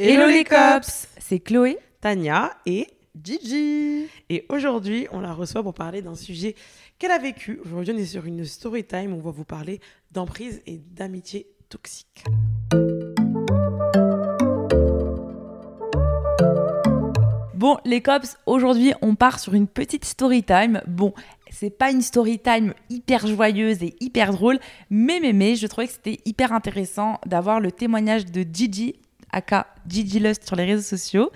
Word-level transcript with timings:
Hello 0.00 0.28
les 0.28 0.44
cops 0.44 1.08
C'est 1.18 1.40
Chloé. 1.40 1.76
Tania 2.00 2.52
et 2.66 2.86
Gigi 3.20 4.06
et 4.30 4.46
aujourd'hui 4.48 5.08
on 5.10 5.18
la 5.18 5.32
reçoit 5.32 5.64
pour 5.64 5.74
parler 5.74 6.02
d'un 6.02 6.14
sujet 6.14 6.54
qu'elle 7.00 7.10
a 7.10 7.18
vécu. 7.18 7.58
Aujourd'hui 7.64 7.94
on 7.96 7.98
est 7.98 8.04
sur 8.04 8.24
une 8.24 8.44
story 8.44 8.84
time 8.84 9.12
où 9.12 9.16
on 9.16 9.22
va 9.22 9.32
vous 9.32 9.44
parler 9.44 9.80
d'emprise 10.12 10.62
et 10.66 10.78
d'amitié 10.78 11.48
toxique. 11.68 12.22
Bon, 17.54 17.76
les 17.84 18.00
cops, 18.00 18.36
aujourd'hui, 18.46 18.92
on 19.02 19.16
part 19.16 19.40
sur 19.40 19.54
une 19.54 19.66
petite 19.66 20.04
story 20.04 20.44
time. 20.44 20.80
Bon, 20.86 21.12
c'est 21.50 21.76
pas 21.76 21.90
une 21.90 22.02
story 22.02 22.38
time 22.38 22.72
hyper 22.88 23.26
joyeuse 23.26 23.82
et 23.82 23.96
hyper 23.98 24.30
drôle, 24.32 24.60
mais, 24.90 25.18
mais, 25.20 25.32
mais, 25.32 25.56
je 25.56 25.66
trouvais 25.66 25.88
que 25.88 25.92
c'était 25.92 26.20
hyper 26.24 26.52
intéressant 26.52 27.18
d'avoir 27.26 27.58
le 27.58 27.72
témoignage 27.72 28.26
de 28.26 28.46
Gigi, 28.48 28.94
aka 29.32 29.66
Gigi 29.86 30.20
Lust 30.20 30.46
sur 30.46 30.56
les 30.56 30.64
réseaux 30.64 30.82
sociaux, 30.82 31.30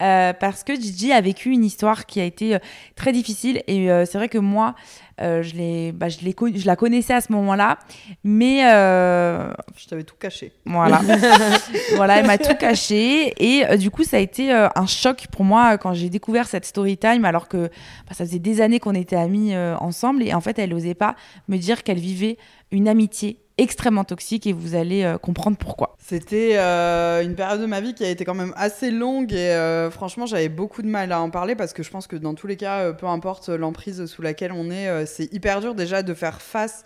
euh, 0.00 0.32
parce 0.32 0.64
que 0.64 0.74
Gigi 0.74 1.12
a 1.12 1.20
vécu 1.20 1.50
une 1.50 1.64
histoire 1.64 2.06
qui 2.06 2.20
a 2.20 2.24
été 2.24 2.54
euh, 2.54 2.58
très 2.94 3.12
difficile, 3.12 3.62
et 3.66 3.90
euh, 3.90 4.04
c'est 4.04 4.18
vrai 4.18 4.28
que 4.28 4.38
moi, 4.38 4.74
je, 5.18 5.56
l'ai, 5.56 5.92
bah, 5.92 6.10
je, 6.10 6.18
je 6.18 6.66
la 6.66 6.76
connaissais 6.76 7.14
à 7.14 7.22
ce 7.22 7.32
moment-là, 7.32 7.78
mais 8.22 8.58
Je 8.60 9.88
t'avais 9.88 10.04
tout 10.04 10.14
caché. 10.20 10.52
Voilà. 10.66 11.00
voilà, 11.96 12.18
elle 12.18 12.26
m'a 12.26 12.36
tout 12.36 12.54
caché. 12.54 13.32
Et 13.42 13.78
du 13.78 13.90
coup, 13.90 14.04
ça 14.04 14.18
a 14.18 14.20
été 14.20 14.52
un 14.52 14.86
choc 14.86 15.26
pour 15.32 15.42
moi 15.42 15.78
quand 15.78 15.94
j'ai 15.94 16.10
découvert 16.10 16.46
cette 16.46 16.66
story 16.66 16.98
time, 16.98 17.24
alors 17.24 17.48
que 17.48 17.68
bah, 18.06 18.12
ça 18.12 18.26
faisait 18.26 18.38
des 18.38 18.60
années 18.60 18.78
qu'on 18.78 18.94
était 18.94 19.16
amis 19.16 19.56
ensemble. 19.56 20.22
Et 20.22 20.34
en 20.34 20.42
fait, 20.42 20.58
elle 20.58 20.70
n'osait 20.70 20.92
pas 20.92 21.16
me 21.48 21.56
dire 21.56 21.82
qu'elle 21.82 21.98
vivait 21.98 22.36
une 22.70 22.86
amitié 22.86 23.38
extrêmement 23.58 24.04
toxique 24.04 24.46
et 24.46 24.52
vous 24.52 24.74
allez 24.74 25.02
euh, 25.02 25.18
comprendre 25.18 25.56
pourquoi. 25.56 25.96
C'était 25.98 26.58
euh, 26.58 27.22
une 27.22 27.34
période 27.34 27.60
de 27.60 27.66
ma 27.66 27.80
vie 27.80 27.94
qui 27.94 28.04
a 28.04 28.10
été 28.10 28.24
quand 28.24 28.34
même 28.34 28.52
assez 28.56 28.90
longue 28.90 29.32
et 29.32 29.50
euh, 29.50 29.90
franchement 29.90 30.26
j'avais 30.26 30.48
beaucoup 30.48 30.82
de 30.82 30.88
mal 30.88 31.10
à 31.12 31.20
en 31.20 31.30
parler 31.30 31.54
parce 31.54 31.72
que 31.72 31.82
je 31.82 31.90
pense 31.90 32.06
que 32.06 32.16
dans 32.16 32.34
tous 32.34 32.46
les 32.46 32.56
cas, 32.56 32.92
peu 32.92 33.06
importe 33.06 33.48
l'emprise 33.48 34.06
sous 34.06 34.22
laquelle 34.22 34.52
on 34.52 34.70
est, 34.70 35.06
c'est 35.06 35.32
hyper 35.32 35.60
dur 35.60 35.74
déjà 35.74 36.02
de 36.02 36.14
faire 36.14 36.42
face 36.42 36.84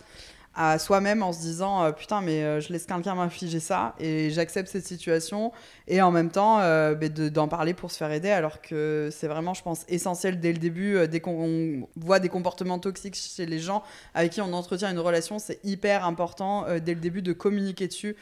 à 0.53 0.77
soi-même 0.79 1.23
en 1.23 1.31
se 1.31 1.39
disant 1.39 1.83
euh, 1.83 1.91
putain 1.91 2.19
mais 2.19 2.43
euh, 2.43 2.59
je 2.59 2.73
laisse 2.73 2.85
quelqu'un 2.85 3.15
m'infliger 3.15 3.61
ça 3.61 3.95
et 3.99 4.29
j'accepte 4.31 4.67
cette 4.69 4.85
situation 4.85 5.53
et 5.87 6.01
en 6.01 6.11
même 6.11 6.29
temps 6.29 6.59
euh, 6.59 6.93
de- 6.93 7.29
d'en 7.29 7.47
parler 7.47 7.73
pour 7.73 7.89
se 7.89 7.97
faire 7.97 8.11
aider 8.11 8.29
alors 8.29 8.61
que 8.61 9.09
c'est 9.11 9.27
vraiment 9.27 9.53
je 9.53 9.61
pense 9.63 9.85
essentiel 9.87 10.41
dès 10.41 10.51
le 10.51 10.57
début 10.59 11.07
dès 11.07 11.21
qu'on 11.21 11.87
voit 11.95 12.19
des 12.19 12.27
comportements 12.27 12.79
toxiques 12.79 13.15
chez 13.15 13.45
les 13.45 13.59
gens 13.59 13.81
avec 14.13 14.33
qui 14.33 14.41
on 14.41 14.51
entretient 14.51 14.91
une 14.91 14.99
relation 14.99 15.39
c'est 15.39 15.59
hyper 15.63 16.05
important 16.05 16.65
dès 16.83 16.95
le 16.95 16.99
début 16.99 17.21
de 17.21 17.31
communiquer 17.31 17.87
dessus 17.87 18.17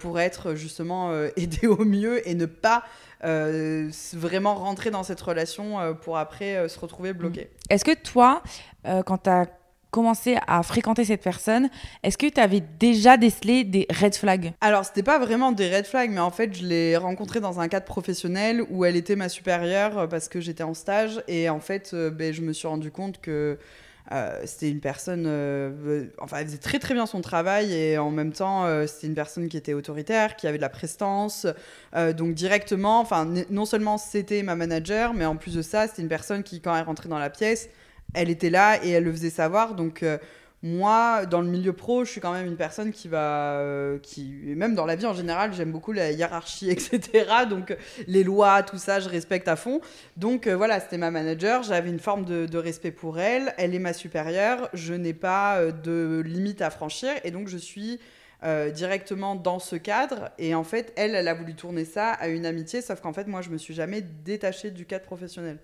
pour 0.00 0.20
être 0.20 0.54
justement 0.54 1.12
aidé 1.36 1.66
au 1.66 1.84
mieux 1.84 2.26
et 2.28 2.34
ne 2.34 2.46
pas 2.46 2.84
vraiment 4.14 4.54
rentrer 4.54 4.90
dans 4.90 5.02
cette 5.02 5.20
relation 5.20 5.94
pour 6.02 6.18
après 6.18 6.68
se 6.68 6.78
retrouver 6.78 7.12
bloqué. 7.12 7.48
Est-ce 7.68 7.84
que 7.84 7.94
toi, 7.94 8.42
quand 8.84 9.18
tu 9.18 9.30
as 9.30 9.46
commencé 9.90 10.38
à 10.46 10.62
fréquenter 10.62 11.04
cette 11.04 11.22
personne, 11.22 11.68
est-ce 12.02 12.16
que 12.16 12.26
tu 12.26 12.40
avais 12.40 12.62
déjà 12.78 13.16
décelé 13.16 13.64
des 13.64 13.86
red 13.90 14.14
flags? 14.14 14.52
Alors, 14.60 14.84
c'était 14.84 15.02
pas 15.02 15.18
vraiment 15.18 15.52
des 15.52 15.74
red 15.74 15.86
flags, 15.86 16.10
mais 16.10 16.20
en 16.20 16.30
fait, 16.30 16.56
je 16.56 16.64
l'ai 16.64 16.96
rencontrée 16.96 17.40
dans 17.40 17.60
un 17.60 17.68
cadre 17.68 17.86
professionnel 17.86 18.62
où 18.70 18.84
elle 18.84 18.96
était 18.96 19.16
ma 19.16 19.28
supérieure 19.28 19.98
euh, 19.98 20.06
parce 20.06 20.28
que 20.28 20.40
j'étais 20.40 20.62
en 20.62 20.74
stage. 20.74 21.22
Et 21.28 21.48
en 21.48 21.60
fait, 21.60 21.90
euh, 21.92 22.10
ben, 22.10 22.32
je 22.32 22.42
me 22.42 22.52
suis 22.52 22.68
rendu 22.68 22.90
compte 22.90 23.20
que 23.20 23.58
euh, 24.12 24.40
c'était 24.44 24.70
une 24.70 24.80
personne. 24.80 25.26
enfin, 26.18 26.38
elle 26.38 26.46
faisait 26.46 26.58
très 26.58 26.78
très 26.78 26.94
bien 26.94 27.06
son 27.06 27.20
travail 27.20 27.72
et 27.72 27.96
en 27.96 28.10
même 28.10 28.32
temps, 28.32 28.66
c'était 28.88 29.06
une 29.06 29.14
personne 29.14 29.48
qui 29.48 29.56
était 29.56 29.74
autoritaire, 29.74 30.34
qui 30.34 30.48
avait 30.48 30.56
de 30.56 30.62
la 30.62 30.68
prestance. 30.68 31.46
Donc, 31.94 32.34
directement, 32.34 33.00
enfin, 33.00 33.32
non 33.50 33.66
seulement 33.66 33.98
c'était 33.98 34.42
ma 34.42 34.56
manager, 34.56 35.14
mais 35.14 35.26
en 35.26 35.36
plus 35.36 35.54
de 35.54 35.62
ça, 35.62 35.86
c'était 35.86 36.02
une 36.02 36.08
personne 36.08 36.42
qui, 36.42 36.60
quand 36.60 36.74
elle 36.74 36.84
rentrait 36.84 37.08
dans 37.08 37.20
la 37.20 37.30
pièce, 37.30 37.68
elle 38.14 38.30
était 38.30 38.50
là 38.50 38.84
et 38.84 38.90
elle 38.90 39.04
le 39.04 39.12
faisait 39.12 39.30
savoir. 39.30 39.74
Donc, 39.74 40.02
euh, 40.02 40.18
moi, 40.62 41.24
dans 41.24 41.40
le 41.40 41.48
milieu 41.48 41.72
pro, 41.72 42.04
je 42.04 42.10
suis 42.10 42.20
quand 42.20 42.32
même 42.32 42.46
une 42.46 42.56
personne 42.56 42.92
qui 42.92 43.08
va, 43.08 43.54
euh, 43.54 43.98
qui, 43.98 44.34
et 44.46 44.54
même 44.54 44.74
dans 44.74 44.84
la 44.84 44.94
vie 44.94 45.06
en 45.06 45.14
général, 45.14 45.54
j'aime 45.54 45.72
beaucoup 45.72 45.92
la 45.92 46.10
hiérarchie, 46.10 46.70
etc. 46.70 47.00
Donc, 47.48 47.70
euh, 47.70 47.76
les 48.06 48.24
lois, 48.24 48.62
tout 48.62 48.78
ça, 48.78 49.00
je 49.00 49.08
respecte 49.08 49.48
à 49.48 49.56
fond. 49.56 49.80
Donc, 50.16 50.48
voilà, 50.48 50.80
c'était 50.80 50.98
ma 50.98 51.10
manager. 51.10 51.62
J'avais 51.62 51.90
une 51.90 52.00
forme 52.00 52.24
de, 52.24 52.58
respect 52.58 52.90
pour 52.90 53.18
elle. 53.18 53.54
Elle 53.56 53.74
est 53.74 53.78
ma 53.78 53.92
supérieure. 53.92 54.68
Je 54.74 54.94
n'ai 54.94 55.14
pas 55.14 55.60
de 55.72 56.22
limite 56.24 56.60
à 56.62 56.70
franchir. 56.70 57.10
Et 57.24 57.30
donc, 57.30 57.48
je 57.48 57.56
suis 57.56 58.00
directement 58.74 59.34
dans 59.34 59.58
ce 59.58 59.76
cadre. 59.76 60.30
Et 60.38 60.54
en 60.54 60.64
fait, 60.64 60.92
elle, 60.96 61.14
elle 61.14 61.28
a 61.28 61.34
voulu 61.34 61.54
tourner 61.54 61.84
ça 61.86 62.10
à 62.12 62.28
une 62.28 62.44
amitié. 62.44 62.82
Sauf 62.82 63.00
qu'en 63.00 63.14
fait, 63.14 63.26
moi, 63.26 63.40
je 63.40 63.48
me 63.48 63.56
suis 63.56 63.72
jamais 63.74 64.02
détachée 64.02 64.70
du 64.70 64.84
cadre 64.84 65.04
professionnel. 65.04 65.58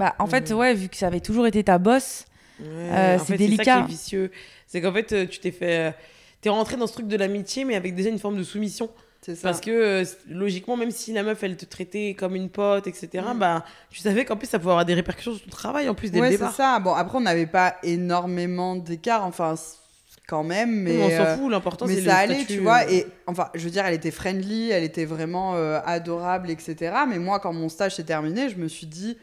Bah, 0.00 0.14
en 0.18 0.26
fait, 0.26 0.50
Mhm. 0.50 0.56
ouais, 0.58 0.74
vu 0.74 0.88
que 0.88 0.96
ça 0.96 1.06
avait 1.06 1.20
toujours 1.20 1.46
été 1.46 1.62
ta 1.62 1.78
boss, 1.78 2.24
Ouais, 2.58 2.66
Euh, 2.66 3.18
c'est 3.24 3.36
délicat. 3.38 3.64
ça 3.64 3.72
qui 3.78 3.84
est 3.84 3.86
vicieux. 3.88 4.30
C'est 4.66 4.80
qu'en 4.82 4.92
fait, 4.92 5.12
euh, 5.12 5.26
tu 5.26 5.38
t'es 5.38 5.50
fait. 5.52 5.78
euh, 5.78 5.92
T'es 6.42 6.48
rentré 6.50 6.76
dans 6.76 6.86
ce 6.86 6.92
truc 6.94 7.06
de 7.06 7.16
l'amitié, 7.16 7.64
mais 7.66 7.74
avec 7.76 7.94
déjà 7.94 8.08
une 8.08 8.18
forme 8.18 8.36
de 8.38 8.42
soumission. 8.42 8.88
C'est 9.22 9.34
ça. 9.34 9.42
Parce 9.48 9.60
que 9.60 10.02
logiquement, 10.30 10.74
même 10.76 10.90
si 10.90 11.12
la 11.12 11.22
meuf 11.22 11.42
elle 11.42 11.56
te 11.58 11.66
traitait 11.66 12.16
comme 12.18 12.34
une 12.34 12.48
pote, 12.48 12.86
etc., 12.86 13.08
Mm. 13.34 13.38
bah, 13.38 13.64
tu 13.90 14.00
savais 14.00 14.24
qu'en 14.24 14.36
plus 14.36 14.46
ça 14.48 14.58
pouvait 14.58 14.70
avoir 14.72 14.86
des 14.86 14.94
répercussions 14.94 15.34
sur 15.34 15.44
ton 15.44 15.50
travail 15.50 15.88
en 15.90 15.94
plus 15.94 16.10
dès 16.10 16.18
ouais, 16.20 16.30
le 16.30 16.38
c'est 16.38 16.50
ça. 16.52 16.78
Bon, 16.80 16.94
après, 16.94 17.18
on 17.18 17.20
n'avait 17.20 17.46
pas 17.46 17.76
énormément 17.82 18.74
d'écart, 18.76 19.24
enfin, 19.26 19.54
quand 20.26 20.42
même, 20.44 20.70
mais. 20.82 21.02
on 21.02 21.10
s'en 21.24 21.36
fout, 21.36 21.50
l'important 21.50 21.86
mais 21.86 21.96
c'est 21.96 22.02
ça 22.02 22.24
le 22.26 22.32
allait, 22.32 22.34
statut, 22.44 22.54
tu 22.54 22.60
vois. 22.60 22.90
Et 22.90 23.06
enfin, 23.26 23.48
je 23.54 23.62
veux 23.64 23.70
dire, 23.70 23.84
elle 23.84 23.94
était 23.94 24.10
friendly, 24.10 24.70
elle 24.70 24.84
était 24.84 25.04
vraiment 25.04 25.56
euh, 25.56 25.78
adorable, 25.84 26.48
etc. 26.50 26.76
Mais 27.08 27.18
moi, 27.18 27.38
quand 27.40 27.52
mon 27.52 27.68
stage 27.68 27.96
s'est 27.96 28.04
terminé, 28.04 28.48
je 28.48 28.56
me 28.56 28.68
suis 28.68 28.86
dit, 28.86 29.18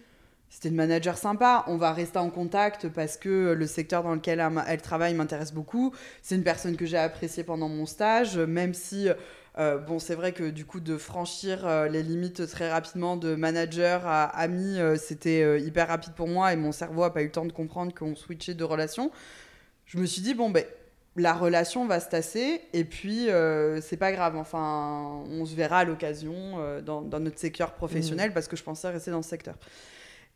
c'était 0.50 0.69
une 0.69 0.75
manager 0.75 1.18
sympa, 1.18 1.63
on 1.68 1.78
va 1.78 1.94
rester 1.94 2.19
en 2.19 2.30
contact 2.30 2.88
parce 2.88 3.18
que 3.18 3.53
le 3.53 3.68
secteur 3.68 4.03
dans 4.03 4.16
lequel 4.16 4.44
elle, 4.68 4.81
travaille 4.81 5.13
m'intéresse 5.13 5.53
beaucoup. 5.53 5.94
C'est 6.22 6.35
une 6.35 6.44
personne 6.44 6.78
que 6.78 6.85
j'ai 6.85 6.97
appréciée 6.97 7.44
pendant 7.44 7.69
mon 7.69 7.85
stage, 7.85 8.38
même 8.38 8.74
si. 8.74 9.09
euh, 9.59 9.78
bon, 9.80 9.97
c'est 9.97 10.13
vrai 10.13 10.34
que 10.34 10.50
du 10.50 10.66
coup, 10.66 10.80
de 10.80 10.97
franchir 10.97 11.66
euh, 11.66 11.88
les 11.88 12.03
limites 12.03 12.47
très 12.47 12.69
rapidement 12.72 13.18
de 13.18 13.35
manager 13.35 14.06
à 14.06 14.25
ami, 14.25 14.80
euh, 14.80 14.97
c'était 14.97 15.59
hyper 15.62 15.88
rapide 15.88 16.13
pour 16.13 16.28
moi 16.28 16.53
et 16.53 16.56
mon 16.56 16.72
cerveau 16.72 17.03
a 17.03 17.14
pas 17.14 17.22
eu 17.22 17.25
le 17.25 17.31
temps 17.31 17.46
de 17.46 17.52
comprendre 17.52 17.94
qu'on 17.94 18.16
switchait 18.16 18.53
de 18.53 18.64
relation. 18.64 19.12
Je 19.85 19.97
me 19.97 20.06
suis 20.06 20.22
dit, 20.22 20.34
bon, 20.34 20.52
ben, 20.52 20.64
la 21.16 21.34
relation 21.34 21.88
va 21.88 22.00
se 22.00 22.09
tasser 22.09 22.62
et 22.74 22.84
puis 22.84 23.28
c'est 23.81 23.97
pas 23.97 24.12
grave. 24.12 24.35
Enfin, 24.38 25.24
on 25.31 25.46
se 25.46 25.56
verra 25.56 25.79
à 25.79 25.84
l'occasion 25.85 26.81
dans, 26.85 27.02
dans 27.02 27.19
notre 27.19 27.40
secteur 27.40 27.74
professionnel 27.74 28.34
parce 28.34 28.47
que 28.47 28.56
je 28.56 28.64
pensais 28.64 28.90
rester 28.90 29.09
dans 29.09 29.24
ce 29.24 29.29
secteur. 29.29 29.56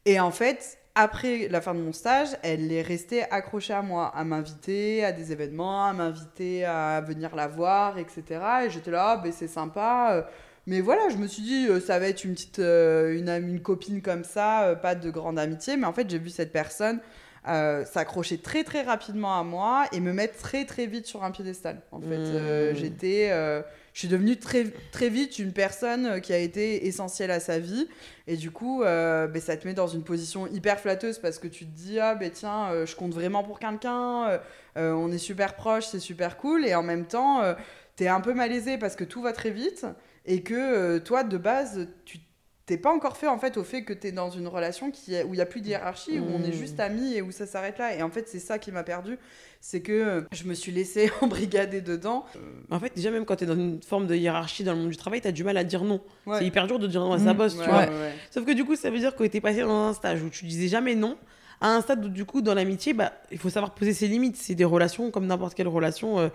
Et 0.06 0.19
en 0.19 0.31
fait, 0.31 0.78
après 0.95 1.47
la 1.47 1.62
fin 1.62 1.73
de 1.75 1.79
mon 1.79 1.94
stage, 1.94 2.29
elle 2.44 2.72
est 2.72 2.81
restée 2.81 3.23
accrochée 3.31 3.73
à 3.73 3.81
moi, 3.81 4.07
à 4.16 4.23
m'inviter 4.23 5.06
à 5.06 5.12
des 5.12 5.31
événements, 5.31 5.85
à 5.88 5.94
m'inviter 5.94 6.66
à 6.66 7.01
venir 7.01 7.35
la 7.35 7.47
voir, 7.47 7.97
etc. 7.97 8.41
Et 8.66 8.69
j'étais 8.69 8.91
là, 8.91 9.12
ah, 9.12 9.17
ben, 9.17 9.31
c'est 9.31 9.47
sympa. 9.47 10.09
euh, 10.13 10.22
Mais 10.68 10.81
voilà, 10.81 11.09
je 11.09 11.18
me 11.18 11.27
suis 11.27 11.44
dit, 11.44 11.68
euh, 11.69 11.80
ça 11.80 12.00
va 12.00 12.07
être 12.07 12.24
une 12.24 12.33
petite 12.33 12.59
euh, 12.59 13.18
une, 13.18 13.30
une 13.30 13.62
copine 13.62 14.01
comme 14.01 14.24
ça, 14.24 14.75
pas 14.81 14.95
de 14.95 15.09
grande 15.12 15.39
amitié. 15.39 15.77
Mais 15.77 15.86
en 15.86 15.94
fait, 15.94 16.09
j'ai 16.09 16.19
vu 16.19 16.30
cette 16.30 16.51
personne 16.51 17.00
euh, 17.47 17.86
s'accrocher 17.86 18.39
très 18.39 18.63
très 18.63 18.81
rapidement 18.83 19.39
à 19.39 19.44
moi 19.44 19.86
et 19.92 20.00
me 20.00 20.13
mettre 20.13 20.38
très 20.38 20.65
très 20.65 20.86
vite 20.88 21.06
sur 21.07 21.24
un 21.24 21.31
piédestal. 21.31 21.81
En 21.92 22.01
fait, 22.01 22.07
Euh, 22.36 22.74
Mmh. 22.74 22.75
j'étais, 22.75 23.30
euh, 23.31 23.62
je 23.94 24.00
suis 24.00 24.08
devenue 24.08 24.38
très 24.38 24.66
très 24.92 25.10
vite 25.10 25.38
une 25.40 25.52
personne 25.54 26.06
euh, 26.06 26.20
qui 26.20 26.32
a 26.34 26.38
été 26.38 26.88
essentielle 26.88 27.32
à 27.32 27.40
sa 27.40 27.60
vie. 27.60 27.88
Et 28.28 28.38
du 28.38 28.52
coup, 28.52 28.84
euh, 28.84 29.28
ben, 29.28 29.42
ça 29.42 29.58
te 29.58 29.68
met 29.68 29.74
dans 29.74 29.88
une 29.88 30.04
position 30.04 30.48
hyper 30.48 30.80
flatteuse 30.80 31.20
parce 31.20 31.40
que 31.40 31.48
tu 31.48 31.66
te 31.66 31.72
dis 31.72 32.00
ah 32.00 32.16
ben 32.16 32.32
tiens, 32.32 32.72
euh, 32.72 32.86
je 32.86 32.96
compte 32.96 33.14
vraiment 33.14 33.44
pour 33.44 33.60
quelqu'un. 33.60 34.40
euh, 34.78 34.94
on 34.94 35.12
est 35.12 35.18
super 35.18 35.56
proches, 35.56 35.88
c'est 35.88 36.00
super 36.00 36.38
cool. 36.38 36.66
Et 36.66 36.74
en 36.76 36.84
même 36.84 37.06
temps, 37.06 37.42
euh, 37.42 37.54
t'es 37.98 38.08
un 38.08 38.22
peu 38.22 38.34
malaisé 38.34 38.78
parce 38.78 38.96
que 38.96 39.04
tout 39.04 39.22
va 39.22 39.34
très 39.34 39.50
vite 39.52 39.86
et 40.26 40.42
que 40.44 40.98
toi 41.00 41.24
de 41.24 41.38
base 41.38 41.88
tu 42.06 42.20
t'es 42.68 42.78
pas 42.78 42.92
encore 42.92 43.18
fait 43.18 43.28
en 43.28 43.38
fait 43.40 43.58
au 43.58 43.64
fait 43.66 43.84
que 43.84 43.92
t'es 43.92 44.14
dans 44.14 44.30
une 44.30 44.48
relation 44.48 44.92
qui 44.92 45.16
est, 45.16 45.24
où 45.24 45.34
il 45.34 45.38
y 45.38 45.42
a 45.42 45.46
plus 45.46 45.60
de 45.62 45.68
hiérarchie, 45.68 46.20
où 46.20 46.26
on 46.34 46.42
est 46.44 46.50
Mm. 46.50 46.54
juste 46.54 46.80
amis 46.80 47.16
et 47.16 47.22
où 47.22 47.32
ça 47.32 47.46
s'arrête 47.46 47.78
là. 47.80 47.94
Et 47.96 48.02
en 48.02 48.10
fait, 48.10 48.30
c'est 48.30 48.40
ça 48.40 48.60
qui 48.60 48.72
m'a 48.72 48.84
perdu, 48.84 49.18
c'est 49.63 49.81
que 49.81 49.92
euh, 49.92 50.22
je 50.34 50.44
me 50.46 50.54
suis 50.56 50.72
laissée 50.72 51.12
embrigader 51.22 51.81
dedans. 51.81 52.25
En 52.72 52.80
fait, 52.80 52.92
déjà, 52.96 53.12
même 53.12 53.25
quand 53.25 53.36
tu 53.38 53.44
es 53.44 53.48
dans 53.48 53.56
une 53.56 53.81
forme 53.81 54.08
de 54.08 54.16
hiérarchie 54.16 54.63
dans 54.63 54.74
le 54.74 54.80
monde 54.80 54.90
du 54.90 54.98
travail, 54.98 55.22
tu 55.22 55.28
as 55.28 55.31
du 55.31 55.44
mal 55.44 55.56
à 55.56 55.63
dire 55.63 55.84
non. 55.84 56.02
Ouais. 56.25 56.40
C'est 56.40 56.46
hyper 56.48 56.66
dur 56.68 56.80
de 56.80 56.88
dire 56.88 57.00
non 57.02 57.13
à 57.13 57.19
sa 57.19 57.34
Mm. 57.34 57.38
boss, 57.38 57.58
tu 57.58 57.63
vois. 57.69 57.86
Sauf 58.31 58.44
que 58.46 58.52
du 58.54 58.66
coup, 58.66 58.75
ça 58.75 58.90
veut 58.90 59.00
dire 59.00 59.16
que 59.16 59.24
tu 59.24 59.38
es 59.38 59.42
passé 59.42 59.62
dans 59.62 59.88
un 59.90 59.94
stage 59.94 60.22
où 60.24 60.30
tu 60.30 60.46
disais 60.46 60.68
jamais 60.68 60.96
non, 60.96 61.16
à 61.62 61.75
un 61.75 61.81
stade 61.81 62.04
où 62.04 62.10
du 62.10 62.25
coup, 62.25 62.42
dans 62.42 62.56
l'amitié, 62.56 62.94
bah, 62.94 63.13
il 63.31 63.38
faut 63.38 63.50
savoir 63.52 63.74
poser 63.75 63.94
ses 63.94 64.08
limites. 64.08 64.36
C'est 64.36 64.56
des 64.56 64.66
relations 64.66 65.12
comme 65.12 65.28
n'importe 65.28 65.54
quelle 65.54 65.68
relation. 65.68 66.19
euh, 66.19 66.30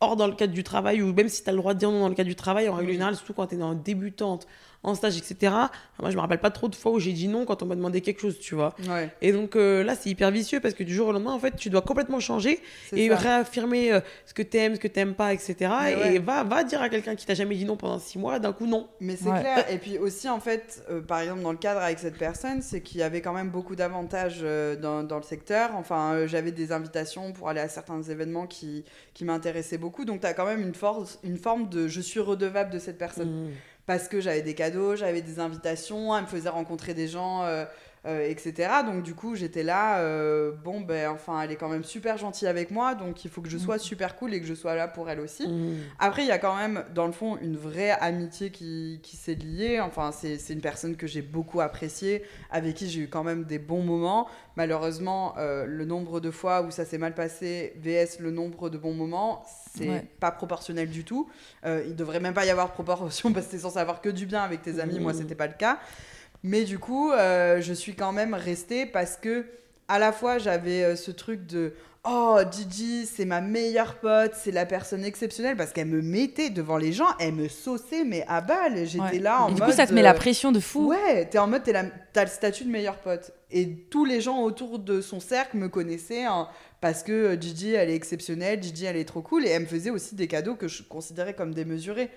hors 0.00 0.14
dans 0.16 0.26
le 0.26 0.34
cadre 0.34 0.52
du 0.52 0.62
travail, 0.62 1.00
ou 1.00 1.14
même 1.14 1.30
si 1.30 1.42
tu 1.42 1.48
as 1.48 1.52
le 1.54 1.58
droit 1.58 1.72
de 1.72 1.78
dire 1.78 1.90
non 1.90 2.00
dans 2.00 2.08
le 2.10 2.14
cadre 2.14 2.28
du 2.28 2.34
travail, 2.36 2.68
en 2.68 2.74
règle 2.74 2.92
générale, 2.92 3.16
surtout 3.16 3.32
quand 3.32 3.46
tu 3.46 3.54
es 3.54 3.58
débutante, 3.82 4.46
en 4.82 4.94
stage, 4.94 5.16
etc. 5.18 5.52
Moi, 6.00 6.10
je 6.10 6.16
me 6.16 6.20
rappelle 6.20 6.38
pas 6.40 6.50
trop 6.50 6.68
de 6.68 6.74
fois 6.74 6.92
où 6.92 7.00
j'ai 7.00 7.12
dit 7.12 7.28
non 7.28 7.44
quand 7.44 7.62
on 7.62 7.66
m'a 7.66 7.74
demandé 7.74 8.00
quelque 8.00 8.20
chose, 8.20 8.38
tu 8.38 8.54
vois. 8.54 8.74
Ouais, 8.88 9.10
Et 9.20 9.32
donc 9.32 9.56
euh, 9.56 9.82
là, 9.82 9.94
c'est 9.94 10.10
hyper 10.10 10.30
vicieux 10.30 10.60
parce 10.60 10.74
que 10.74 10.84
du 10.84 10.94
jour 10.94 11.08
au 11.08 11.12
lendemain, 11.12 11.32
en 11.32 11.38
fait, 11.38 11.56
tu 11.56 11.70
dois 11.70 11.82
complètement 11.82 12.20
changer 12.20 12.60
et 12.92 13.08
ça. 13.08 13.16
réaffirmer 13.16 13.92
euh, 13.92 14.00
ce 14.26 14.34
que 14.34 14.42
t'aimes, 14.42 14.74
ce 14.76 14.80
que 14.80 14.88
t'aimes 14.88 15.14
pas, 15.14 15.32
etc. 15.32 15.56
Et 16.04 16.18
va, 16.18 16.44
va 16.44 16.62
dire 16.64 16.80
à 16.82 16.88
quelqu'un 16.88 17.14
qui 17.16 17.26
t'a 17.26 17.34
jamais 17.34 17.54
dit 17.56 17.64
non 17.64 17.76
pendant 17.76 17.98
six 17.98 18.18
mois, 18.18 18.38
d'un 18.38 18.52
coup 18.52 18.66
non. 18.66 18.88
Mais 19.00 19.16
c'est 19.16 19.28
Ouais. 19.30 19.40
clair. 19.40 19.70
Et 19.72 19.78
puis 19.78 19.98
aussi, 19.98 20.28
en 20.28 20.38
fait, 20.40 20.84
euh, 20.90 21.00
par 21.00 21.20
exemple, 21.20 21.42
dans 21.42 21.52
le 21.52 21.58
cadre 21.58 21.80
avec 21.80 21.98
cette 21.98 22.16
personne, 22.18 22.62
c'est 22.62 22.80
qu'il 22.80 23.00
y 23.00 23.02
avait 23.02 23.20
quand 23.20 23.32
même 23.32 23.50
beaucoup 23.50 23.74
d'avantages 23.76 24.40
euh, 24.42 24.76
dans, 24.76 25.02
dans 25.02 25.16
le 25.16 25.22
secteur. 25.24 25.70
Enfin, 25.74 26.12
euh, 26.14 26.26
j'avais 26.28 26.52
des 26.52 26.70
invitations 26.72 27.32
pour 27.32 27.48
aller 27.48 27.60
à 27.60 27.68
certains 27.68 28.02
événements 28.02 28.46
qui, 28.46 28.84
qui 29.14 29.24
m'intéressaient 29.24 29.78
beaucoup. 29.78 30.04
Donc, 30.04 30.20
tu 30.20 30.26
as 30.26 30.34
quand 30.34 30.46
même 30.46 30.60
une, 30.62 30.74
force, 30.74 31.18
une 31.24 31.38
forme 31.38 31.68
de 31.68 31.88
je 31.88 32.00
suis 32.00 32.20
redevable 32.20 32.70
de 32.70 32.78
cette 32.78 32.98
personne. 32.98 33.46
Mm. 33.46 33.50
Parce 33.86 34.08
que 34.08 34.20
j'avais 34.20 34.42
des 34.42 34.54
cadeaux, 34.54 34.96
j'avais 34.96 35.22
des 35.22 35.38
invitations, 35.38 36.16
elle 36.16 36.24
me 36.24 36.28
faisait 36.28 36.48
rencontrer 36.48 36.92
des 36.92 37.06
gens. 37.08 37.44
Euh, 38.06 38.28
etc. 38.28 38.68
Donc 38.86 39.02
du 39.02 39.14
coup, 39.14 39.34
j'étais 39.34 39.62
là, 39.62 39.98
euh, 39.98 40.52
bon, 40.52 40.80
ben 40.80 41.10
enfin, 41.10 41.42
elle 41.42 41.50
est 41.50 41.56
quand 41.56 41.68
même 41.68 41.84
super 41.84 42.16
gentille 42.18 42.46
avec 42.48 42.70
moi, 42.70 42.94
donc 42.94 43.24
il 43.24 43.30
faut 43.30 43.40
que 43.42 43.48
je 43.48 43.58
sois 43.58 43.78
super 43.78 44.16
cool 44.16 44.32
et 44.32 44.40
que 44.40 44.46
je 44.46 44.54
sois 44.54 44.74
là 44.76 44.86
pour 44.88 45.10
elle 45.10 45.20
aussi. 45.20 45.48
Mm. 45.48 45.76
Après, 45.98 46.22
il 46.22 46.28
y 46.28 46.32
a 46.32 46.38
quand 46.38 46.56
même, 46.56 46.84
dans 46.94 47.06
le 47.06 47.12
fond, 47.12 47.36
une 47.42 47.56
vraie 47.56 47.90
amitié 47.90 48.50
qui, 48.50 49.00
qui 49.02 49.16
s'est 49.16 49.34
liée. 49.34 49.80
Enfin, 49.80 50.12
c'est 50.12 50.38
une 50.50 50.60
personne 50.60 50.96
que 50.96 51.06
j'ai 51.06 51.22
beaucoup 51.22 51.60
appréciée, 51.60 52.22
avec 52.50 52.74
qui 52.76 52.88
j'ai 52.88 53.00
eu 53.02 53.08
quand 53.08 53.24
même 53.24 53.44
des 53.44 53.58
bons 53.58 53.82
moments. 53.82 54.28
Malheureusement, 54.56 55.34
euh, 55.38 55.66
le 55.66 55.84
nombre 55.84 56.20
de 56.20 56.30
fois 56.30 56.62
où 56.62 56.70
ça 56.70 56.84
s'est 56.84 56.98
mal 56.98 57.14
passé, 57.14 57.74
VS 57.76 58.20
le 58.20 58.30
nombre 58.30 58.70
de 58.70 58.78
bons 58.78 58.94
moments, 58.94 59.42
c'est 59.76 59.88
Ouais. 59.88 60.04
pas 60.20 60.30
proportionnel 60.30 60.88
du 60.88 61.04
tout. 61.04 61.28
Il 61.64 61.94
devrait 61.94 62.20
même 62.20 62.32
pas 62.34 62.46
y 62.46 62.50
avoir 62.50 62.72
proportion 62.72 63.32
parce 63.34 63.46
que 63.46 63.50
t'es 63.52 63.58
censé 63.58 63.78
avoir 63.78 64.00
que 64.00 64.08
du 64.08 64.26
bien 64.26 64.40
avec 64.42 64.62
tes 64.62 64.80
amis. 64.80 64.98
Moi, 64.98 65.12
Mhm. 65.12 65.18
c'était 65.18 65.34
pas 65.34 65.46
le 65.46 65.52
cas. 65.54 65.78
Mais 66.42 66.64
du 66.64 66.78
coup, 66.78 67.10
euh, 67.12 67.60
je 67.60 67.72
suis 67.72 67.94
quand 67.94 68.12
même 68.12 68.34
restée 68.34 68.86
parce 68.86 69.16
que, 69.16 69.44
à 69.88 69.98
la 69.98 70.12
fois, 70.12 70.38
j'avais 70.38 70.82
euh, 70.84 70.96
ce 70.96 71.10
truc 71.10 71.46
de 71.46 71.72
Oh, 72.08 72.38
Gigi, 72.52 73.04
c'est 73.04 73.24
ma 73.24 73.40
meilleure 73.40 73.96
pote, 73.96 74.30
c'est 74.40 74.52
la 74.52 74.64
personne 74.64 75.04
exceptionnelle 75.04 75.56
parce 75.56 75.72
qu'elle 75.72 75.88
me 75.88 76.00
mettait 76.02 76.50
devant 76.50 76.76
les 76.76 76.92
gens, 76.92 77.08
elle 77.18 77.32
me 77.34 77.48
sauçait, 77.48 78.04
mais 78.04 78.24
à 78.28 78.40
balle. 78.40 78.86
J'étais 78.86 79.00
Ouais. 79.02 79.18
là 79.18 79.42
en 79.42 79.48
Et 79.48 79.54
du 79.54 79.60
mode. 79.60 79.70
coup, 79.70 79.76
ça 79.76 79.88
te 79.88 79.92
met 79.92 80.02
la 80.02 80.12
euh, 80.12 80.14
pression 80.14 80.52
de 80.52 80.60
fou. 80.60 80.86
Ouais, 80.90 81.24
t'es 81.28 81.38
en 81.38 81.48
mode, 81.48 81.62
t'as 81.64 82.22
le 82.24 82.30
statut 82.30 82.62
de 82.64 82.70
meilleure 82.70 82.98
pote. 82.98 83.32
Et 83.50 83.68
tous 83.90 84.04
les 84.04 84.20
gens 84.20 84.40
autour 84.42 84.78
de 84.78 85.00
son 85.00 85.18
cercle 85.18 85.56
me 85.56 85.68
connaissaient 85.68 86.24
hein, 86.26 86.46
parce 86.80 87.02
que 87.02 87.36
Gigi, 87.40 87.72
elle 87.74 87.90
est 87.90 87.96
exceptionnelle, 87.96 88.62
Gigi, 88.62 88.84
elle 88.84 88.96
est 88.96 89.04
trop 89.04 89.22
cool. 89.22 89.44
Et 89.44 89.50
elle 89.50 89.62
me 89.62 89.66
faisait 89.66 89.90
aussi 89.90 90.14
des 90.14 90.28
cadeaux 90.28 90.54
que 90.54 90.68
je 90.68 90.84
considérais 90.84 91.34
comme 91.34 91.54
démesurés. 91.54 92.10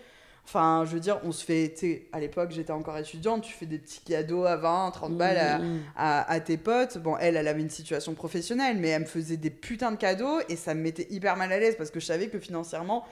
Enfin, 0.51 0.83
je 0.87 0.93
veux 0.95 0.99
dire, 0.99 1.19
on 1.23 1.31
se 1.31 1.45
fait, 1.45 1.71
tu 1.75 1.79
sais, 1.81 2.01
à 2.11 2.19
l'époque, 2.19 2.49
j'étais 2.49 2.71
encore 2.71 2.97
étudiante, 2.97 3.43
tu 3.43 3.53
fais 3.53 3.67
des 3.67 3.77
petits 3.77 4.01
cadeaux 4.01 4.45
à 4.45 4.55
20, 4.55 4.89
30 4.91 5.15
balles 5.15 5.37
à, 5.37 5.59
Mm. 5.59 5.79
à, 5.95 6.31
à 6.31 6.39
tes 6.39 6.57
potes. 6.57 6.97
Bon, 6.97 7.15
elle, 7.19 7.37
elle 7.37 7.47
avait 7.47 7.61
une 7.61 7.69
situation 7.69 8.15
professionnelle, 8.15 8.77
mais 8.79 8.87
elle 8.89 9.01
me 9.03 9.05
faisait 9.07 9.37
des 9.37 9.51
putains 9.51 9.91
de 9.91 9.97
cadeaux 9.97 10.39
et 10.49 10.55
ça 10.55 10.73
me 10.73 10.81
mettait 10.81 11.05
hyper 11.11 11.35
mal 11.37 11.51
à 11.51 11.59
l'aise 11.59 11.75
parce 11.77 11.91
que 11.91 11.99
je 11.99 12.05
savais 12.07 12.29
que 12.29 12.39
financièrement, 12.39 13.05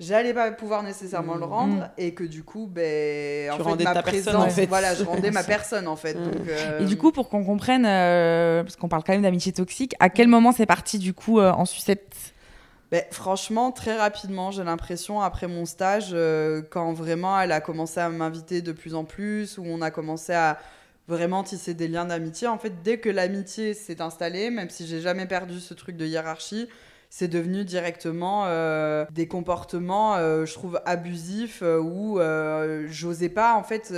j'allais 0.00 0.32
pas 0.32 0.50
pouvoir 0.50 0.82
nécessairement 0.82 1.34
le 1.34 1.40
Mm. 1.44 1.50
rendre 1.50 1.88
et 1.98 2.14
que 2.14 2.24
du 2.24 2.42
coup, 2.42 2.66
ben, 2.66 3.50
en 3.50 3.56
Tu 3.58 3.62
fait, 3.64 3.68
rendais 3.68 3.84
ma 3.84 3.92
ta 3.92 4.02
personne, 4.02 4.22
présence, 4.22 4.46
en 4.52 4.54
fait. 4.56 4.66
voilà, 4.66 4.94
je 4.94 5.04
rendais 5.04 5.30
ma 5.30 5.42
personne 5.44 5.88
en 5.88 5.96
fait. 5.96 6.14
Donc, 6.14 6.48
euh, 6.48 6.80
Et 6.80 6.86
du 6.86 6.96
coup, 6.96 7.12
pour 7.12 7.28
qu'on 7.28 7.44
comprenne, 7.44 7.84
euh, 7.84 8.62
parce 8.62 8.76
qu'on 8.76 8.88
parle 8.88 9.02
quand 9.04 9.12
même 9.12 9.20
d'amitié 9.22 9.52
toxique, 9.52 9.94
à 10.00 10.08
quel 10.08 10.28
moment 10.28 10.52
c'est 10.52 10.64
parti 10.64 10.98
du 10.98 11.12
coup 11.12 11.38
euh, 11.38 11.52
en 11.52 11.66
sucette? 11.66 12.32
Ben, 12.90 13.04
franchement, 13.10 13.70
très 13.70 13.98
rapidement, 13.98 14.50
j'ai 14.50 14.64
l'impression, 14.64 15.20
après 15.20 15.46
mon 15.46 15.66
stage, 15.66 16.10
euh, 16.12 16.62
quand 16.70 16.94
vraiment 16.94 17.38
elle 17.38 17.52
a 17.52 17.60
commencé 17.60 18.00
à 18.00 18.08
m'inviter 18.08 18.62
de 18.62 18.72
plus 18.72 18.94
en 18.94 19.04
plus, 19.04 19.58
où 19.58 19.64
on 19.66 19.82
a 19.82 19.90
commencé 19.90 20.32
à 20.32 20.58
vraiment 21.06 21.42
tisser 21.42 21.74
des 21.74 21.86
liens 21.86 22.06
d'amitié, 22.06 22.48
en 22.48 22.56
fait, 22.58 22.82
dès 22.82 22.98
que 22.98 23.10
l'amitié 23.10 23.74
s'est 23.74 24.00
installée, 24.00 24.48
même 24.48 24.70
si 24.70 24.86
j'ai 24.86 25.00
jamais 25.02 25.26
perdu 25.26 25.60
ce 25.60 25.74
truc 25.74 25.98
de 25.98 26.06
hiérarchie, 26.06 26.66
c'est 27.10 27.28
devenu 27.28 27.64
directement 27.64 28.44
euh, 28.46 29.04
des 29.10 29.28
comportements, 29.28 30.16
euh, 30.16 30.46
je 30.46 30.54
trouve, 30.54 30.80
abusifs, 30.86 31.62
où 31.62 32.18
j'osais 32.88 33.28
pas, 33.28 33.54
en 33.54 33.64
fait, 33.64 33.92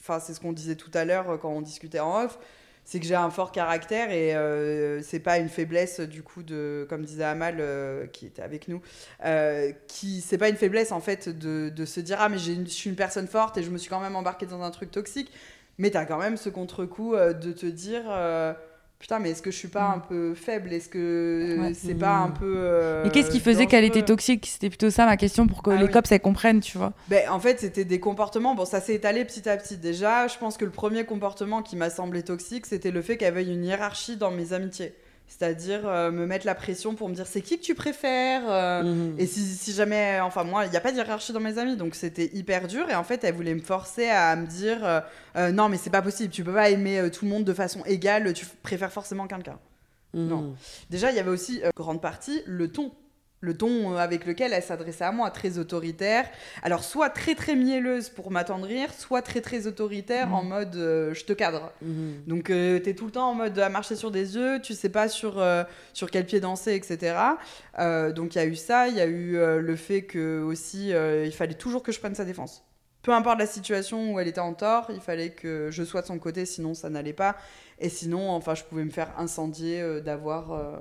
enfin, 0.00 0.20
c'est 0.20 0.34
ce 0.34 0.40
qu'on 0.40 0.52
disait 0.52 0.76
tout 0.76 0.90
à 0.92 1.06
l'heure 1.06 1.38
quand 1.40 1.50
on 1.50 1.62
discutait 1.62 2.00
en 2.00 2.24
off, 2.24 2.38
c'est 2.84 3.00
que 3.00 3.06
j'ai 3.06 3.14
un 3.14 3.30
fort 3.30 3.52
caractère 3.52 4.10
et 4.10 4.34
euh, 4.34 5.02
c'est 5.02 5.20
pas 5.20 5.38
une 5.38 5.48
faiblesse 5.48 6.00
du 6.00 6.22
coup 6.22 6.42
de 6.42 6.86
comme 6.88 7.04
disait 7.04 7.24
Amal 7.24 7.56
euh, 7.60 8.06
qui 8.06 8.26
était 8.26 8.42
avec 8.42 8.68
nous 8.68 8.82
euh, 9.24 9.72
qui 9.86 10.20
c'est 10.20 10.38
pas 10.38 10.48
une 10.48 10.56
faiblesse 10.56 10.92
en 10.92 11.00
fait 11.00 11.28
de, 11.28 11.68
de 11.68 11.84
se 11.84 12.00
dire 12.00 12.18
ah 12.20 12.28
mais 12.28 12.38
je 12.38 12.64
suis 12.66 12.90
une 12.90 12.96
personne 12.96 13.28
forte 13.28 13.56
et 13.56 13.62
je 13.62 13.70
me 13.70 13.78
suis 13.78 13.88
quand 13.88 14.00
même 14.00 14.16
embarquée 14.16 14.46
dans 14.46 14.62
un 14.62 14.70
truc 14.70 14.90
toxique. 14.90 15.30
Mais 15.78 15.90
t'as 15.90 16.04
quand 16.04 16.18
même 16.18 16.36
ce 16.36 16.50
contre-coup 16.50 17.16
de 17.16 17.52
te 17.52 17.64
dire 17.64 18.04
putain 19.02 19.18
mais 19.18 19.30
est-ce 19.32 19.42
que 19.42 19.50
je 19.50 19.56
suis 19.56 19.68
pas 19.68 19.88
Mm. 19.88 19.94
un 19.94 19.98
peu 19.98 20.34
faible? 20.34 20.72
Est-ce 20.72 20.88
que 20.88 21.56
Ouais. 21.60 21.72
c'est 21.74 21.94
Mm. 21.94 21.98
pas 21.98 22.16
un 22.18 22.30
peu 22.30 22.54
euh, 22.56 23.02
Mais 23.04 23.10
qu'est-ce 23.10 23.30
qui 23.30 23.40
faisait 23.40 23.66
qu'elle 23.66 23.84
était 23.84 24.02
toxique? 24.02 24.46
C'était 24.46 24.68
plutôt 24.70 24.88
ça 24.90 25.04
ma 25.04 25.16
question 25.16 25.46
pour 25.48 25.62
que 25.62 25.70
Ah 25.70 25.76
les 25.76 25.84
oui. 25.86 25.90
cops 25.90 26.10
elles 26.12 26.20
comprennent, 26.20 26.60
tu 26.60 26.78
vois. 26.78 26.92
Ben, 27.08 27.28
en 27.28 27.40
fait, 27.40 27.58
c'était 27.60 27.84
des 27.84 27.98
comportements. 28.00 28.54
Bon, 28.54 28.64
ça 28.64 28.80
s'est 28.80 28.94
étalé 28.94 29.24
petit 29.24 29.48
à 29.48 29.56
petit. 29.56 29.76
Déjà, 29.76 30.28
je 30.28 30.38
pense 30.38 30.56
que 30.56 30.64
le 30.64 30.70
premier 30.70 31.04
comportement 31.04 31.62
qui 31.62 31.74
m'a 31.76 31.90
semblé 31.90 32.22
toxique, 32.22 32.64
c'était 32.64 32.92
le 32.92 33.02
fait 33.02 33.16
qu'elle 33.16 33.34
veuille 33.34 33.52
une 33.52 33.64
hiérarchie 33.64 34.16
dans 34.16 34.30
mes 34.30 34.52
amitiés. 34.52 34.94
C'est-à-dire 35.38 35.88
euh, 35.88 36.10
me 36.10 36.26
mettre 36.26 36.44
la 36.44 36.54
pression 36.54 36.94
pour 36.94 37.08
me 37.08 37.14
dire 37.14 37.26
c'est 37.26 37.40
qui 37.40 37.58
que 37.58 37.64
tu 37.64 37.74
préfères 37.74 38.42
euh, 38.50 38.82
Mhm. 38.82 39.14
Et 39.18 39.26
si, 39.26 39.40
si 39.40 39.72
jamais, 39.72 40.20
enfin 40.20 40.44
moi, 40.44 40.66
il 40.66 40.70
n'y 40.70 40.76
a 40.76 40.80
pas 40.80 40.92
de 40.92 40.96
hiérarchie 40.96 41.32
dans 41.32 41.40
mes 41.40 41.56
amis, 41.58 41.76
donc 41.76 41.94
c'était 41.94 42.30
hyper 42.34 42.68
dur. 42.68 42.90
Et 42.90 42.94
en 42.94 43.04
fait, 43.04 43.24
elle 43.24 43.34
voulait 43.34 43.54
me 43.54 43.60
forcer 43.62 44.08
à 44.08 44.36
me 44.36 44.46
dire 44.46 45.02
euh, 45.36 45.52
non, 45.52 45.68
mais 45.68 45.78
c'est 45.78 45.90
pas 45.90 46.02
possible, 46.02 46.30
tu 46.30 46.44
peux 46.44 46.52
pas 46.52 46.68
aimer 46.70 47.10
tout 47.10 47.24
le 47.24 47.30
monde 47.30 47.44
de 47.44 47.54
façon 47.54 47.82
égale, 47.86 48.32
tu 48.34 48.44
préfères 48.62 48.92
forcément 48.92 49.26
quelqu'un. 49.26 49.58
Mhm. 50.14 50.28
non. 50.28 50.54
Déjà, 50.90 51.10
il 51.10 51.16
y 51.16 51.20
avait 51.20 51.30
aussi, 51.30 51.62
grande 51.76 52.02
partie, 52.02 52.42
le 52.46 52.68
ton. 52.70 52.92
Le 53.44 53.56
ton 53.56 53.92
euh, 53.92 53.96
avec 53.96 54.24
lequel 54.24 54.52
elle 54.52 54.62
s'adressait 54.62 55.02
à 55.04 55.10
moi, 55.12 55.28
très 55.30 55.58
autoritaire. 55.58 56.26
Alors, 56.62 56.84
soit 56.84 57.10
très 57.10 57.34
très 57.34 57.56
mielleuse 57.56 58.08
pour 58.08 58.30
m'attendrir, 58.30 58.94
soit 58.94 59.20
très 59.20 59.40
très 59.40 59.66
autoritaire 59.66 60.28
Mhm. 60.28 60.34
en 60.34 60.42
mode 60.44 60.76
euh, 60.76 61.12
je 61.12 61.24
te 61.24 61.32
cadre. 61.32 61.72
Mhm. 61.82 62.22
Donc, 62.28 62.50
euh, 62.50 62.78
t'es 62.78 62.94
tout 62.94 63.04
le 63.06 63.10
temps 63.10 63.28
en 63.30 63.34
mode 63.34 63.58
à 63.58 63.68
marcher 63.68 63.96
sur 63.96 64.12
des 64.12 64.36
œufs, 64.36 64.62
tu 64.62 64.74
sais 64.74 64.88
pas 64.90 65.08
sur, 65.08 65.40
euh, 65.40 65.64
sur 65.92 66.08
quel 66.10 66.24
pied 66.24 66.38
danser, 66.38 66.74
etc. 66.74 67.16
Donc, 68.14 68.34
il 68.34 68.38
y 68.38 68.40
a 68.40 68.46
eu 68.46 68.54
ça. 68.54 68.86
Il 68.88 68.94
y 68.96 69.00
a 69.00 69.06
eu 69.06 69.32
le 69.60 69.76
fait 69.76 70.02
que 70.02 70.40
aussi, 70.42 70.90
il 70.90 71.32
fallait 71.32 71.54
toujours 71.54 71.82
que 71.82 71.90
je 71.90 71.98
prenne 71.98 72.14
sa 72.14 72.24
défense. 72.24 72.64
Peu 73.02 73.10
importe 73.12 73.40
la 73.40 73.46
situation 73.46 74.12
où 74.14 74.20
elle 74.20 74.28
était 74.28 74.40
en 74.40 74.54
tort, 74.54 74.86
il 74.90 75.00
fallait 75.00 75.30
que 75.30 75.68
je 75.72 75.82
sois 75.82 76.02
de 76.02 76.06
son 76.06 76.20
côté, 76.20 76.46
sinon 76.46 76.74
ça 76.74 76.88
n'allait 76.90 77.12
pas. 77.12 77.34
Et 77.80 77.88
sinon, 77.88 78.30
enfin, 78.30 78.54
je 78.54 78.62
pouvais 78.62 78.84
me 78.84 78.90
faire 78.90 79.10
incendier 79.18 80.00
d'avoir 80.02 80.80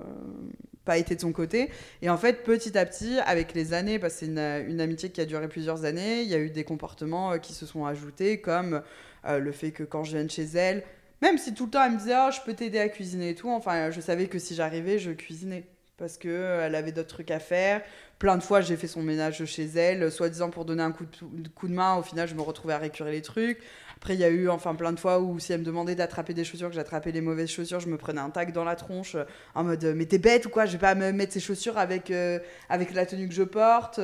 pas 0.85 0.97
été 0.97 1.15
de 1.15 1.21
son 1.21 1.31
côté. 1.31 1.69
Et 2.01 2.09
en 2.09 2.17
fait, 2.17 2.43
petit 2.43 2.77
à 2.77 2.85
petit, 2.85 3.19
avec 3.25 3.53
les 3.53 3.73
années, 3.73 3.99
parce 3.99 4.15
que 4.15 4.19
c'est 4.21 4.25
une, 4.25 4.81
amitié 4.81 5.09
qui 5.09 5.21
a 5.21 5.25
duré 5.25 5.47
plusieurs 5.47 5.85
années, 5.85 6.21
il 6.21 6.27
y 6.27 6.35
a 6.35 6.39
eu 6.39 6.49
des 6.49 6.63
comportements 6.63 7.33
euh, 7.33 7.37
qui 7.37 7.53
se 7.53 7.65
sont 7.65 7.85
ajoutés, 7.85 8.41
comme 8.41 8.81
euh, 9.25 9.39
le 9.39 9.51
fait 9.51 9.71
que 9.71 9.83
quand 9.83 10.03
je 10.03 10.15
viens 10.15 10.25
de 10.25 10.31
chez 10.31 10.45
elle, 10.55 10.83
même 11.21 11.37
si 11.37 11.53
tout 11.53 11.65
le 11.65 11.71
temps 11.71 11.83
elle 11.83 11.91
me 11.91 11.97
disait 11.97 12.15
oh, 12.17 12.31
je 12.31 12.41
peux 12.43 12.53
t'aider 12.53 12.79
à 12.79 12.89
cuisiner 12.89 13.29
et 13.29 13.35
tout, 13.35 13.49
enfin, 13.49 13.91
je 13.91 14.01
savais 14.01 14.27
que 14.27 14.39
si 14.39 14.55
j'arrivais, 14.55 14.97
je 14.97 15.11
cuisinais. 15.11 15.65
Parce 15.97 16.17
qu'elle 16.17 16.73
avait 16.73 16.91
d'autres 16.91 17.09
trucs 17.09 17.29
à 17.29 17.37
faire. 17.37 17.83
Plein 18.17 18.35
de 18.35 18.41
fois, 18.41 18.61
j'ai 18.61 18.75
fait 18.75 18.87
son 18.87 19.03
ménage 19.03 19.45
chez 19.45 19.65
elle, 19.65 20.11
soi-disant 20.11 20.49
pour 20.49 20.65
donner 20.65 20.81
un 20.81 20.91
coup 20.91 21.05
de, 21.05 21.47
coup 21.49 21.67
de 21.67 21.73
main. 21.73 21.95
Au 21.95 22.01
final, 22.01 22.27
je 22.27 22.33
me 22.33 22.41
retrouvais 22.41 22.73
à 22.73 22.79
récurer 22.79 23.11
les 23.11 23.21
trucs. 23.21 23.59
Après, 24.01 24.15
il 24.15 24.19
y 24.19 24.23
a 24.23 24.29
eu 24.29 24.49
enfin 24.49 24.73
plein 24.73 24.91
de 24.91 24.99
fois 24.99 25.19
où 25.19 25.37
si 25.37 25.53
elle 25.53 25.59
me 25.59 25.65
demandait 25.65 25.93
d'attraper 25.93 26.33
des 26.33 26.43
chaussures, 26.43 26.69
que 26.69 26.73
j'attrapais 26.75 27.11
les 27.11 27.21
mauvaises 27.21 27.51
chaussures, 27.51 27.79
je 27.79 27.87
me 27.87 27.97
prenais 27.97 28.19
un 28.19 28.31
tac 28.31 28.51
dans 28.51 28.63
la 28.63 28.75
tronche 28.75 29.13
euh, 29.13 29.25
en 29.53 29.63
mode 29.63 29.93
mais 29.95 30.05
t'es 30.05 30.17
bête 30.17 30.47
ou 30.47 30.49
quoi? 30.49 30.65
Je 30.65 30.71
vais 30.71 30.79
pas 30.79 30.95
me 30.95 31.11
mettre 31.11 31.33
ces 31.33 31.39
chaussures 31.39 31.77
avec, 31.77 32.09
euh, 32.09 32.39
avec 32.67 32.95
la 32.95 33.05
tenue 33.05 33.27
que 33.27 33.35
je 33.35 33.43
porte. 33.43 33.99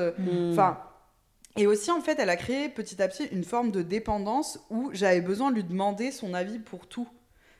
Enfin. 0.52 0.78
Et 1.60 1.66
aussi, 1.66 1.90
en 1.90 2.02
fait, 2.02 2.20
elle 2.20 2.30
a 2.30 2.36
créé 2.36 2.70
petit 2.70 3.02
à 3.02 3.08
petit 3.08 3.26
une 3.32 3.44
forme 3.44 3.72
de 3.72 3.82
dépendance 3.82 4.60
où 4.70 4.92
j'avais 4.94 5.22
besoin 5.22 5.50
de 5.50 5.56
lui 5.56 5.64
demander 5.64 6.12
son 6.12 6.36
avis 6.36 6.60
pour 6.60 6.86
tout. 6.86 7.08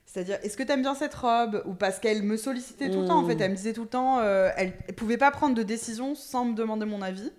C'est-à-dire, 0.06 0.38
est-ce 0.44 0.56
que 0.56 0.62
t'aimes 0.62 0.84
bien 0.84 0.94
cette 0.94 1.16
robe? 1.16 1.64
Ou 1.66 1.74
parce 1.74 1.98
qu'elle 1.98 2.22
me 2.22 2.38
sollicitait 2.38 2.92
tout 2.92 3.02
le 3.02 3.08
temps, 3.08 3.18
en 3.18 3.28
fait. 3.28 3.42
Elle 3.42 3.52
me 3.52 3.56
disait 3.56 3.74
tout 3.74 3.82
le 3.82 3.90
temps, 3.90 4.20
euh, 4.20 4.52
elle, 4.56 4.74
elle 4.88 4.94
pouvait 4.94 5.18
pas 5.18 5.32
prendre 5.32 5.56
de 5.56 5.64
décision 5.64 6.14
sans 6.14 6.46
me 6.46 6.54
demander 6.54 6.86
mon 6.86 7.02
avis. 7.02 7.32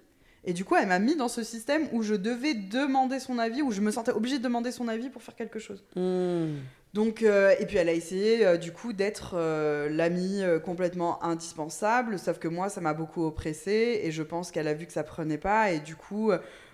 Et 0.49 0.55
du 0.55 0.65
coup, 0.65 0.77
elle 0.77 0.89
m'a 0.89 0.99
mis 0.99 1.15
dans 1.15 1.29
ce 1.29 1.43
système 1.43 1.89
où 1.93 2.03
je 2.03 2.15
devais 2.15 2.55
demander 2.55 3.21
son 3.21 3.39
avis, 3.39 3.61
où 3.61 3.71
je 3.71 3.83
me 3.83 3.91
sentais 3.91 4.13
obligée 4.13 4.39
de 4.39 4.43
demander 4.43 4.73
son 4.73 4.89
avis 4.89 5.11
pour 5.11 5.23
faire 5.23 5.37
quelque 5.37 5.59
chose. 5.59 5.85
Hmm. 5.95 6.55
Donc, 6.95 7.23
euh, 7.23 7.55
et 7.61 7.67
puis 7.67 7.77
elle 7.77 7.91
a 7.91 7.93
essayé 7.93 8.47
euh, 8.47 8.57
du 8.57 8.73
coup 8.73 8.95
d'être 8.95 9.33
euh, 9.35 9.91
l'amie 9.91 10.41
complètement 10.65 11.23
indispensable, 11.23 12.19
sauf 12.19 12.39
que 12.39 12.49
moi 12.49 12.71
ça 12.71 12.81
m'a 12.81 12.95
beaucoup 12.95 13.27
oppressée 13.27 14.01
et 14.05 14.11
je 14.11 14.23
pense 14.23 14.51
qu'elle 14.51 14.69
a 14.69 14.73
vu 14.73 14.87
que 14.87 14.93
ça 14.93 15.03
prenait 15.03 15.37
pas 15.37 15.71
et 15.71 15.81
du 15.81 15.97
coup, 15.97 16.33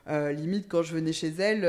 limite 0.09 0.69
quand 0.69 0.85
je 0.85 0.95
venais 0.95 1.13
chez 1.13 1.33
elle, 1.41 1.65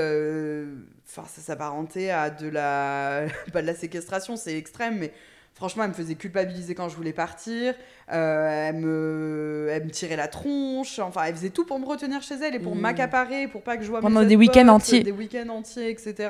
enfin 1.09 1.27
ça 1.27 1.41
s'apparentait 1.41 2.11
à 2.11 2.29
de 2.29 2.47
la, 2.47 3.25
pas 3.51 3.63
de 3.63 3.67
la 3.67 3.73
séquestration, 3.73 4.37
c'est 4.37 4.55
extrême, 4.55 4.99
mais 4.99 5.11
franchement 5.55 5.83
elle 5.83 5.89
me 5.89 5.95
faisait 5.95 6.15
culpabiliser 6.15 6.75
quand 6.75 6.89
je 6.89 6.95
voulais 6.95 7.13
partir, 7.13 7.73
euh, 8.11 8.69
elle, 8.69 8.75
me, 8.75 9.67
elle 9.71 9.85
me 9.85 9.89
tirait 9.89 10.15
la 10.17 10.27
tronche, 10.27 10.99
enfin 10.99 11.23
elle 11.25 11.35
faisait 11.35 11.49
tout 11.49 11.65
pour 11.65 11.79
me 11.79 11.85
retenir 11.85 12.21
chez 12.21 12.35
elle 12.35 12.53
et 12.55 12.59
pour 12.59 12.75
Mmh. 12.75 12.79
m'accaparer, 12.81 13.47
pour 13.47 13.63
pas 13.63 13.77
que 13.77 13.83
je 13.83 13.89
vois 13.89 14.01
Pendant 14.01 14.19
mes 14.21 14.27
des 14.27 14.35
week-ends 14.35 14.67
entiers. 14.67 15.01
des 15.01 15.11
week-ends 15.11 15.49
entiers, 15.49 15.89
etc. 15.89 16.29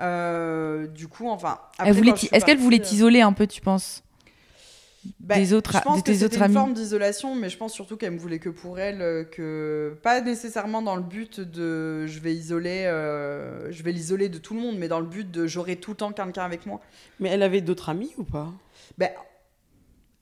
Euh, 0.00 0.86
du 0.86 1.08
coup, 1.08 1.28
enfin. 1.28 1.58
Est-ce 1.84 2.44
qu'elle 2.44 2.58
voulait 2.58 2.78
euh, 2.80 2.82
t'isoler 2.84 3.20
un 3.22 3.32
peu, 3.32 3.46
tu 3.46 3.60
penses? 3.60 4.04
Bah, 5.20 5.34
des 5.36 5.52
autres- 5.52 5.72
je 5.76 5.82
pense 5.82 5.96
de 5.98 6.02
que 6.02 6.06
tes 6.06 6.14
c'était 6.14 6.24
autres 6.26 6.36
une 6.38 6.42
amis 6.44 6.54
forme 6.54 6.72
d'isolation, 6.74 7.34
mais 7.34 7.48
je 7.48 7.56
pense 7.56 7.72
surtout 7.72 7.96
qu'elle 7.96 8.12
me 8.12 8.18
voulait 8.18 8.38
que 8.38 8.48
pour 8.48 8.78
elle, 8.78 9.02
euh, 9.02 9.24
que 9.24 9.96
pas 10.02 10.20
nécessairement 10.20 10.82
dans 10.82 10.96
le 10.96 11.02
but 11.02 11.40
de 11.40 12.06
je 12.06 12.20
vais 12.20 12.34
isoler, 12.34 12.84
euh, 12.86 13.70
je 13.72 13.82
vais 13.82 13.92
l'isoler 13.92 14.28
de 14.28 14.38
tout 14.38 14.54
le 14.54 14.60
monde, 14.60 14.78
mais 14.78 14.88
dans 14.88 15.00
le 15.00 15.06
but 15.06 15.30
de 15.30 15.46
j'aurai 15.46 15.76
tout 15.76 15.90
le 15.92 15.96
temps 15.96 16.12
quelqu'un 16.12 16.44
avec 16.44 16.66
moi. 16.66 16.80
Mais 17.20 17.28
elle 17.30 17.42
avait 17.42 17.60
d'autres 17.60 17.88
amis 17.88 18.12
ou 18.18 18.24
pas? 18.24 18.52
Ben, 18.96 19.10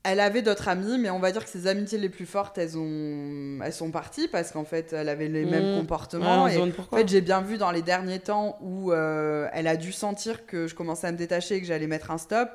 elle 0.09 0.21
avait 0.21 0.43
d'autres 0.43 0.69
amis, 0.69 0.99
mais 0.99 1.11
on 1.11 1.19
va 1.19 1.33
dire 1.33 1.43
que 1.43 1.51
ses 1.51 1.67
amitiés 1.67 1.99
les 1.99 2.09
plus 2.09 2.27
fortes, 2.27 2.59
elles 2.59 2.79
ont, 2.79 3.59
elles 3.65 3.73
sont 3.73 3.91
parties 3.91 4.29
parce 4.29 4.53
qu'en 4.53 4.65
fait, 4.65 4.93
elle 4.93 5.09
avait 5.09 5.27
les 5.27 5.45
mêmes 5.45 5.73
Mmh. 5.73 5.79
comportements. 5.81 6.45
Ouais, 6.45 6.55
et 6.55 6.63
en 6.63 6.97
fait, 6.97 7.09
j'ai 7.09 7.21
bien 7.21 7.41
vu 7.41 7.59
dans 7.59 7.73
les 7.73 7.83
derniers 7.83 8.21
temps 8.21 8.57
où 8.61 8.93
euh, 8.93 9.49
elle 9.53 9.67
a 9.67 9.77
dû 9.77 9.91
sentir 9.91 10.47
que 10.47 10.69
je 10.69 10.77
commençais 10.77 11.09
à 11.09 11.13
me 11.13 11.17
détacher 11.17 11.57
et 11.57 11.61
que 11.61 11.67
j'allais 11.67 11.89
mettre 11.89 12.13
un 12.13 12.19
stop. 12.19 12.51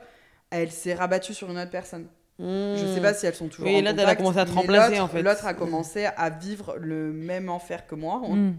Elle 0.49 0.71
s'est 0.71 0.93
rabattue 0.93 1.33
sur 1.33 1.49
une 1.51 1.57
autre 1.57 1.69
personne. 1.71 2.07
Je 2.39 2.91
sais 2.93 3.01
pas 3.01 3.13
si 3.13 3.25
elles 3.25 3.35
sont 3.35 3.47
toujours 3.47 3.67
Oui, 3.67 3.75
en 3.75 3.85
elle 3.85 3.99
a 3.99 4.15
commencé 4.15 4.39
à 4.39 4.45
te 4.45 4.51
remplacer, 4.51 4.99
en 4.99 5.07
fait. 5.07 5.21
L'autre 5.21 5.45
a 5.45 5.53
commencé 5.53 6.05
à 6.05 6.29
vivre 6.29 6.75
le 6.79 7.11
même 7.11 7.49
enfer 7.49 7.85
que 7.87 7.95
moi. 7.95 8.21
Hmm. 8.27 8.53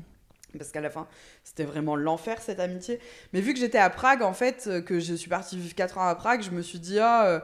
Parce 0.59 0.71
qu'à 0.71 0.83
la 0.83 0.91
fin, 0.91 1.07
c'était 1.45 1.65
vraiment 1.65 1.97
l'enfer 1.97 2.37
cette 2.43 2.61
amitié. 2.61 3.01
Mais 3.33 3.41
vu 3.41 3.55
que 3.55 3.59
j'étais 3.59 3.79
à 3.79 3.89
Prague, 3.89 4.23
en 4.23 4.35
fait, 4.35 4.65
euh, 4.67 4.81
que 4.83 5.01
je 5.01 5.15
suis 5.15 5.31
partie 5.31 5.57
vivre 5.57 5.75
4 5.75 5.97
ans 5.97 6.07
à 6.07 6.15
Prague, 6.15 6.43
je 6.43 6.51
me 6.51 6.61
suis 6.61 6.79
dit, 6.79 6.99
ah, 6.99 7.25
euh, 7.27 7.41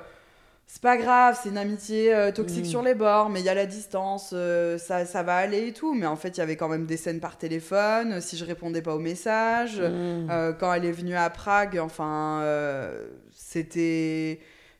c'est 0.67 0.83
pas 0.83 0.99
grave, 0.99 1.39
c'est 1.43 1.49
une 1.49 1.57
amitié 1.57 2.15
euh, 2.15 2.31
toxique 2.33 2.67
Mm. 2.67 2.69
sur 2.69 2.83
les 2.83 2.95
bords, 2.95 3.31
mais 3.31 3.41
il 3.41 3.47
y 3.47 3.49
a 3.49 3.55
la 3.55 3.65
distance, 3.65 4.33
euh, 4.35 4.77
ça, 4.77 5.07
ça 5.07 5.23
va 5.23 5.37
aller 5.37 5.69
et 5.69 5.73
tout. 5.73 5.95
Mais 5.95 6.05
en 6.05 6.17
fait, 6.17 6.37
il 6.37 6.41
y 6.41 6.43
avait 6.43 6.57
quand 6.57 6.69
même 6.69 6.85
des 6.85 6.99
scènes 6.99 7.21
par 7.21 7.39
téléphone, 7.39 8.21
si 8.21 8.37
je 8.37 8.45
répondais 8.45 8.83
pas 8.83 8.95
aux 8.95 8.99
messages. 8.99 9.81
Hmm. 9.81 10.29
Euh, 10.31 10.53
quand 10.53 10.71
elle 10.75 10.85
est 10.85 10.93
venue 10.93 11.17
à 11.17 11.31
Prague, 11.31 11.79
enfin, 11.79 12.43
euh, 12.43 13.07
c'était. 13.33 14.39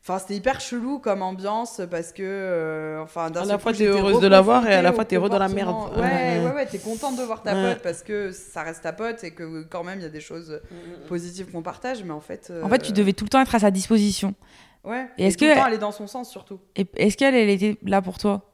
Enfin, 0.09 0.19
c'était 0.19 0.37
hyper 0.37 0.59
chelou 0.59 1.01
comme 1.01 1.21
ambiance 1.23 1.83
parce 1.91 2.13
que, 2.13 2.23
euh, 2.25 3.03
enfin, 3.03 3.29
d'un 3.31 3.43
À 3.43 3.45
la 3.45 3.59
fois, 3.59 3.75
t'es 3.75 3.85
heureuse 3.85 4.21
de 4.21 4.27
la 4.27 4.41
voir 4.41 4.67
et 4.67 4.73
à 4.73 4.81
la 4.81 4.91
fois, 4.95 5.05
t'es 5.05 5.17
heureux 5.17 5.29
dans 5.29 5.39
la 5.39 5.49
merde. 5.49 5.77
Ouais, 5.97 6.01
Ouais. 6.01 6.45
ouais, 6.47 6.55
ouais, 6.55 6.67
t'es 6.67 6.79
contente 6.79 7.17
de 7.19 7.23
voir 7.23 7.43
ta 7.43 7.53
Ouais. 7.55 7.75
pote 7.75 7.83
parce 7.83 8.03
que 8.03 8.33
ça 8.33 8.63
reste 8.63 8.83
ta 8.83 8.95
pote 8.95 9.23
et 9.23 9.33
que 9.33 9.65
quand 9.65 9.85
même, 9.85 9.99
il 9.99 10.03
y 10.05 10.07
a 10.07 10.11
des 10.11 10.23
choses 10.23 10.63
positives 11.09 11.51
qu'on 11.51 11.61
partage, 11.61 12.03
mais 12.05 12.13
en 12.13 12.21
fait. 12.23 12.51
En 12.63 12.71
fait, 12.71 12.79
tu 12.79 12.93
euh, 12.93 12.95
devais 12.95 13.13
tout 13.13 13.25
le 13.25 13.29
temps 13.29 13.43
être 13.43 13.55
à 13.55 13.59
sa 13.59 13.71
disposition. 13.71 14.35
Ouais. 14.83 15.09
Et 15.19 15.25
Et 15.25 15.27
est-ce 15.27 15.37
tout 15.37 15.45
le 15.45 15.51
que- 15.51 15.57
temps 15.57 15.65
aller 15.65 15.77
dans 15.77 15.93
son 15.93 16.07
sens 16.07 16.31
surtout. 16.31 16.59
Et 16.75 16.87
est-ce 16.97 17.19
qu'elle, 17.19 17.35
elle 17.35 17.51
était 17.51 17.77
là 17.83 18.01
pour 18.01 18.17
toi? 18.17 18.51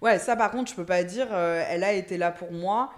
Ouais, 0.00 0.18
ça 0.18 0.34
par 0.34 0.50
contre, 0.50 0.70
je 0.70 0.76
peux 0.76 0.86
pas 0.86 1.02
dire. 1.04 1.26
euh, 1.32 1.62
elle 1.68 1.84
a 1.84 1.92
été 1.92 2.16
là 2.16 2.30
pour 2.30 2.52
moi. 2.52 2.88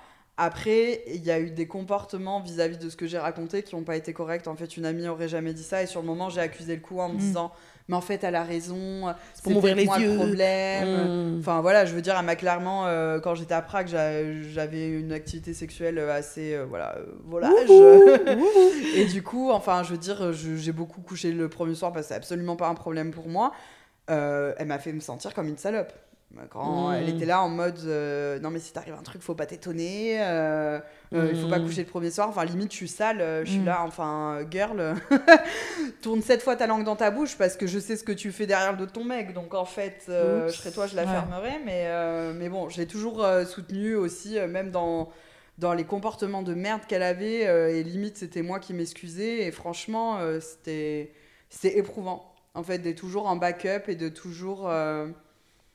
Après, 0.41 1.03
il 1.09 1.25
y 1.25 1.33
a 1.33 1.41
eu 1.41 1.51
des 1.51 1.67
comportements 1.67 2.39
vis-à-vis 2.41 2.79
de 2.79 2.89
ce 2.91 2.95
que 2.97 3.09
j'ai 3.09 3.19
raconté 3.19 3.65
qui 3.65 3.75
n'ont 3.75 3.83
pas 3.83 3.97
été 3.97 4.13
corrects. 4.13 4.47
En 4.47 4.55
fait, 4.55 4.77
une 4.77 4.87
amie 4.87 5.09
aurait 5.09 5.27
jamais 5.29 5.53
dit 5.53 5.65
ça. 5.65 5.83
Et 5.83 5.87
sur 5.87 6.01
le 6.01 6.07
moment, 6.07 6.31
j'ai 6.31 6.41
accusé 6.41 6.77
le 6.77 6.81
coup 6.81 7.01
en 7.01 7.09
me 7.09 7.15
Mm. 7.15 7.19
disant 7.19 7.51
Mais 7.89 7.97
en 7.97 8.01
fait, 8.03 8.23
elle 8.23 8.35
a 8.35 8.43
raison. 8.45 9.15
C'est 9.33 9.43
pour 9.43 9.53
m'ouvrir 9.53 9.75
peut-être 9.75 9.81
les 9.83 9.87
moi 9.87 9.99
yeux. 9.99 10.11
le 10.13 10.17
problème. 10.17 11.35
Hmm. 11.37 11.39
Enfin 11.41 11.61
voilà, 11.63 11.87
je 11.87 11.95
veux 11.95 12.03
dire, 12.03 12.15
elle 12.19 12.25
m'a 12.27 12.37
clairement, 12.37 12.87
euh, 12.87 13.19
quand 13.19 13.35
j'étais 13.35 13.55
à 13.55 13.63
Prague, 13.63 13.89
j'a- 13.89 14.43
j'avais 14.43 14.89
une 14.89 15.11
activité 15.13 15.55
sexuelle 15.55 15.99
assez, 15.99 16.55
euh, 16.55 16.67
voilà, 16.69 16.97
euh, 16.99 17.07
volage. 17.25 17.69
Et 18.95 19.05
du 19.07 19.23
coup, 19.23 19.51
enfin, 19.51 19.83
je 19.85 19.93
veux 19.93 19.99
dire, 19.99 20.33
j'ai 20.33 20.73
beaucoup 20.73 21.01
couché 21.01 21.33
le 21.33 21.49
premier 21.49 21.75
soir 21.75 21.93
parce 21.93 22.05
que 22.07 22.09
c'est 22.09 22.17
absolument 22.17 22.57
pas 22.57 22.69
un 22.69 22.75
problème 22.75 23.11
pour 23.11 23.29
moi. 23.29 23.53
Euh, 24.11 24.55
elle 24.59 24.67
m'a 24.69 24.79
fait 24.79 24.93
me 24.93 25.01
sentir 25.01 25.35
comme 25.35 25.49
une 25.49 25.59
salope. 25.59 25.93
Mmh. 26.31 26.93
elle 26.95 27.09
était 27.09 27.25
là 27.25 27.41
en 27.43 27.49
mode 27.49 27.79
euh, 27.87 28.39
non 28.41 28.51
mais 28.51 28.59
si 28.59 28.73
t'arrive 28.73 28.93
un 28.95 29.03
truc 29.03 29.23
faut 29.23 29.35
pas 29.35 29.47
t'étonner 29.47 30.19
euh, 30.21 30.79
euh, 31.15 31.31
il 31.33 31.41
faut 31.41 31.49
pas 31.49 31.59
Mmh. 31.59 31.65
coucher 31.65 31.83
le 31.85 31.89
premier 31.89 32.11
soir 32.11 32.29
enfin 32.29 32.45
limite 32.45 32.71
je 32.71 32.77
suis 32.77 32.87
sale 32.89 33.19
je 33.45 33.51
suis 33.51 33.61
Mmh. 33.61 33.65
là 33.65 33.83
enfin 33.87 34.41
girl 34.51 34.95
tourne 36.03 36.21
sept 36.23 36.43
fois 36.43 36.55
ta 36.57 36.67
langue 36.67 36.85
dans 36.85 36.97
ta 36.97 37.11
bouche 37.11 37.37
parce 37.39 37.57
que 37.57 37.67
je 37.67 37.79
sais 37.79 37.97
ce 37.97 38.05
que 38.05 38.13
tu 38.13 38.31
fais 38.31 38.47
derrière 38.47 38.73
le 38.73 38.79
dos 38.79 38.87
de 38.87 38.91
ton 38.91 39.05
mec 39.05 39.33
donc 39.33 39.55
en 39.55 39.65
fait 39.65 40.03
je 40.07 40.49
serais 40.53 40.71
toi 40.71 40.87
je 40.87 40.97
la 40.97 41.05
Ouais. 41.05 41.09
fermerais 41.11 41.61
mais 41.65 41.89
mais 42.35 42.49
bon 42.51 42.69
je 42.69 42.77
l'ai 42.79 42.87
toujours 42.87 43.27
soutenue 43.47 43.95
aussi 43.95 44.39
même 44.49 44.71
dans 44.71 45.09
dans 45.57 45.73
les 45.73 45.85
comportements 45.85 46.43
de 46.43 46.53
merde 46.55 46.83
qu'elle 46.87 47.03
avait 47.03 47.79
et 47.79 47.83
limite 47.83 48.19
c'était 48.19 48.43
moi 48.43 48.61
qui 48.61 48.75
m'excusais 48.75 49.47
et 49.47 49.51
franchement 49.51 50.19
c'était 50.41 51.13
c'était 51.49 51.79
éprouvant 51.79 52.35
en 52.55 52.63
fait 52.63 52.79
d'être 52.79 52.99
toujours 52.99 53.27
en 53.29 53.37
backup 53.37 53.89
et 53.89 53.95
de 53.97 54.09
toujours 54.11 54.71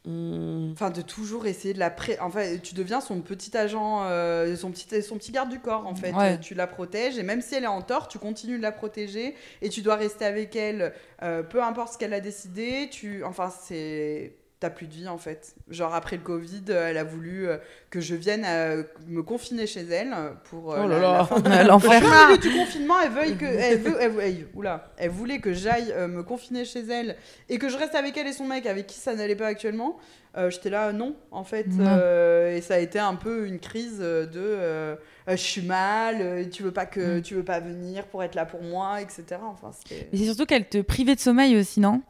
Hmm. 0.06 0.72
Enfin, 0.74 0.90
de 0.90 1.02
toujours 1.02 1.46
essayer 1.46 1.74
de 1.74 1.80
la 1.80 1.90
pré... 1.90 2.18
Enfin, 2.20 2.58
tu 2.62 2.76
deviens 2.76 3.00
son 3.00 3.22
petit 3.22 3.56
agent, 3.56 4.04
euh, 4.06 4.56
son, 4.56 4.72
petit, 4.72 5.02
son 5.02 5.18
petit 5.18 5.32
garde 5.32 5.50
du 5.50 5.60
corps, 5.60 5.88
en 5.88 5.96
fait. 5.96 6.12
Ouais. 6.12 6.40
Tu 6.40 6.56
la 6.56 6.68
protèges, 6.68 7.18
et 7.18 7.24
même 7.24 7.42
si 7.42 7.56
elle 7.56 7.64
est 7.64 7.68
en 7.68 7.82
tort, 7.82 8.10
tu 8.10 8.20
continues 8.20 8.58
de 8.58 8.62
la 8.62 8.74
protéger, 8.74 9.36
et 9.62 9.70
tu 9.70 9.82
dois 9.82 9.96
rester 9.96 10.26
avec 10.26 10.56
elle, 10.58 10.94
euh, 11.22 11.42
peu 11.42 11.64
importe 11.64 11.94
ce 11.94 11.98
qu'elle 11.98 12.14
a 12.14 12.20
décidé. 12.20 12.90
Tu... 12.92 13.24
Enfin, 13.24 13.50
c'est... 13.50 14.34
T'as 14.63 14.70
plus 14.70 14.88
de 14.88 14.93
vie, 14.93 15.10
en 15.10 15.17
fait. 15.17 15.55
Genre, 15.67 15.93
après 15.93 16.15
le 16.15 16.22
Covid, 16.22 16.63
euh, 16.70 16.88
elle 16.89 16.98
a 16.98 17.03
voulu 17.03 17.50
euh, 17.50 17.58
que 17.89 18.00
je 18.00 18.15
vienne 18.15 18.46
euh, 18.48 18.84
me 19.10 19.22
confiner 19.22 19.67
chez 19.67 19.82
elle 19.91 20.15
pour 20.46 20.67
Oh 20.67 20.88
la- 20.88 21.00
là 21.00 21.27
la 21.43 21.63
de- 21.63 21.67
L'enfer. 21.67 22.01
du 22.41 22.50
confinement, 22.50 22.96
elle, 23.03 23.12
veuille 23.12 23.36
que, 23.36 23.43
elle, 23.43 23.79
veut, 23.79 23.98
elle, 24.00 24.13
elle- 24.22 24.48
oula, 24.53 24.93
elle 24.96 25.10
voulait 25.10 25.39
que 25.39 25.51
j'aille 25.51 25.93
me 26.08 26.24
confiner 26.24 26.63
chez 26.63 26.79
elle 26.89 27.17
et 27.50 27.58
que 27.58 27.67
je 27.67 27.75
reste 27.77 27.93
avec 27.96 28.15
elle 28.15 28.27
et 28.27 28.32
son 28.32 28.46
mec, 28.48 28.65
avec 28.65 28.88
qui 28.88 28.98
ça 28.98 29.13
n'allait 29.15 29.36
pas 29.36 29.48
actuellement. 29.48 29.98
Euh, 30.36 30.50
J'étais 30.50 30.70
là, 30.72 30.93
non, 30.93 31.15
en 31.29 31.43
fait. 31.43 31.67
Non. 31.67 31.84
euh, 31.86 32.55
et 32.55 32.62
ça 32.62 32.75
a 32.75 32.79
été 32.79 32.98
un 33.00 33.13
peu 33.15 33.46
une 33.46 33.60
crise 33.60 34.00
de 34.00 34.29
euh, 34.36 34.96
je 35.27 35.36
suis 35.36 35.62
mal, 35.62 36.50
tu 36.50 36.63
veux 36.63 36.72
pas 36.72 36.86
que 36.88 37.17
Mm. 37.20 37.22
tu 37.22 37.36
veux 37.36 37.43
pas 37.43 37.60
venir 37.60 38.05
pour 38.08 38.24
être 38.24 38.34
là 38.36 38.46
pour 38.46 38.63
moi, 38.63 39.00
etc. 39.01 39.24
Enfin, 39.43 39.72
c'était. 39.74 40.08
Mais 40.12 40.17
c'est 40.20 40.25
surtout 40.25 40.46
qu'elle 40.46 40.67
te 40.67 40.82
privait 40.82 41.13
de 41.15 41.20
sommeil 41.20 41.55
aussi, 41.58 41.79
non? 41.82 42.01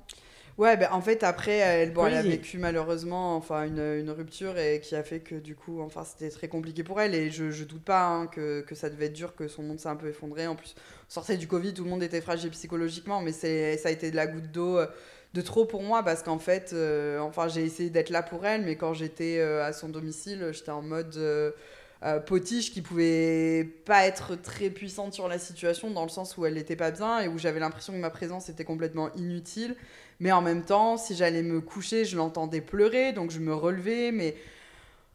Ouais, 0.60 0.78
ben 0.78 0.90
en 0.92 1.02
fait, 1.02 1.24
après, 1.24 1.58
elle, 1.58 1.94
bon, 1.94 2.06
elle 2.06 2.14
a 2.14 2.22
vécu 2.22 2.60
malheureusement 2.60 3.36
enfin, 3.36 3.64
une, 3.66 3.80
une 3.80 4.12
rupture 4.12 4.56
et 4.60 4.80
qui 4.82 4.96
a 4.96 5.02
fait 5.04 5.20
que 5.22 5.34
du 5.34 5.56
coup, 5.56 5.82
enfin, 5.82 6.04
c'était 6.04 6.30
très 6.30 6.48
compliqué 6.48 6.84
pour 6.84 7.02
elle. 7.02 7.16
Et 7.16 7.32
je, 7.32 7.50
je 7.50 7.64
doute 7.64 7.84
pas 7.84 8.06
hein, 8.06 8.28
que, 8.28 8.62
que 8.62 8.76
ça 8.76 8.92
devait 8.92 9.08
être 9.08 9.14
dur, 9.14 9.36
que 9.36 9.48
son 9.48 9.64
monde 9.64 9.80
s'est 9.80 9.90
un 9.90 9.96
peu 9.96 10.08
effondré. 10.10 10.46
En 10.46 10.56
plus, 10.56 10.76
on 11.10 11.12
sortait 11.12 11.38
du 11.38 11.48
Covid, 11.48 11.74
tout 11.74 11.84
le 11.84 11.90
monde 11.90 12.04
était 12.04 12.22
fragile 12.22 12.52
psychologiquement, 12.52 13.22
mais 13.22 13.32
c'est, 13.32 13.78
ça 13.78 13.90
a 13.90 13.92
été 13.92 14.12
de 14.12 14.16
la 14.16 14.28
goutte 14.28 14.52
d'eau 14.52 14.78
euh, 14.78 14.86
de 15.34 15.42
trop 15.42 15.66
pour 15.66 15.82
moi 15.82 16.04
parce 16.04 16.22
qu'en 16.22 16.38
fait, 16.38 16.70
euh, 16.74 17.18
enfin, 17.20 17.48
j'ai 17.48 17.64
essayé 17.66 17.90
d'être 17.90 18.12
là 18.12 18.22
pour 18.22 18.46
elle, 18.46 18.62
mais 18.64 18.76
quand 18.76 18.94
j'étais 18.94 19.40
euh, 19.40 19.66
à 19.66 19.74
son 19.74 19.90
domicile, 19.90 20.50
j'étais 20.52 20.70
en 20.72 20.84
mode. 20.84 21.16
euh, 21.18 21.52
euh, 22.06 22.20
potiche 22.20 22.72
qui 22.74 22.82
pouvait 22.82 23.64
pas 23.86 24.06
être 24.06 24.36
très 24.36 24.70
puissante 24.70 25.14
sur 25.14 25.28
la 25.28 25.40
situation 25.40 25.90
dans 25.92 26.04
le 26.04 26.10
sens 26.10 26.38
où 26.38 26.46
elle 26.46 26.56
n'était 26.56 26.76
pas 26.76 26.92
bien 26.92 27.20
et 27.22 27.28
où 27.28 27.38
j'avais 27.38 27.60
l'impression 27.60 27.94
que 27.94 27.98
ma 28.00 28.10
présence 28.10 28.50
était 28.50 28.66
complètement 28.66 29.10
inutile 29.16 29.76
mais 30.20 30.32
en 30.32 30.42
même 30.42 30.64
temps 30.64 30.98
si 30.98 31.16
j'allais 31.16 31.44
me 31.44 31.62
coucher 31.62 32.04
je 32.06 32.18
l'entendais 32.18 32.62
pleurer 32.62 33.14
donc 33.14 33.32
je 33.32 33.40
me 33.40 33.54
relevais 33.54 34.12
mais 34.12 34.36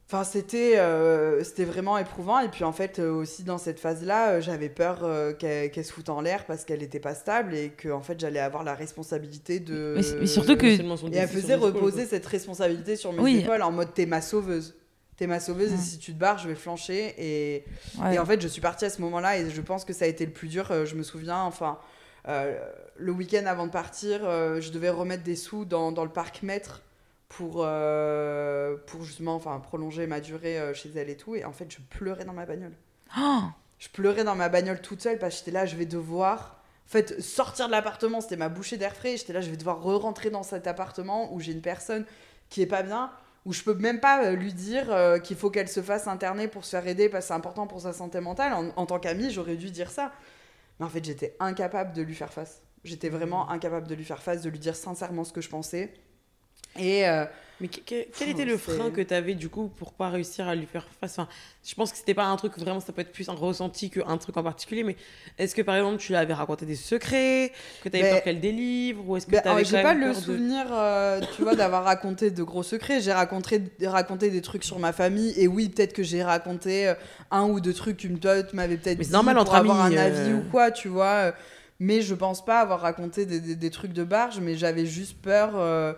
enfin 0.07 0.25
c'était 0.25 0.79
euh, 0.79 1.45
c'était 1.45 1.67
vraiment 1.67 1.99
éprouvant 1.99 2.39
et 2.41 2.49
puis 2.49 2.65
en 2.65 2.73
fait 2.73 2.99
euh, 2.99 3.13
aussi 3.13 3.43
dans 3.45 3.59
cette 3.59 3.79
phase 3.79 4.03
là 4.03 4.41
j'avais 4.41 4.71
peur 4.71 5.01
euh, 5.03 5.35
qu'elle 5.35 5.71
qu'elle 5.71 5.85
se 5.85 5.93
foute 5.93 6.09
en 6.09 6.23
l'air 6.23 6.47
parce 6.47 6.65
qu'elle 6.65 6.81
n'était 6.81 7.01
pas 7.01 7.15
stable 7.15 7.55
et 7.55 7.69
que 7.69 7.91
en 7.91 8.01
fait 8.01 8.19
j'allais 8.19 8.41
avoir 8.41 8.65
la 8.65 8.75
responsabilité 8.75 9.61
de 9.61 9.97
Mais 10.21 10.27
surtout 10.27 10.57
que- 10.57 10.65
et 10.67 11.17
elle 11.17 11.29
faisait 11.29 11.55
reposer 11.57 12.07
cette 12.07 12.25
responsabilité 12.25 12.97
sur 12.97 13.13
mes 13.13 13.21
Oui. 13.21 13.41
épaules 13.41 13.61
en 13.61 13.73
mode 13.73 13.93
t'es 13.93 14.07
ma 14.07 14.23
sauveuse. 14.23 14.75
T'es 15.19 15.27
ma 15.27 15.41
sauveuse 15.41 15.73
et 15.73 15.77
si 15.77 15.99
tu 15.99 16.15
te 16.15 16.19
barres, 16.19 16.39
je 16.39 16.49
vais 16.49 16.55
flancher. 16.55 17.15
Et, 17.19 17.65
Ouais. 18.01 18.15
et 18.15 18.19
en 18.21 18.25
fait, 18.25 18.41
je 18.41 18.49
suis 18.49 18.61
partie 18.61 18.85
à 18.87 18.91
ce 18.91 19.01
moment-là 19.03 19.37
et 19.39 19.51
je 19.51 19.61
pense 19.61 19.85
que 19.85 19.93
ça 19.93 20.05
a 20.05 20.09
été 20.09 20.25
le 20.25 20.33
plus 20.33 20.49
dur. 20.49 20.71
Euh, 20.71 20.87
Je 20.87 20.95
me 20.95 21.03
souviens, 21.03 21.41
enfin, 21.43 21.79
euh, 22.29 22.57
le 22.97 23.13
week-end 23.13 23.45
avant 23.47 23.67
de 23.67 23.73
partir, 23.73 24.21
euh, 24.25 24.61
je 24.61 24.71
devais 24.71 24.91
remettre 24.91 25.25
des 25.25 25.35
sous 25.37 25.65
dans, 25.65 25.91
dans 25.93 26.05
le 26.05 26.11
parc 26.11 26.43
maître 26.43 26.83
pour, 27.29 27.63
euh, 27.65 28.77
pour 28.87 29.03
justement 29.03 29.35
enfin, 29.35 29.59
prolonger 29.61 30.07
ma 30.07 30.21
durée 30.21 30.73
chez 30.75 30.91
elle 30.97 31.11
et 31.11 31.17
tout. 31.17 31.35
Et 31.35 31.45
en 31.45 31.53
fait, 31.53 31.67
je 31.71 31.79
pleurais 31.91 32.25
dans 32.25 32.33
ma 32.33 32.47
bagnole. 32.47 32.73
Oh 33.19 33.41
Je 33.81 33.89
pleurais 33.89 34.23
dans 34.25 34.37
ma 34.37 34.49
bagnole 34.49 34.81
toute 34.81 35.03
seule 35.03 35.19
parce 35.19 35.35
que 35.35 35.39
j'étais 35.41 35.51
là, 35.51 35.67
je 35.67 35.75
vais 35.77 35.87
devoir. 35.87 36.63
En 36.87 36.91
fait, 36.91 37.21
sortir 37.21 37.67
de 37.67 37.73
l'appartement, 37.73 38.21
c'était 38.21 38.37
ma 38.37 38.49
bouchée 38.49 38.77
d'air 38.79 38.95
frais. 38.95 39.17
J'étais 39.17 39.33
là, 39.33 39.41
je 39.41 39.51
vais 39.51 39.57
devoir 39.59 39.83
re-rentrer 39.83 40.31
dans 40.31 40.43
cet 40.45 40.67
appartement 40.69 41.33
où 41.35 41.41
j'ai 41.41 41.53
une 41.53 41.61
personne 41.61 42.07
qui 42.49 42.63
est 42.63 42.67
pas 42.67 42.83
bien, 42.83 43.11
où 43.49 43.55
je 43.55 43.63
peux 43.63 43.73
même 43.73 43.99
pas 43.99 44.27
euh, 44.27 44.37
lui 44.37 44.53
dire 44.53 44.93
euh, 44.93 45.19
qu'il 45.19 45.35
faut 45.35 45.49
qu'elle 45.49 45.71
se 45.71 45.81
fasse 45.81 46.07
interner 46.07 46.49
pour 46.49 46.67
se 46.67 46.73
faire 46.73 46.87
aider 46.87 47.09
parce 47.09 47.25
que 47.25 47.29
c'est 47.29 47.35
important 47.35 47.67
pour 47.67 47.81
sa 47.81 47.95
santé 47.95 48.21
mentale. 48.21 48.53
En, 48.77 48.85
tant 48.85 48.99
qu'amie, 48.99 49.31
j'aurais 49.31 49.57
dû 49.57 49.71
dire 49.71 49.91
ça. 49.91 50.13
Mais 50.79 50.85
en 50.85 50.91
fait, 50.91 51.03
j'étais 51.03 51.35
incapable 51.41 51.95
de 51.95 52.03
lui 52.03 52.15
faire 52.15 52.31
face. 52.31 52.61
J'étais 52.85 53.09
vraiment 53.09 53.49
incapable 53.49 53.89
de 53.89 53.95
lui 53.95 54.05
faire 54.05 54.23
face, 54.23 54.43
de 54.43 54.51
lui 54.51 54.59
dire 54.59 54.77
sincèrement 54.77 55.25
ce 55.25 55.33
que 55.33 55.41
je 55.41 55.49
pensais. 55.49 55.95
Et 56.79 57.09
euh, 57.09 57.25
Mais 57.61 57.67
que- 57.67 57.81
que- 57.81 58.07
quel 58.17 58.29
était 58.29 58.45
le 58.45 58.57
frein 58.57 58.91
que 58.91 59.01
tu 59.01 59.13
avais 59.13 59.35
du 59.35 59.49
coup 59.49 59.67
pour 59.67 59.93
pas 59.93 60.11
réussir 60.11 60.47
à 60.47 60.55
lui 60.55 60.67
faire 60.67 60.87
face? 61.01 61.19
Enfin, 61.19 61.29
Je 61.67 61.75
pense 61.75 61.91
que 61.91 61.99
c'était 61.99 62.15
pas 62.15 62.25
un 62.27 62.37
truc 62.37 62.57
vraiment, 62.57 62.79
ça 62.81 62.93
peut 62.93 63.01
être 63.03 63.11
plus 63.13 63.29
un 63.29 63.33
ressenti 63.35 63.91
qu'un 63.91 64.17
truc 64.17 64.37
en 64.37 64.43
particulier, 64.45 64.85
mais 64.85 64.97
est-ce 65.39 65.55
que 65.57 65.63
par 65.63 65.75
exemple 65.77 65.97
tu 65.99 66.13
lui 66.13 66.17
avais 66.17 66.33
raconté 66.35 66.67
des 66.67 66.77
secrets, 66.77 67.53
que 67.83 67.89
tu 67.89 67.97
avais 67.97 68.05
Ben- 68.05 68.15
peur 68.15 68.23
qu'elle 68.23 68.41
délivre, 68.41 69.03
ou 69.09 69.17
est-ce 69.17 69.27
que 69.27 69.33
Ben, 69.33 69.43
tu 69.43 69.49
avais 69.49 69.65
j'ai 69.65 69.83
pas 69.83 69.93
le 69.93 70.09
de... 70.11 70.13
souvenir, 70.15 70.67
euh, 70.73 71.21
tu 71.37 71.43
vois, 71.43 71.57
d'avoir 71.57 71.83
raconté 71.85 72.31
de 72.31 72.43
gros 72.45 72.63
secrets. 72.63 73.01
J'ai 73.01 73.13
raconté, 73.13 73.61
raconté 73.85 74.31
des 74.31 74.41
trucs 74.41 74.63
sur 74.65 74.79
ma 74.79 74.93
famille. 74.93 75.35
Et 75.37 75.49
oui, 75.49 75.69
peut-être 75.69 75.93
que 75.93 76.03
j'ai 76.05 76.23
raconté 76.23 76.89
euh, 76.89 76.95
un 77.33 77.45
ou 77.45 77.61
deux 77.61 77.75
trucs 77.75 77.97
qu'une 77.99 78.19
pote 78.21 78.53
m'avait 78.55 78.77
peut-être 78.77 78.99
Mais 78.99 79.05
c'est 79.05 79.09
dit 79.11 79.15
normal 79.15 79.35
pour 79.35 79.43
entre 79.43 79.55
avoir 79.57 79.81
amis, 79.85 79.97
un 79.97 80.01
avis 80.01 80.31
euh. 80.31 80.37
ou 80.39 80.43
quoi, 80.51 80.71
tu 80.71 80.87
vois. 80.89 81.35
Mais 81.81 82.01
je 82.03 82.15
pense 82.15 82.45
pas 82.45 82.61
avoir 82.61 82.81
raconté 82.81 83.27
des, 83.27 83.41
des- 83.41 83.57
des 83.57 83.71
trucs 83.71 83.93
de 83.93 84.05
barge. 84.05 84.39
Mais 84.41 84.55
j'avais 84.55 84.87
juste 84.87 85.17
peur. 85.21 85.51
euh, 85.57 85.93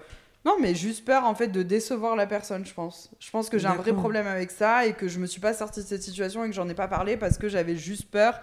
Non, 0.46 0.56
mais 0.58 0.74
juste 0.74 1.04
peur 1.04 1.24
en 1.24 1.34
fait 1.34 1.48
de 1.48 1.62
décevoir 1.62 2.16
la 2.16 2.26
personne, 2.26 2.64
je 2.64 2.72
pense. 2.72 3.10
Je 3.20 3.30
pense 3.30 3.50
que 3.50 3.58
j'ai 3.58 3.66
un 3.66 3.74
vrai 3.82 3.92
problème 4.00 4.26
avec 4.26 4.50
ça 4.50 4.86
et 4.86 4.94
que 4.94 5.06
je 5.06 5.18
me 5.18 5.26
suis 5.26 5.40
pas 5.40 5.52
sortie 5.52 5.80
de 5.80 5.86
cette 5.86 6.02
situation 6.02 6.44
et 6.44 6.48
que 6.48 6.54
j'en 6.54 6.68
ai 6.68 6.74
pas 6.74 6.88
parlé 6.88 7.16
parce 7.18 7.36
que 7.36 7.48
j'avais 7.48 7.76
juste 7.76 8.10
peur 8.10 8.40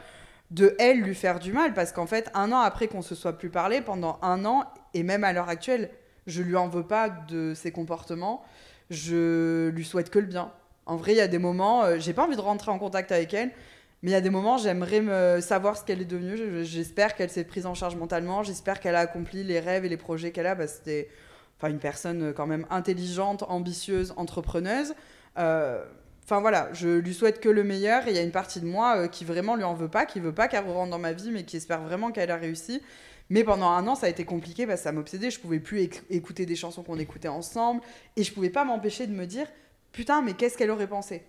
de 0.52 0.76
elle 0.80 1.02
lui 1.02 1.16
faire 1.16 1.40
du 1.40 1.52
mal. 1.54 1.74
Parce 1.74 1.92
qu'en 1.92 2.06
fait 2.06 2.30
un 2.36 2.52
an 2.52 2.60
après 2.60 2.88
qu'on 2.88 3.02
se 3.02 3.16
soit 3.16 3.34
plus 3.38 3.50
parlé 3.50 3.82
pendant 3.82 4.20
un 4.22 4.46
an 4.46 4.66
et 4.94 5.02
même 5.04 5.24
à 5.24 5.34
l'heure 5.34 5.50
actuelle 5.50 5.90
je 6.28 6.42
lui 6.44 6.56
en 6.56 6.68
veux 6.68 6.86
pas 6.86 7.10
de 7.10 7.54
ses 7.56 7.72
comportements. 7.72 8.44
Je 8.92 9.70
lui 9.70 9.84
souhaite 9.86 10.10
que 10.10 10.20
le 10.20 10.26
bien. 10.28 10.52
En 10.86 10.96
vrai 10.98 11.14
il 11.14 11.18
y 11.18 11.22
a 11.22 11.28
des 11.28 11.40
moments 11.40 11.84
euh, 11.84 11.96
j'ai 12.00 12.14
pas 12.14 12.24
envie 12.26 12.36
de 12.36 12.42
rentrer 12.42 12.70
en 12.72 12.78
contact 12.80 13.12
avec 13.12 13.34
elle 13.34 13.50
mais 14.04 14.12
il 14.12 14.14
y 14.14 14.16
a 14.16 14.22
des 14.22 14.30
moments 14.30 14.58
j'aimerais 14.58 15.02
me 15.02 15.42
savoir 15.42 15.76
ce 15.76 15.84
qu'elle 15.84 16.02
est 16.02 16.06
devenue. 16.06 16.38
Je- 16.38 16.64
j'espère 16.64 17.16
qu'elle 17.16 17.32
s'est 17.32 17.44
prise 17.44 17.66
en 17.66 17.74
charge 17.74 17.96
mentalement. 17.96 18.44
J'espère 18.44 18.80
qu'elle 18.80 18.96
a 18.96 19.00
accompli 19.00 19.44
les 19.44 19.60
rêves 19.60 19.84
et 19.86 19.90
les 19.90 19.98
projets 19.98 20.30
qu'elle 20.32 20.46
a 20.46 20.68
c'était 20.68 21.10
enfin 21.58 21.70
une 21.70 21.80
personne 21.80 22.24
euh, 22.30 22.34
quand 22.34 22.48
même 22.48 22.66
intelligente 22.70 23.44
ambitieuse 23.48 24.14
entrepreneuse. 24.18 24.94
Euh, 25.38 25.84
Enfin 26.30 26.42
voilà, 26.42 26.68
je 26.74 26.90
lui 26.90 27.14
souhaite 27.14 27.40
que 27.40 27.48
le 27.48 27.64
meilleur. 27.64 28.06
Et 28.06 28.10
il 28.10 28.16
y 28.18 28.20
a 28.20 28.22
une 28.22 28.34
partie 28.34 28.60
de 28.60 28.66
moi 28.66 28.98
euh, 28.98 29.08
qui 29.08 29.24
vraiment 29.24 29.56
lui 29.56 29.64
en 29.64 29.74
veut 29.74 29.88
pas, 29.88 30.06
qui 30.06 30.20
veut 30.20 30.34
pas 30.34 30.50
qu'elle 30.50 30.66
rentre 30.66 30.92
dans 30.92 31.00
ma 31.00 31.14
vie, 31.14 31.32
mais 31.32 31.44
qui 31.46 31.56
espère 31.56 31.80
vraiment 31.82 32.12
qu'elle 32.12 32.32
a 32.32 32.36
réussi. 32.36 32.82
Mais 33.30 33.46
pendant 33.46 33.70
un 33.70 33.88
an, 33.88 33.96
ça 33.96 34.08
a 34.08 34.10
été 34.10 34.26
compliqué 34.26 34.68
parce 34.68 34.82
que 34.82 34.84
ça 34.84 34.92
m'obsédait. 34.92 35.32
Je 35.32 35.40
pouvais 35.40 35.62
plus 35.62 35.80
éc- 35.84 36.02
écouter 36.10 36.46
des 36.46 36.58
chansons 36.58 36.84
qu'on 36.84 37.00
écoutait 37.00 37.30
ensemble. 37.30 37.80
Et 38.18 38.24
je 38.24 38.34
pouvais 38.34 38.50
pas 38.50 38.66
m'empêcher 38.66 39.08
de 39.08 39.14
me 39.14 39.26
dire 39.26 39.48
putain, 39.94 40.22
mais 40.22 40.34
qu'est-ce 40.34 40.58
qu'elle 40.58 40.70
aurait 40.70 40.88
pensé? 40.88 41.24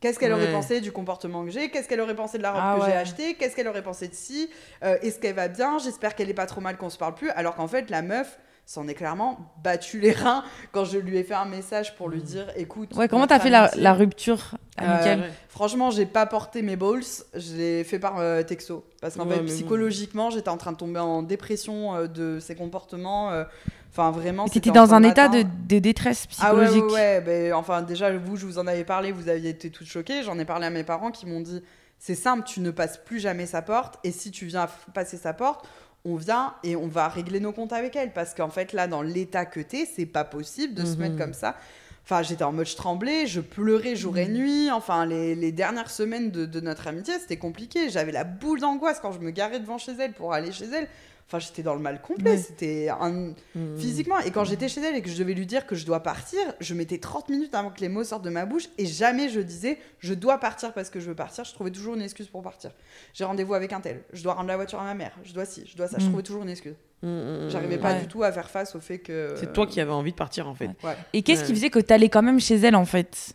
Qu'est-ce 0.00 0.18
qu'elle 0.18 0.32
aurait 0.34 0.52
pensé 0.52 0.82
du 0.82 0.92
comportement 0.92 1.46
que 1.46 1.50
j'ai? 1.50 1.70
Qu'est-ce 1.70 1.88
qu'elle 1.88 2.00
aurait 2.02 2.14
pensé 2.14 2.36
de 2.36 2.42
la 2.42 2.52
robe 2.52 2.60
Ah 2.62 2.76
que 2.78 2.84
j'ai 2.84 2.92
achetée? 2.98 3.34
Qu'est-ce 3.36 3.56
qu'elle 3.56 3.68
aurait 3.68 3.82
pensé 3.82 4.06
de 4.08 4.14
ci? 4.14 4.50
Euh, 4.84 4.98
Est-ce 5.00 5.18
qu'elle 5.18 5.34
va 5.34 5.48
bien? 5.48 5.78
J'espère 5.78 6.14
qu'elle 6.14 6.28
est 6.28 6.34
pas 6.34 6.44
trop 6.46 6.60
mal 6.60 6.76
qu'on 6.76 6.90
se 6.90 6.98
parle 6.98 7.14
plus. 7.14 7.30
Alors 7.30 7.54
qu'en 7.54 7.68
fait, 7.68 7.88
la 7.88 8.02
meuf 8.02 8.38
s'en 8.64 8.88
est 8.88 8.94
clairement 8.94 9.52
battu 9.62 10.00
les 10.00 10.12
reins 10.12 10.44
quand 10.70 10.84
je 10.84 10.98
lui 10.98 11.18
ai 11.18 11.24
fait 11.24 11.34
un 11.34 11.44
message 11.44 11.96
pour 11.96 12.08
lui 12.08 12.22
dire 12.22 12.46
écoute. 12.56 12.94
Ouais, 12.94 13.08
comment 13.08 13.26
t'as 13.26 13.40
fait 13.40 13.50
la, 13.50 13.92
rupture 13.92 14.56
amicale? 14.76 15.20
Ouais. 15.20 15.30
Franchement, 15.48 15.90
j'ai 15.90 16.06
pas 16.06 16.26
porté 16.26 16.62
mes 16.62 16.76
balls, 16.76 17.02
je 17.34 17.56
l'ai 17.56 17.84
fait 17.84 17.98
par 17.98 18.18
euh, 18.18 18.42
texto. 18.42 18.84
Parce 19.00 19.16
qu'en 19.16 19.26
Ouais, 19.28 19.36
fait, 19.36 19.44
psychologiquement, 19.44 20.30
j'étais 20.30 20.48
en 20.48 20.56
train 20.56 20.72
de 20.72 20.76
tomber 20.78 21.00
en 21.00 21.22
dépression 21.22 21.94
euh, 21.94 22.06
de 22.06 22.38
ses 22.40 22.54
comportements. 22.54 23.30
euh, 23.32 23.44
Enfin, 23.90 24.10
vraiment. 24.10 24.48
T'étais 24.48 24.70
dans 24.70 24.94
un 24.94 25.02
état 25.02 25.28
de, 25.28 25.42
détresse 25.78 26.26
Ah 26.40 26.54
ouais, 26.54 26.64
psychologique. 26.64 26.94
ouais, 26.94 27.18
ouais. 27.18 27.20
ben, 27.20 27.52
enfin, 27.52 27.82
déjà, 27.82 28.10
vous, 28.16 28.36
je 28.36 28.46
vous 28.46 28.58
en 28.58 28.66
avais 28.66 28.84
parlé, 28.84 29.12
vous 29.12 29.28
aviez 29.28 29.50
été 29.50 29.68
toutes 29.70 29.86
choquées. 29.86 30.22
J'en 30.22 30.38
ai 30.38 30.46
parlé 30.46 30.64
à 30.66 30.70
mes 30.70 30.82
parents 30.82 31.10
qui 31.10 31.26
m'ont 31.26 31.40
dit 31.42 31.62
c'est 31.98 32.14
simple, 32.14 32.44
tu 32.46 32.60
ne 32.60 32.70
passes 32.70 32.96
plus 32.96 33.20
jamais 33.20 33.44
sa 33.44 33.60
porte. 33.60 33.98
Et 34.02 34.10
si 34.10 34.30
tu 34.30 34.46
viens 34.46 34.66
passer 34.94 35.18
sa 35.18 35.34
porte, 35.34 35.66
on 36.04 36.16
vient 36.16 36.54
et 36.64 36.74
on 36.76 36.88
va 36.88 37.08
régler 37.08 37.40
nos 37.40 37.52
comptes 37.52 37.72
avec 37.72 37.94
elle. 37.96 38.12
Parce 38.12 38.34
qu'en 38.34 38.48
fait, 38.50 38.72
là, 38.72 38.86
dans 38.88 39.02
l'état 39.02 39.46
que 39.46 39.60
t'es, 39.60 39.86
c'est 39.86 40.06
pas 40.06 40.24
possible 40.24 40.74
de 40.74 40.84
se 40.84 40.92
Mhm. 40.94 40.98
mettre 40.98 41.16
comme 41.16 41.34
ça. 41.34 41.56
Enfin, 42.04 42.22
j'étais 42.22 42.42
en 42.42 42.50
mode 42.52 42.66
je 42.66 42.74
tremblais, 42.74 43.26
je 43.28 43.40
pleurais 43.40 43.94
jour 43.94 44.18
et 44.18 44.26
nuit. 44.26 44.70
Enfin, 44.72 45.06
les, 45.06 45.36
les 45.36 45.52
dernières 45.52 45.90
semaines 45.90 46.32
de, 46.32 46.46
de 46.46 46.60
notre 46.60 46.88
amitié, 46.88 47.14
c'était 47.20 47.36
compliqué. 47.36 47.90
J'avais 47.90 48.10
la 48.10 48.24
boule 48.24 48.58
d'angoisse 48.60 48.98
quand 49.00 49.12
je 49.12 49.20
me 49.20 49.30
garais 49.30 49.60
devant 49.60 49.78
chez 49.78 49.92
elle 49.98 50.12
pour 50.12 50.32
aller 50.32 50.50
chez 50.50 50.64
elle. 50.64 50.88
Enfin, 51.32 51.38
j'étais 51.38 51.62
dans 51.62 51.72
le 51.74 51.80
mal 51.80 52.02
complet. 52.02 52.32
Ouais. 52.32 52.36
C'était 52.36 52.90
un, 52.90 53.32
Mhm. 53.54 53.78
physiquement. 53.78 54.18
Et 54.18 54.30
quand 54.30 54.44
j'étais 54.44 54.68
chez 54.68 54.82
elle 54.82 54.96
et 54.96 55.00
que 55.00 55.08
je 55.08 55.16
devais 55.16 55.32
lui 55.32 55.46
dire 55.46 55.66
que 55.66 55.74
je 55.74 55.86
dois 55.86 56.00
partir, 56.02 56.38
je 56.60 56.74
mettais 56.74 56.98
30 56.98 57.30
minutes 57.30 57.54
avant 57.54 57.70
que 57.70 57.80
les 57.80 57.88
mots 57.88 58.04
sortent 58.04 58.24
de 58.24 58.28
ma 58.28 58.44
bouche 58.44 58.64
et 58.76 58.84
jamais 58.84 59.30
je 59.30 59.40
disais 59.40 59.78
je 59.98 60.12
dois 60.12 60.36
partir 60.38 60.74
parce 60.74 60.90
que 60.90 61.00
je 61.00 61.06
veux 61.08 61.14
partir. 61.14 61.44
Je 61.44 61.54
trouvais 61.54 61.70
toujours 61.70 61.94
une 61.94 62.02
excuse 62.02 62.28
pour 62.28 62.42
partir. 62.42 62.72
J'ai 63.14 63.24
rendez-vous 63.24 63.54
avec 63.54 63.72
un 63.72 63.80
tel, 63.80 64.02
je 64.12 64.22
dois 64.22 64.34
rendre 64.34 64.48
la 64.48 64.56
voiture 64.56 64.78
à 64.78 64.84
ma 64.84 64.92
mère, 64.94 65.16
je 65.24 65.32
dois 65.32 65.46
ci, 65.46 65.64
je 65.66 65.74
dois 65.74 65.88
ça. 65.88 65.96
Je 65.98 66.04
Mm. 66.04 66.08
trouvais 66.08 66.22
toujours 66.22 66.42
une 66.42 66.50
excuse. 66.50 66.74
Mhm, 67.02 67.48
J'arrivais 67.48 67.78
pas 67.78 67.94
Ouais. 67.94 68.00
du 68.00 68.08
tout 68.08 68.22
à 68.22 68.30
faire 68.30 68.50
face 68.50 68.76
au 68.76 68.80
fait 68.80 68.98
que. 68.98 69.34
C'est 69.38 69.54
toi 69.54 69.66
qui 69.66 69.80
avais 69.80 69.90
envie 69.92 70.12
de 70.12 70.16
partir 70.16 70.46
en 70.48 70.54
fait. 70.54 70.66
Ouais. 70.66 70.74
Ouais. 70.84 70.96
Et 71.14 71.22
qu'est-ce 71.22 71.44
qui 71.44 71.54
faisait 71.54 71.70
que 71.70 71.78
t'allais 71.78 72.10
quand 72.10 72.22
même 72.22 72.40
chez 72.40 72.56
elle 72.56 72.76
en 72.76 72.84
fait? 72.84 73.32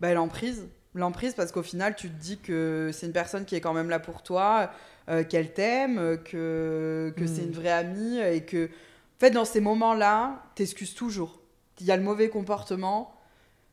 Bah, 0.00 0.14
l'emprise. 0.14 0.68
L'emprise, 0.94 1.32
parce 1.34 1.52
qu'au 1.52 1.62
final, 1.62 1.96
tu 1.96 2.10
te 2.10 2.20
dis 2.20 2.36
que 2.38 2.90
c'est 2.92 3.06
une 3.06 3.12
personne 3.14 3.46
qui 3.46 3.54
est 3.54 3.62
quand 3.62 3.72
même 3.72 3.88
là 3.88 3.98
pour 3.98 4.22
toi, 4.22 4.70
euh, 5.12 5.22
qu'elle 5.24 5.52
t'aime, 5.52 5.98
euh, 5.98 6.16
que, 6.16 7.12
que 7.16 7.24
Mm. 7.24 7.28
c'est 7.28 7.42
une 7.42 7.52
vraie 7.52 7.70
amie, 7.70 8.18
et 8.18 8.42
que, 8.44 8.66
en 8.66 9.20
fait, 9.20 9.30
dans 9.30 9.44
ces 9.44 9.60
moments-là, 9.60 10.42
t'excuses 10.56 10.94
toujours. 10.94 11.40
Il 11.80 11.86
y 11.86 11.92
a 11.92 11.96
le 11.96 12.02
mauvais 12.02 12.28
comportement, 12.28 13.14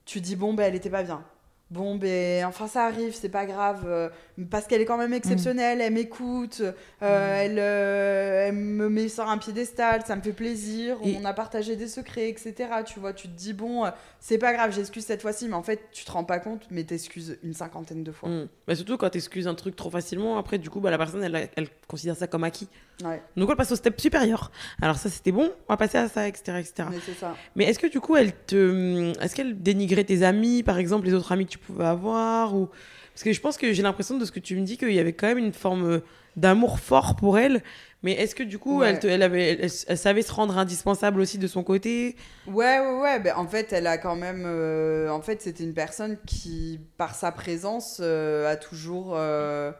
tu 0.05 0.21
dis, 0.21 0.35
bon, 0.35 0.53
ben, 0.53 0.65
elle 0.65 0.75
était 0.75 0.89
pas 0.89 1.03
bien. 1.03 1.23
Bon, 1.71 1.97
ben, 1.97 2.45
enfin, 2.45 2.67
ça 2.67 2.85
arrive, 2.85 3.13
c'est 3.13 3.29
pas 3.29 3.45
grave, 3.45 3.83
euh, 3.85 4.09
parce 4.49 4.65
qu'elle 4.65 4.81
est 4.81 4.85
quand 4.85 4.97
même 4.97 5.13
exceptionnelle, 5.13 5.81
elle 5.81 5.93
m'écoute, 5.93 6.63
euh, 7.03 7.43
elle, 7.43 7.59
euh, 7.59 8.47
elle 8.47 8.55
me 8.55 8.89
met 8.89 9.07
sur 9.07 9.29
un 9.29 9.37
piédestal, 9.37 10.01
ça 10.07 10.15
me 10.15 10.21
fait 10.23 10.33
plaisir, 10.33 10.97
Et- 11.03 11.15
on 11.21 11.25
a 11.25 11.33
partagé 11.33 11.75
des 11.75 11.87
secrets, 11.87 12.27
etc. 12.29 12.55
Tu 12.85 12.99
vois, 12.99 13.13
tu 13.13 13.27
te 13.27 13.37
dis, 13.37 13.53
bon, 13.53 13.83
c'est 14.19 14.39
pas 14.39 14.51
grave, 14.53 14.73
j'excuse 14.73 15.05
cette 15.05 15.21
fois-ci, 15.21 15.47
mais 15.47 15.53
en 15.53 15.61
fait, 15.61 15.79
tu 15.91 16.05
te 16.05 16.11
rends 16.11 16.23
pas 16.23 16.39
compte, 16.39 16.63
mais 16.71 16.83
t'excuses 16.83 17.37
une 17.43 17.53
cinquantaine 17.53 18.03
de 18.03 18.11
fois. 18.11 18.29
Bah, 18.67 18.73
surtout 18.73 18.97
quand 18.97 19.11
t'excuses 19.11 19.47
un 19.47 19.53
truc 19.55 19.75
trop 19.75 19.91
facilement, 19.91 20.37
après 20.39 20.57
du 20.57 20.71
coup 20.71 20.79
bah, 20.79 20.89
la 20.89 20.97
personne 20.97 21.23
elle, 21.23 21.49
elle 21.55 21.67
considère 21.87 22.15
ça 22.15 22.25
comme 22.25 22.43
acquis. 22.43 22.67
Ouais, 23.03 23.21
Donc 23.37 23.49
elle 23.49 23.55
passe 23.55 23.71
au 23.71 23.75
step 23.77 23.99
supérieur. 24.01 24.51
Alors 24.81 24.97
ça 24.97 25.09
c'était 25.09 25.31
bon, 25.31 25.51
on 25.67 25.73
va 25.73 25.77
passer 25.77 25.97
à 25.99 26.09
ça, 26.09 26.27
etc. 26.27 26.57
etc. 26.59 26.87
mais 27.55 27.65
est-ce 27.65 27.79
que 27.79 27.87
du 27.87 27.99
coup, 28.01 28.15
elle 28.17 28.33
te, 28.33 29.13
est-ce 29.23 29.35
qu'elle 29.35 29.61
dénigrait 29.61 30.03
tes 30.03 30.23
amis, 30.23 30.63
par 30.63 30.77
exemple, 30.79 31.05
les 31.05 31.13
autres 31.13 31.31
amis 31.31 31.45
que 31.45 31.51
tu 31.51 31.58
pouvais 31.59 31.85
avoir, 31.85 32.55
ou 32.55 32.69
parce 33.13 33.23
que 33.23 33.33
je 33.33 33.41
pense 33.41 33.57
que 33.57 33.73
j'ai 33.73 33.83
l'impression 33.83 34.17
de 34.17 34.25
ce 34.25 34.31
que 34.31 34.39
tu 34.39 34.55
me 34.55 34.61
dis 34.65 34.77
qu'il 34.77 34.91
y 34.93 34.99
avait 34.99 35.13
quand 35.13 35.27
même 35.27 35.37
une 35.39 35.53
forme 35.53 35.85
euh, 35.85 35.99
d'amour 36.35 36.79
fort 36.79 37.15
pour 37.15 37.37
elle. 37.37 37.61
Mais 38.03 38.13
est-ce 38.13 38.33
que 38.35 38.43
du 38.43 38.59
coup, 38.59 38.79
Ouais. 38.79 38.89
elle, 38.91 38.99
te- 38.99 39.07
elle 39.07 39.23
avait, 39.23 39.51
elle, 39.61 39.69
elle 39.87 39.97
savait 39.97 40.21
se 40.21 40.31
rendre 40.31 40.57
indispensable 40.57 41.19
aussi 41.19 41.37
de 41.37 41.47
son 41.47 41.63
côté? 41.63 42.15
Ouais, 42.45 42.79
ouais, 42.79 42.99
ouais. 43.01 43.19
Ben, 43.19 43.35
en 43.35 43.47
fait, 43.47 43.73
elle 43.73 43.87
a 43.87 43.97
quand 43.97 44.15
même. 44.15 44.43
euh, 44.45 45.09
en 45.09 45.21
fait, 45.21 45.41
c'était 45.41 45.63
une 45.63 45.73
personne 45.73 46.17
qui, 46.25 46.79
par 46.97 47.13
sa 47.15 47.31
présence, 47.31 47.99
euh, 48.01 48.49
a 48.51 48.55
toujours. 48.55 49.13
euh, 49.15 49.71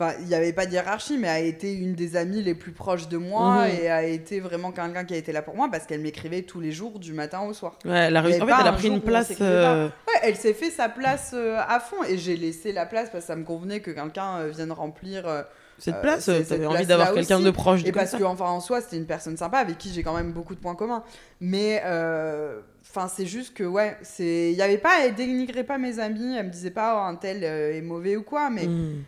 Enfin, 0.00 0.12
il 0.20 0.26
n'y 0.26 0.34
avait 0.34 0.52
pas 0.52 0.64
de 0.66 0.72
hiérarchie, 0.72 1.18
mais 1.18 1.28
a 1.28 1.40
été 1.40 1.72
une 1.74 1.94
des 1.94 2.14
amies 2.14 2.40
les 2.40 2.54
plus 2.54 2.70
proches 2.70 3.08
de 3.08 3.16
moi 3.16 3.66
Mhm. 3.66 3.70
et 3.82 3.90
a 3.90 4.04
été 4.04 4.38
vraiment 4.38 4.70
quelqu'un 4.70 5.04
qui 5.04 5.14
a 5.14 5.16
été 5.16 5.32
là 5.32 5.42
pour 5.42 5.56
moi 5.56 5.68
parce 5.72 5.86
qu'elle 5.86 6.00
m'écrivait 6.00 6.42
tous 6.42 6.60
les 6.60 6.70
jours 6.70 7.00
du 7.00 7.12
matin 7.12 7.40
au 7.40 7.52
soir. 7.52 7.76
Ouais, 7.84 7.90
elle 8.06 8.16
a 8.16 8.20
En 8.20 8.24
fait, 8.24 8.34
elle 8.36 8.72
pris 8.74 8.88
une 8.88 9.00
place. 9.00 9.32
euh, 9.40 9.86
Ouais, 9.86 10.20
elle 10.22 10.36
s'est 10.36 10.54
fait 10.54 10.70
sa 10.70 10.88
place 10.88 11.32
euh, 11.34 11.56
à 11.66 11.80
fond 11.80 12.04
et 12.08 12.16
j'ai 12.16 12.36
laissé 12.36 12.70
la 12.70 12.86
place 12.86 13.10
parce 13.10 13.24
que 13.24 13.26
ça 13.26 13.34
me 13.34 13.42
convenait 13.44 13.80
que 13.80 13.90
quelqu'un 13.90 14.38
euh, 14.38 14.50
vienne 14.50 14.70
remplir. 14.70 15.26
euh, 15.26 15.42
cette 15.80 16.00
place, 16.00 16.24
t'avais 16.48 16.66
envie 16.66 16.86
d'avoir 16.86 17.12
quelqu'un 17.12 17.38
de 17.40 17.50
proche 17.50 17.82
de 17.84 17.88
Et 17.88 17.92
parce 17.92 18.10
ça. 18.10 18.18
que, 18.18 18.24
enfin, 18.24 18.46
en 18.46 18.58
soi, 18.60 18.80
c'était 18.80 18.96
une 18.96 19.06
personne 19.06 19.36
sympa 19.36 19.58
avec 19.58 19.78
qui 19.78 19.92
j'ai 19.92 20.02
quand 20.02 20.14
même 20.14 20.32
beaucoup 20.32 20.54
de 20.56 20.60
points 20.60 20.74
communs. 20.74 21.04
Mais, 21.40 21.80
enfin, 22.82 23.08
c'est 23.08 23.26
juste 23.26 23.54
que, 23.54 23.64
ouais, 23.64 23.96
c'est. 24.02 24.50
Il 24.52 24.56
y 24.56 24.62
avait 24.62 24.78
pas. 24.78 25.04
Elle 25.04 25.14
dénigrait 25.14 25.64
pas 25.64 25.78
mes 25.78 25.98
amis. 26.00 26.36
Elle 26.36 26.46
me 26.46 26.50
disait 26.50 26.70
pas, 26.70 26.96
oh, 26.96 27.08
un 27.08 27.14
tel 27.14 27.44
est 27.44 27.80
mauvais 27.82 28.16
ou 28.16 28.22
quoi. 28.22 28.50
Mais 28.50 28.66
Mhm. 28.66 29.02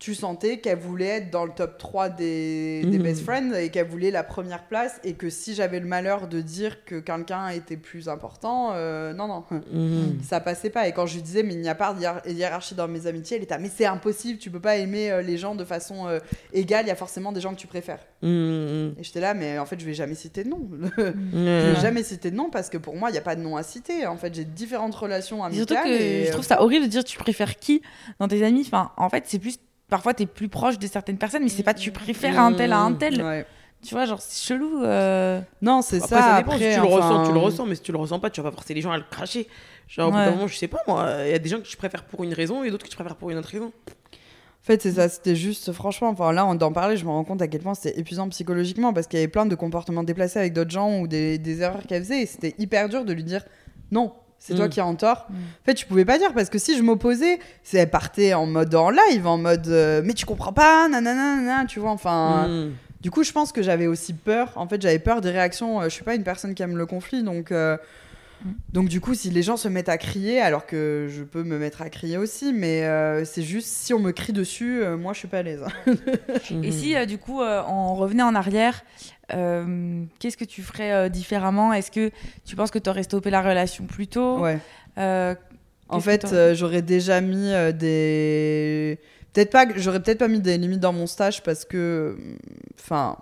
Tu 0.00 0.14
sentais 0.14 0.60
qu'elle 0.60 0.78
voulait 0.78 1.06
être 1.18 1.30
dans 1.30 1.44
le 1.44 1.52
top 1.52 1.76
3 1.76 2.08
des, 2.08 2.80
des 2.84 2.96
Mhm. 2.98 3.02
best 3.04 3.22
friends 3.22 3.52
et 3.52 3.68
qu'elle 3.68 3.86
voulait 3.86 4.10
la 4.10 4.22
première 4.24 4.64
place. 4.66 4.98
Et 5.04 5.12
que 5.12 5.28
si 5.28 5.54
j'avais 5.54 5.78
le 5.78 5.86
malheur 5.86 6.26
de 6.26 6.40
dire 6.40 6.84
que 6.86 6.98
quelqu'un 7.00 7.50
était 7.50 7.76
plus 7.76 8.08
important, 8.08 8.70
euh, 8.72 9.12
non, 9.12 9.28
non. 9.28 9.44
Mhm. 9.70 10.18
Ça 10.26 10.40
passait 10.40 10.70
pas. 10.70 10.88
Et 10.88 10.92
quand 10.92 11.04
je 11.04 11.16
lui 11.16 11.22
disais, 11.22 11.42
mais 11.42 11.52
il 11.52 11.60
n'y 11.60 11.68
a 11.68 11.74
pas 11.74 11.92
de 11.92 12.00
hiér- 12.00 12.22
hiérarchie 12.26 12.74
dans 12.74 12.88
mes 12.88 13.06
amitiés, 13.06 13.36
elle 13.36 13.42
était, 13.42 13.54
ah, 13.54 13.58
mais 13.58 13.68
c'est 13.72 13.84
impossible, 13.84 14.38
tu 14.38 14.50
peux 14.50 14.58
pas 14.58 14.76
aimer 14.78 15.10
euh, 15.10 15.20
les 15.20 15.36
gens 15.36 15.54
de 15.54 15.64
façon 15.66 16.08
euh, 16.08 16.18
égale, 16.54 16.86
il 16.86 16.88
y 16.88 16.92
a 16.92 16.96
forcément 16.96 17.30
des 17.30 17.42
gens 17.42 17.52
que 17.52 17.60
tu 17.60 17.66
préfères. 17.66 18.00
Mhm. 18.22 18.94
Et 18.98 19.02
j'étais 19.02 19.20
là, 19.20 19.34
mais 19.34 19.58
en 19.58 19.66
fait, 19.66 19.78
je 19.78 19.84
vais 19.84 19.92
jamais 19.92 20.14
citer 20.14 20.44
de 20.44 20.48
nom. 20.48 20.66
je 20.96 21.72
vais 21.74 21.80
jamais 21.80 22.02
citer 22.02 22.30
de 22.30 22.36
nom 22.36 22.48
parce 22.48 22.70
que 22.70 22.78
pour 22.78 22.96
moi, 22.96 23.10
il 23.10 23.12
n'y 23.12 23.18
a 23.18 23.22
pas 23.22 23.36
de 23.36 23.42
nom 23.42 23.56
à 23.58 23.62
citer. 23.62 24.06
En 24.06 24.16
fait, 24.16 24.34
j'ai 24.34 24.46
différentes 24.46 24.94
relations 24.94 25.46
Et 25.46 25.54
Surtout 25.56 25.74
amicales. 25.74 25.92
que 25.98 26.02
et, 26.02 26.24
je 26.24 26.28
euh, 26.30 26.32
trouve 26.32 26.44
ça 26.46 26.62
horrible 26.62 26.86
de 26.86 26.90
dire 26.90 27.04
tu 27.04 27.18
préfères 27.18 27.56
qui 27.56 27.82
dans 28.18 28.28
tes 28.28 28.42
amis? 28.42 28.62
Enfin, 28.66 28.92
en 28.96 29.10
fait, 29.10 29.24
c'est 29.26 29.38
plus. 29.38 29.58
Parfois, 29.90 30.14
t'es 30.14 30.26
plus 30.26 30.48
proche 30.48 30.78
de 30.78 30.86
certaines 30.86 31.18
personnes, 31.18 31.42
mais 31.42 31.48
c'est 31.48 31.62
pas 31.62 31.74
tu 31.74 31.90
préfères 31.90 32.40
un 32.40 32.52
tel 32.52 32.72
à 32.72 32.78
un 32.80 32.92
tel. 32.94 33.22
ouais. 33.22 33.46
Tu 33.82 33.94
vois, 33.94 34.04
genre, 34.04 34.20
c'est 34.20 34.46
chelou. 34.46 34.84
euh. 34.84 35.40
Non, 35.62 35.80
c'est 35.80 36.00
ça. 36.00 36.06
ça 36.08 36.36
dépend. 36.36 36.52
après, 36.52 36.70
si 36.72 36.76
tu 36.76 36.82
le 36.82 36.86
ressens, 36.94 37.26
tu 37.26 37.32
le 37.32 37.38
ressens, 37.38 37.66
mais 37.66 37.74
si 37.74 37.80
tu 37.82 37.92
le 37.92 37.98
ressens 37.98 38.18
pas, 38.20 38.28
tu 38.28 38.40
vas 38.42 38.50
forcer 38.52 38.74
les 38.74 38.82
gens 38.82 38.90
à 38.92 38.98
le 38.98 39.04
cracher. 39.10 39.48
Genre, 39.88 40.08
au 40.08 40.10
bout 40.12 40.18
d'un 40.18 40.30
moment, 40.32 40.46
je 40.46 40.54
sais 40.56 40.68
pas, 40.68 40.80
moi, 40.86 41.08
il 41.24 41.30
y 41.30 41.34
a 41.34 41.38
des 41.38 41.48
gens 41.48 41.58
que 41.60 41.66
je 41.66 41.76
préfère 41.78 42.04
pour 42.04 42.22
une 42.22 42.34
raison 42.34 42.62
et 42.62 42.70
d'autres 42.70 42.84
que 42.84 42.90
je 42.92 42.96
préfère 42.96 43.16
pour 43.16 43.30
une 43.30 43.38
autre 43.38 43.48
raison. 43.48 43.72
En 43.86 44.62
fait, 44.62 44.82
c'est 44.82 44.92
ça, 44.92 45.08
c'était 45.08 45.34
juste, 45.34 45.72
franchement, 45.72 46.10
enfin 46.10 46.30
là, 46.32 46.44
on 46.44 46.54
d'en 46.54 46.70
parler, 46.72 46.98
je 46.98 47.06
me 47.06 47.10
rends 47.10 47.24
compte 47.24 47.40
à 47.40 47.48
quel 47.48 47.62
point 47.62 47.72
c'était 47.72 47.98
épuisant 47.98 48.28
psychologiquement 48.28 48.92
parce 48.92 49.06
qu'il 49.06 49.18
y 49.18 49.22
avait 49.22 49.28
plein 49.32 49.46
de 49.46 49.54
comportements 49.54 50.02
déplacés 50.04 50.38
avec 50.38 50.52
d'autres 50.52 50.70
gens 50.70 51.00
ou 51.00 51.08
des, 51.08 51.38
des 51.38 51.62
erreurs 51.62 51.84
qu'elle 51.88 52.02
faisait 52.02 52.20
et 52.20 52.26
c'était 52.26 52.54
hyper 52.58 52.90
dur 52.90 53.06
de 53.06 53.12
lui 53.14 53.24
dire 53.24 53.42
non, 53.90 54.12
c'est 54.40 54.54
toi 54.56 54.66
Mm. 54.66 54.70
qui 54.70 54.80
as 54.80 54.86
en 54.86 54.94
tort. 54.96 55.26
Mm. 55.30 55.34
En 55.34 55.64
fait, 55.66 55.74
tu 55.74 55.86
pouvais 55.86 56.04
pas 56.04 56.18
dire 56.18 56.32
parce 56.34 56.48
que 56.48 56.58
si 56.58 56.76
je 56.76 56.82
m'opposais, 56.82 57.38
c'est 57.62 57.76
elle 57.78 57.90
partait 57.90 58.34
en 58.34 58.46
mode 58.46 58.74
en 58.74 58.90
live, 58.90 59.26
en 59.28 59.38
mode 59.38 59.68
euh, 59.68 60.02
mais 60.04 60.14
tu 60.14 60.26
comprends 60.26 60.52
pas, 60.52 60.88
nanana, 60.88 61.36
nanana, 61.36 61.66
tu 61.66 61.78
vois, 61.78 61.90
enfin. 61.92 62.48
Mm. 62.48 62.70
Du 63.02 63.10
coup, 63.10 63.22
je 63.22 63.32
pense 63.32 63.52
que 63.52 63.62
j'avais 63.62 63.86
aussi 63.86 64.12
peur. 64.12 64.52
En 64.56 64.66
fait, 64.68 64.82
j'avais 64.82 64.98
peur 64.98 65.20
des 65.22 65.30
réactions. 65.30 65.80
euh, 65.80 65.84
je 65.84 65.88
suis 65.90 66.04
pas 66.04 66.14
une 66.16 66.24
personne 66.24 66.54
qui 66.54 66.62
aime 66.62 66.76
le 66.76 66.86
conflit, 66.86 67.22
donc. 67.22 67.52
euh. 67.52 67.76
Donc 68.72 68.88
du 68.88 69.02
coup, 69.02 69.12
si 69.12 69.28
les 69.28 69.42
gens 69.42 69.58
se 69.58 69.68
mettent 69.68 69.90
à 69.90 69.98
crier, 69.98 70.40
alors 70.40 70.64
que 70.64 71.08
je 71.10 71.22
peux 71.22 71.42
me 71.42 71.58
mettre 71.58 71.82
à 71.82 71.90
crier 71.90 72.16
aussi, 72.16 72.54
mais 72.54 72.84
euh, 72.84 73.22
c'est 73.26 73.42
juste 73.42 73.66
si 73.68 73.92
on 73.92 73.98
me 73.98 74.12
crie 74.12 74.32
dessus, 74.32 74.82
euh, 74.82 74.96
moi 74.96 75.12
je 75.12 75.18
suis 75.18 75.28
pas 75.28 75.40
à 75.40 75.42
l'aise. 75.42 75.62
Et 76.50 76.54
Mhm. 76.54 76.72
si, 76.72 76.96
euh, 76.96 77.04
du 77.04 77.18
coup, 77.18 77.42
euh, 77.42 77.60
on 77.68 77.94
revenait 77.96 78.22
en 78.22 78.34
arrière, 78.34 78.82
euh, 79.34 80.04
qu'est-ce 80.18 80.36
que 80.36 80.44
tu 80.44 80.62
ferais 80.62 80.92
euh, 80.92 81.08
différemment? 81.08 81.72
Est-ce 81.72 81.90
que 81.90 82.10
tu 82.44 82.56
penses 82.56 82.70
que 82.70 82.78
tu 82.78 82.88
aurais 82.90 83.02
stoppé 83.04 83.30
la 83.30 83.42
relation 83.42 83.84
plus 83.84 84.06
tôt? 84.06 84.38
Ouais. 84.40 84.58
Euh, 84.98 85.34
En 85.88 86.00
fait, 86.00 86.26
j'aurais 86.54 86.82
déjà 86.82 87.20
mis 87.20 87.52
des. 87.74 88.98
Peut-être 89.32 89.50
pas. 89.50 89.66
J'aurais 89.76 90.00
peut-être 90.02 90.18
pas 90.18 90.28
mis 90.28 90.40
des 90.40 90.58
limites 90.58 90.80
dans 90.80 90.92
mon 90.92 91.06
stage 91.06 91.42
parce 91.42 91.64
que. 91.64 92.16
Enfin. 92.78 93.16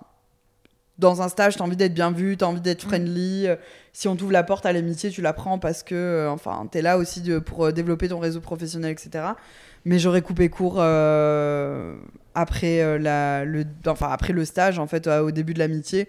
Dans 0.97 1.21
un 1.21 1.29
stage, 1.29 1.55
t'as 1.55 1.63
envie 1.63 1.77
d'être 1.77 1.93
bien 1.93 2.11
vu, 2.11 2.35
t'as 2.35 2.47
envie 2.47 2.59
d'être 2.59 2.81
friendly. 2.83 3.47
euh, 3.47 3.55
Si 3.93 4.09
on 4.09 4.17
t'ouvre 4.17 4.33
la 4.33 4.43
porte 4.43 4.65
à 4.65 4.73
l'amitié, 4.73 5.09
tu 5.09 5.21
la 5.21 5.31
prends 5.31 5.57
parce 5.57 5.81
que, 5.81 6.27
enfin, 6.29 6.67
t'es 6.69 6.81
là 6.81 6.97
aussi 6.97 7.21
de- 7.21 7.39
pour 7.39 7.71
développer 7.71 8.09
ton 8.09 8.19
réseau 8.19 8.41
professionnel, 8.41 8.91
etc. 8.91 9.23
Mais 9.89 9.97
j'aurais 9.97 10.21
coupé 10.21 10.49
court 10.49 10.75
euh, 10.77 11.95
après 12.35 12.79
euh, 12.79 12.99
la, 12.99 13.43
le, 13.43 13.65
enfin 13.87 14.09
après 14.11 14.33
le 14.33 14.45
stage, 14.45 14.77
en 14.77 14.85
fait, 14.85 15.07
euh, 15.07 15.21
au 15.21 15.31
début 15.31 15.55
de 15.55 15.57
l'amitié, 15.57 16.07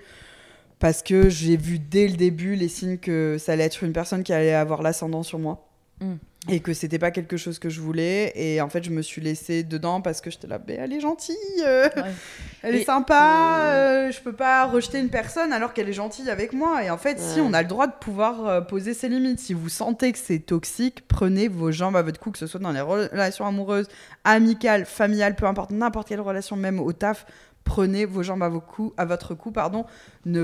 parce 0.80 1.02
que 1.02 1.30
j'ai 1.30 1.56
vu 1.56 1.78
dès 1.78 2.06
le 2.06 2.14
début 2.18 2.56
les 2.56 2.68
signes 2.68 2.98
que 2.98 3.38
ça 3.38 3.52
allait 3.52 3.64
être 3.64 3.82
une 3.82 3.94
personne 3.94 4.22
qui 4.22 4.34
allait 4.34 4.52
avoir 4.52 4.82
l'ascendant 4.82 5.22
sur 5.22 5.38
moi 5.38 5.66
Mm. 6.00 6.14
Et 6.48 6.60
que 6.60 6.72
c'était 6.72 6.98
pas 6.98 7.10
quelque 7.10 7.36
chose 7.36 7.58
que 7.58 7.68
je 7.68 7.80
voulais. 7.80 8.32
Et 8.34 8.60
en 8.62 8.68
fait 8.70 8.82
je 8.82 8.90
me 8.90 9.02
suis 9.02 9.20
laissée 9.20 9.62
dedans 9.62 10.00
parce 10.00 10.20
que 10.22 10.30
j'étais 10.30 10.46
là 10.46 10.58
mais 10.66 10.74
elle 10.74 10.92
est 10.92 11.00
gentille 11.00 11.36
euh, 11.66 11.84
Ouais. 11.96 12.02
elle 12.62 12.76
Et- 12.76 12.80
est 12.80 12.84
sympa 12.84 13.58
euh, 13.64 14.10
je 14.10 14.20
peux 14.20 14.32
pas 14.32 14.64
rejeter 14.66 14.98
une 15.00 15.10
personne 15.10 15.52
alors 15.52 15.74
qu'elle 15.74 15.88
est 15.88 15.92
gentille 15.94 16.30
avec 16.30 16.52
moi. 16.54 16.82
Et 16.82 16.88
en 16.90 16.96
fait 16.96 17.20
si 17.20 17.40
on 17.40 17.52
a 17.52 17.60
le 17.62 17.68
droit 17.68 17.86
de 17.86 17.92
pouvoir 17.92 18.46
euh, 18.46 18.60
poser 18.62 18.94
ses 18.94 19.08
limites. 19.10 19.38
Si 19.38 19.52
vous 19.52 19.68
sentez 19.68 20.12
que 20.12 20.18
c'est 20.18 20.38
toxique 20.38 21.06
prenez 21.08 21.48
vos 21.48 21.72
jambes 21.72 21.96
à 21.96 22.02
votre 22.02 22.18
cou 22.18 22.30
que 22.30 22.38
ce 22.38 22.46
soit 22.46 22.60
dans 22.60 22.72
les 22.72 22.80
relations 22.80 23.46
amoureuses 23.46 23.88
amicales 24.24 24.86
familiales 24.86 25.36
peu 25.36 25.44
importe 25.46 25.70
n'importe 25.72 26.08
quelle 26.08 26.20
relation 26.20 26.56
même 26.56 26.80
au 26.80 26.92
taf 26.94 27.26
prenez 27.64 28.06
vos 28.06 28.22
jambes 28.22 28.42
à, 28.42 28.48
vos 28.48 28.60
cou, 28.62 28.94
à 28.96 29.04
votre 29.04 29.34
cou 29.34 29.50
pardon. 29.52 29.84
Ne 30.24 30.40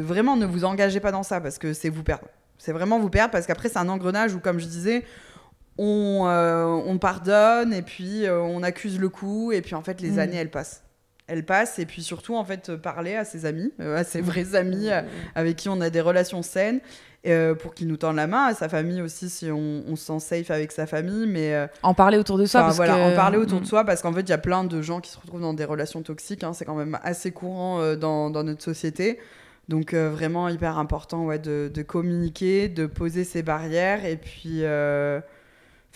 vraiment 0.00 0.36
ne 0.36 0.44
vous 0.44 0.64
engagez 0.64 0.98
pas 0.98 1.12
dans 1.12 1.22
ça 1.22 1.40
parce 1.40 1.58
que 1.58 1.72
c'est 1.72 1.88
vous 1.88 2.02
perdre. 2.02 2.26
C'est 2.58 2.72
vraiment 2.72 2.98
vous 2.98 3.10
perdre 3.10 3.30
parce 3.30 3.46
qu'après 3.46 3.68
c'est 3.68 3.78
un 3.78 3.88
engrenage 3.88 4.34
où 4.34 4.40
comme 4.40 4.58
je 4.58 4.66
disais 4.66 5.04
on, 5.78 6.24
euh, 6.26 6.64
on 6.64 6.98
pardonne 6.98 7.72
et 7.74 7.82
puis 7.82 8.26
euh, 8.26 8.40
on 8.40 8.62
accuse 8.62 8.98
le 8.98 9.08
coup 9.08 9.52
et 9.52 9.60
puis 9.62 9.74
en 9.74 9.82
fait 9.82 10.00
les 10.00 10.12
Mm. 10.12 10.18
années 10.18 10.36
elles 10.36 10.50
passent 10.50 10.82
elles 11.28 11.44
passent 11.44 11.78
et 11.78 11.86
puis 11.86 12.02
surtout 12.02 12.36
en 12.36 12.44
fait 12.44 12.76
parler 12.76 13.14
à 13.16 13.24
ses 13.24 13.46
amis 13.46 13.72
euh, 13.80 13.96
à 13.96 14.04
ses 14.04 14.20
vrais 14.20 14.54
amis 14.54 14.88
euh, 14.90 15.02
avec 15.34 15.56
qui 15.56 15.68
on 15.68 15.80
a 15.80 15.90
des 15.90 16.00
relations 16.00 16.42
saines 16.42 16.80
pour 17.58 17.74
qu'ils 17.74 17.88
nous 17.88 17.96
tendent 17.96 18.14
la 18.14 18.28
main 18.28 18.44
à 18.46 18.54
sa 18.54 18.68
famille 18.68 19.02
aussi 19.02 19.28
si 19.28 19.50
on, 19.50 19.82
on 19.88 19.96
se 19.96 20.04
sent 20.04 20.20
safe 20.20 20.50
avec 20.52 20.70
sa 20.70 20.86
famille 20.86 21.26
mais 21.26 21.68
En 21.82 21.92
parler 21.92 22.18
autour 22.18 22.38
de 22.38 22.46
soi. 22.46 22.60
Parce 22.60 22.76
voilà, 22.76 22.94
que- 22.94 23.00
en 23.00 23.16
parler 23.16 23.36
autour 23.36 23.58
de 23.58 23.64
Mm. 23.64 23.68
soi 23.68 23.84
parce 23.84 24.00
qu'en 24.00 24.12
fait, 24.12 24.20
il 24.20 24.28
y 24.28 24.32
a 24.32 24.38
plein 24.38 24.62
de 24.62 24.80
gens 24.80 25.00
qui 25.00 25.10
se 25.10 25.18
retrouvent 25.18 25.40
dans 25.40 25.52
des 25.52 25.64
relations 25.64 26.02
toxiques. 26.02 26.44
hein, 26.44 26.52
c'est 26.52 26.64
quand 26.64 26.76
même 26.76 26.96
assez 27.02 27.32
courant 27.32 27.96
dans, 27.96 28.30
dans 28.30 28.44
notre 28.44 28.62
société. 28.62 29.18
Donc, 29.68 29.92
euh, 29.92 30.08
vraiment 30.08 30.48
hyper 30.48 30.78
important 30.78 31.24
ouais, 31.24 31.40
de, 31.40 31.68
de 31.74 31.82
communiquer, 31.82 32.68
de 32.68 32.86
poser 32.86 33.24
ses 33.24 33.42
barrières. 33.42 34.04
Et 34.04 34.16
puis, 34.16 34.60
euh, 34.62 35.18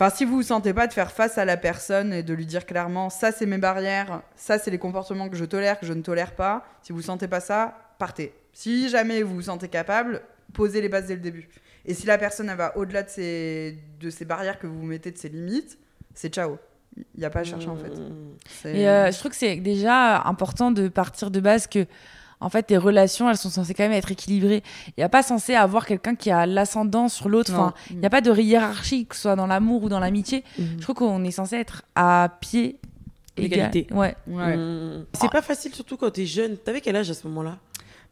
enfin, 0.01 0.15
si 0.15 0.25
vous 0.25 0.37
vous 0.37 0.43
sentez 0.43 0.73
pas 0.73 0.87
de 0.87 0.93
faire 0.93 1.13
face 1.13 1.37
à 1.39 1.45
la 1.45 1.57
personne 1.57 2.13
et 2.13 2.23
de 2.23 2.33
lui 2.33 2.47
dire 2.47 2.65
clairement 2.67 3.11
ça, 3.11 3.33
c'est 3.33 3.47
mes 3.47 3.59
barrières, 3.59 4.23
ça, 4.37 4.59
c'est 4.59 4.71
les 4.71 4.79
comportements 4.79 5.29
que 5.29 5.37
je 5.37 5.45
tolère, 5.45 5.79
que 5.79 5.87
je 5.87 5.93
ne 5.93 6.03
tolère 6.03 6.35
pas. 6.35 6.65
Si 6.83 6.93
vous 6.93 7.03
sentez 7.03 7.29
pas 7.29 7.41
ça, 7.41 7.77
partez. 7.99 8.33
Si 8.53 8.89
jamais 8.89 9.23
vous 9.23 9.35
vous 9.35 9.43
sentez 9.43 9.69
capable, 9.69 10.23
posez 10.55 10.81
les 10.81 10.89
bases 10.89 11.07
dès 11.07 11.15
le 11.15 11.21
début. 11.21 11.49
Et 11.85 11.95
si 11.95 12.07
la 12.07 12.19
personne 12.19 12.49
elle 12.49 12.57
va 12.57 12.77
au-delà 12.77 13.03
de 13.03 13.09
ces, 13.09 13.79
de 14.01 14.11
ces 14.11 14.25
barrières 14.25 14.59
que 14.59 14.67
vous 14.67 14.83
mettez, 14.83 15.11
de 15.11 15.19
ses 15.19 15.29
limites, 15.29 15.79
c'est 16.15 16.33
ciao. 16.33 16.59
Il 16.97 17.21
n'y 17.21 17.25
a 17.25 17.31
pas 17.31 17.41
à 17.41 17.45
chercher 17.45 17.69
en 17.69 17.77
fait. 17.77 17.91
Mm. 17.91 18.37
C'est- 18.49 18.77
Et 18.77 18.89
euh, 18.89 19.11
je 19.13 19.19
trouve 19.19 19.31
que 19.31 19.37
c'est 19.37 19.57
déjà 19.57 20.21
important 20.23 20.71
de 20.73 20.89
partir 20.89 21.31
de 21.31 21.41
base 21.41 21.67
que, 21.67 21.87
en 22.41 22.49
fait, 22.49 22.65
tes 22.65 22.77
relations, 22.77 23.29
elles 23.29 23.37
sont 23.37 23.51
censées 23.51 23.75
quand 23.75 23.83
même 23.83 23.93
être 23.93 24.11
équilibrées. 24.11 24.63
Il 24.89 24.95
n'y 24.99 25.05
a 25.05 25.09
pas 25.09 25.23
censé 25.23 25.55
avoir 25.55 25.87
quelqu'un 25.87 26.15
qui 26.15 26.31
a 26.31 26.47
l'ascendant 26.47 27.09
sur 27.09 27.29
l'autre. 27.29 27.53
Enfin, 27.53 27.75
il 27.91 27.99
n'y 27.99 28.07
a 28.07 28.11
pas 28.11 28.23
de 28.23 28.35
hiérarchie, 28.35 29.07
que 29.07 29.15
ce 29.15 29.23
soit 29.23 29.37
dans 29.37 29.47
l'amour 29.47 29.85
ou 29.85 29.89
dans 29.89 30.01
l'amitié. 30.01 30.45
Mm. 30.59 30.63
Je 30.79 30.83
trouve 30.83 30.95
qu'on 30.97 31.23
est 31.25 31.31
censé 31.31 31.57
être 31.57 31.83
à 31.95 32.31
pied 32.41 32.79
égal. 33.37 33.71
L'égalité. 33.71 33.87
Ouais. 33.93 34.15
Ouais. 34.27 34.57
Mm. 34.57 35.07
C'est 35.13 35.31
pas 35.31 35.43
facile, 35.43 35.75
surtout 35.75 35.97
quand 35.97 36.11
t'es 36.11 36.27
jeune. 36.27 36.57
T'avais 36.57 36.81
quel 36.81 36.97
âge 36.97 37.11
à 37.11 37.15
ce 37.15 37.27
moment-là? 37.29 37.59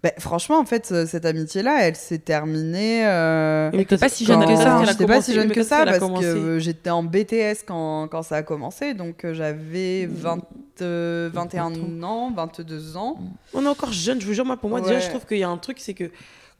Ben, 0.02 0.12
franchement, 0.18 0.58
en 0.60 0.64
fait, 0.64 0.86
cette 1.06 1.24
amitié-là, 1.24 1.86
elle 1.88 1.96
s'est 1.96 2.18
terminée. 2.18 3.04
euh, 3.04 3.70
Mais 3.72 3.84
pas 3.84 4.08
si 4.08 4.24
jeune 4.24 4.44
que 4.46 4.54
ça. 4.54 4.84
J'étais 4.84 5.06
pas 5.06 5.20
si 5.20 5.34
jeune 5.34 5.50
que 5.50 5.62
ça 5.64 5.84
parce 5.84 5.98
que 5.98 6.20
que 6.20 6.58
j'étais 6.60 6.90
en 6.90 7.02
BTS 7.02 7.64
quand, 7.66 8.06
quand 8.08 8.22
ça 8.22 8.36
a 8.36 8.42
commencé. 8.44 8.94
Donc 8.94 9.24
euh, 9.24 9.34
j'avais 9.34 10.06
20, 10.06 10.38
euh, 10.82 11.30
21 11.32 12.02
ans, 12.04 12.30
22 12.30 12.96
ans. 12.96 13.18
On 13.54 13.64
est 13.64 13.68
encore 13.68 13.92
jeune, 13.92 14.20
je 14.20 14.26
vous 14.26 14.34
jure, 14.34 14.44
moi, 14.44 14.56
pour 14.56 14.70
moi, 14.70 14.80
déjà, 14.80 15.00
je 15.00 15.08
trouve 15.08 15.26
qu'il 15.26 15.38
y 15.38 15.42
a 15.42 15.48
un 15.48 15.56
truc, 15.58 15.78
c'est 15.80 15.94
que 15.94 16.10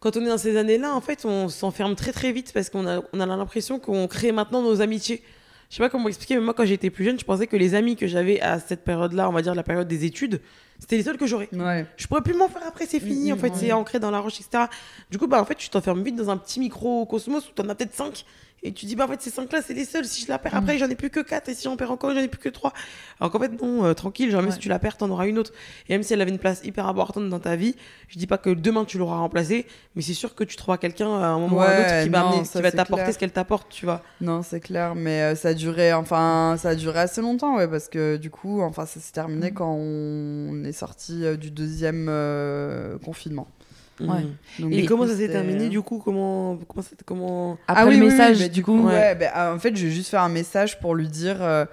quand 0.00 0.16
on 0.16 0.20
est 0.24 0.28
dans 0.28 0.38
ces 0.38 0.56
années-là, 0.56 0.92
en 0.94 1.00
fait, 1.00 1.24
on 1.24 1.48
s'enferme 1.48 1.94
très 1.94 2.12
très 2.12 2.32
vite 2.32 2.52
parce 2.52 2.70
qu'on 2.70 2.86
a, 2.88 3.02
on 3.12 3.20
a 3.20 3.26
l'impression 3.26 3.78
qu'on 3.78 4.08
crée 4.08 4.32
maintenant 4.32 4.62
nos 4.62 4.80
amitiés. 4.80 5.22
Je 5.70 5.76
sais 5.76 5.82
pas 5.82 5.90
comment 5.90 6.08
expliquer, 6.08 6.36
mais 6.36 6.40
moi, 6.40 6.54
quand 6.54 6.64
j'étais 6.64 6.88
plus 6.88 7.04
jeune, 7.04 7.18
je 7.18 7.24
pensais 7.24 7.46
que 7.46 7.56
les 7.56 7.74
amis 7.74 7.94
que 7.94 8.06
j'avais 8.06 8.40
à 8.40 8.58
cette 8.58 8.84
période-là, 8.84 9.28
on 9.28 9.32
va 9.32 9.42
dire 9.42 9.54
la 9.54 9.62
période 9.62 9.86
des 9.86 10.06
études, 10.06 10.40
c'était 10.78 10.96
les 10.96 11.02
seuls 11.02 11.18
que 11.18 11.26
j'aurais. 11.26 11.48
Ouais. 11.52 11.84
Je 11.98 12.06
pourrais 12.06 12.22
plus 12.22 12.34
m'en 12.34 12.48
faire 12.48 12.62
après, 12.66 12.86
c'est 12.86 13.00
fini, 13.00 13.32
en 13.32 13.36
fait, 13.36 13.54
c'est 13.54 13.72
ancré 13.72 13.98
dans 13.98 14.10
la 14.10 14.20
roche, 14.20 14.40
etc. 14.40 14.64
Du 15.10 15.18
coup, 15.18 15.26
bah, 15.26 15.40
en 15.40 15.44
fait, 15.44 15.56
tu 15.56 15.68
t'enfermes 15.68 16.02
vite 16.02 16.16
dans 16.16 16.30
un 16.30 16.38
petit 16.38 16.58
microcosmos 16.58 17.48
où 17.48 17.52
t'en 17.52 17.68
as 17.68 17.74
peut-être 17.74 17.94
5. 17.94 18.24
Et 18.64 18.72
tu 18.72 18.86
dis, 18.86 18.96
bah, 18.96 19.04
en 19.04 19.08
fait, 19.08 19.22
ces 19.22 19.30
5-là, 19.30 19.60
c'est 19.64 19.72
les 19.74 19.84
seuls. 19.84 20.04
Si 20.04 20.24
je 20.24 20.28
la 20.28 20.38
perds 20.38 20.56
après, 20.56 20.78
j'en 20.78 20.88
ai 20.90 20.96
plus 20.96 21.10
que 21.10 21.20
4. 21.20 21.48
Et 21.48 21.54
si 21.54 21.62
j'en 21.64 21.76
perds 21.76 21.92
encore, 21.92 22.10
j'en 22.10 22.18
ai 22.20 22.26
plus 22.26 22.40
que 22.40 22.48
3. 22.48 22.72
Alors 23.20 23.30
qu'en 23.30 23.38
fait, 23.38 23.62
non, 23.62 23.84
euh, 23.84 23.94
tranquille, 23.94 24.30
jamais 24.32 24.48
Ouais. 24.48 24.52
si 24.52 24.58
tu 24.58 24.68
la 24.68 24.78
perds, 24.80 24.96
t'en 24.96 25.08
auras 25.10 25.26
une 25.28 25.38
autre. 25.38 25.52
Et 25.88 25.92
même 25.92 26.02
si 26.02 26.12
elle 26.12 26.20
avait 26.20 26.32
une 26.32 26.38
place 26.40 26.60
hyper 26.64 26.86
importante 26.88 27.28
dans 27.28 27.38
ta 27.38 27.54
vie, 27.54 27.76
je 28.08 28.18
dis 28.18 28.26
pas 28.26 28.36
que 28.38 28.50
demain 28.50 28.84
tu 28.84 28.98
l'auras 28.98 29.18
remplacée, 29.18 29.64
mais 29.94 30.02
c'est 30.02 30.12
sûr 30.14 30.34
que 30.34 30.42
tu 30.42 30.56
trouveras 30.56 30.76
quelqu'un 30.78 31.06
à 31.20 31.26
un 31.26 31.38
moment 31.38 31.58
ou 31.58 31.60
à 31.60 31.68
un 31.68 31.80
autre 31.80 32.02
qui 32.04 32.08
va, 32.08 32.20
non, 32.20 32.28
amener- 32.30 32.44
ça, 32.44 32.58
qui 32.58 32.62
va 32.64 32.72
t'apporter 32.72 33.12
ce 33.12 33.18
qu'elle 33.18 33.30
t'apporte, 33.32 33.68
tu 33.70 33.84
vois. 33.84 34.02
Non, 34.20 34.42
c'est 34.42 34.60
clair, 34.60 34.94
mais 34.96 35.22
euh, 35.22 35.34
ça 35.36 35.48
a 35.48 35.54
duré, 35.54 35.92
enfin, 35.92 36.56
ça 36.58 36.70
a 36.70 36.74
duré 36.74 36.98
assez 36.98 37.20
longtemps, 37.20 37.56
ouais, 37.58 37.68
parce 37.68 37.88
que 37.88 38.16
du 38.16 38.30
coup, 38.30 38.60
enfin, 38.62 38.86
ça 38.86 38.98
s'est 38.98 39.12
terminé 39.12 39.52
quand 39.52 39.72
on 39.72 40.64
est 40.64 40.72
sorti 40.72 41.24
euh, 41.24 41.36
du 41.36 41.50
deuxième 41.52 42.06
confinement. 43.04 43.46
Ouais. 44.00 44.24
Donc, 44.58 44.72
Et 44.72 44.84
comment 44.86 45.06
ça 45.06 45.16
s'est 45.16 45.28
terminé, 45.28 45.68
du 45.68 45.82
coup 45.82 46.00
Comment, 46.04 46.56
comment, 46.68 46.82
ça- 46.82 46.90
comment... 47.04 47.58
Après 47.66 47.82
Ah 47.82 47.86
oui, 47.86 47.96
le 47.96 48.06
oui, 48.06 48.12
oui, 48.12 48.18
message, 48.18 48.50
du 48.50 48.62
coup. 48.62 48.86
ouais, 48.86 49.18
euh, 49.36 49.54
en 49.54 49.58
fait, 49.58 49.74
j'ai 49.76 49.90
juste 49.90 50.10
fait 50.10 50.16
un 50.16 50.28
message 50.28 50.78
pour 50.80 50.94
lui 50.94 51.08
dire 51.08 51.42
euh, 51.42 51.64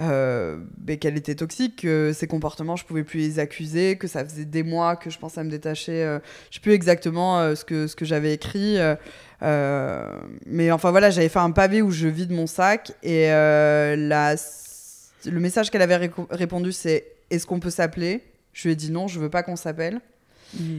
euh, 0.00 0.58
ben, 0.78 0.96
qu'elle 0.98 1.16
était 1.16 1.34
toxique, 1.34 1.82
que 1.82 2.12
ses 2.12 2.26
comportements, 2.26 2.76
je 2.76 2.84
pouvais 2.84 3.04
plus 3.04 3.18
les 3.18 3.38
accuser, 3.38 3.96
que 3.96 4.06
ça 4.08 4.24
faisait 4.24 4.44
des 4.44 4.62
mois 4.62 4.96
que 4.96 5.10
je 5.10 5.18
pensais 5.18 5.40
à 5.40 5.44
me 5.44 5.50
détacher. 5.50 6.02
euh, 6.04 6.18
je 6.50 6.56
sais 6.56 6.60
plus 6.60 6.72
exactement 6.72 7.38
euh, 7.40 7.54
ce 7.54 7.64
que, 7.64 7.86
ce 7.86 7.94
que 7.96 8.04
j'avais 8.04 8.32
écrit. 8.34 8.78
euh, 8.78 8.94
euh, 9.42 10.18
mais 10.46 10.70
enfin 10.72 10.90
voilà, 10.90 11.10
j'avais 11.10 11.28
fait 11.28 11.38
un 11.38 11.50
pavé 11.52 11.80
où 11.82 11.90
je 11.90 12.08
vide 12.08 12.32
mon 12.32 12.46
sac 12.48 12.92
et 13.04 13.30
euh, 13.30 13.94
la, 13.96 14.34
le 15.26 15.40
message 15.40 15.70
qu'elle 15.70 15.82
avait 15.82 16.10
répondu, 16.30 16.72
c'est 16.72 17.04
Est-ce 17.30 17.46
qu'on 17.46 17.60
peut 17.60 17.70
s'appeler? 17.70 18.22
Je 18.52 18.66
lui 18.66 18.72
ai 18.72 18.76
dit 18.76 18.90
non, 18.90 19.06
je 19.06 19.20
veux 19.20 19.30
pas 19.30 19.42
qu'on 19.44 19.54
s'appelle. 19.56 20.00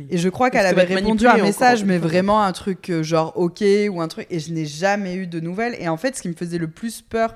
Et 0.09 0.17
je 0.17 0.29
crois 0.29 0.49
qu'elle 0.49 0.65
avait 0.65 0.83
répondu 0.83 1.27
à 1.27 1.33
un 1.35 1.41
message, 1.43 1.83
mais 1.85 1.97
vraiment 1.99 2.41
un 2.43 2.51
truc 2.51 2.89
euh, 2.89 3.03
genre 3.03 3.33
ok 3.37 3.63
ou 3.91 4.01
un 4.01 4.07
truc. 4.07 4.25
Et 4.29 4.39
je 4.39 4.51
n'ai 4.51 4.65
jamais 4.65 5.15
eu 5.15 5.27
de 5.27 5.39
nouvelles. 5.39 5.75
Et 5.79 5.87
en 5.87 5.97
fait, 5.97 6.15
ce 6.17 6.21
qui 6.21 6.29
me 6.29 6.33
faisait 6.33 6.57
le 6.57 6.67
plus 6.67 7.01
peur 7.01 7.35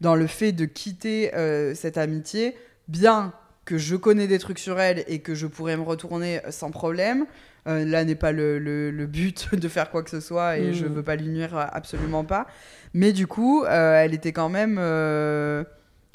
dans 0.00 0.14
le 0.14 0.26
fait 0.26 0.52
de 0.52 0.64
quitter 0.66 1.34
euh, 1.34 1.74
cette 1.74 1.98
amitié, 1.98 2.54
bien 2.88 3.32
que 3.64 3.78
je 3.78 3.96
connais 3.96 4.26
des 4.26 4.38
trucs 4.38 4.58
sur 4.58 4.78
elle 4.78 5.04
et 5.08 5.18
que 5.20 5.34
je 5.34 5.46
pourrais 5.46 5.76
me 5.76 5.82
retourner 5.82 6.40
sans 6.50 6.70
problème. 6.70 7.26
euh, 7.66 7.84
là 7.86 8.04
n'est 8.04 8.14
pas 8.14 8.30
le, 8.30 8.58
le- 8.58 8.90
le 8.90 9.06
but 9.06 9.54
de 9.54 9.68
faire 9.68 9.90
quoi 9.90 10.02
que 10.02 10.10
ce 10.10 10.20
soit 10.20 10.58
et 10.58 10.68
Mm. 10.70 10.74
je 10.74 10.84
veux 10.86 11.02
pas 11.02 11.16
lui 11.16 11.28
nuire 11.28 11.56
absolument 11.72 12.22
pas. 12.24 12.46
Mais 12.92 13.12
du 13.12 13.26
coup, 13.26 13.64
euh, 13.64 13.94
elle 14.04 14.12
était 14.14 14.32
quand 14.32 14.48
même. 14.50 14.76
euh, 14.78 15.64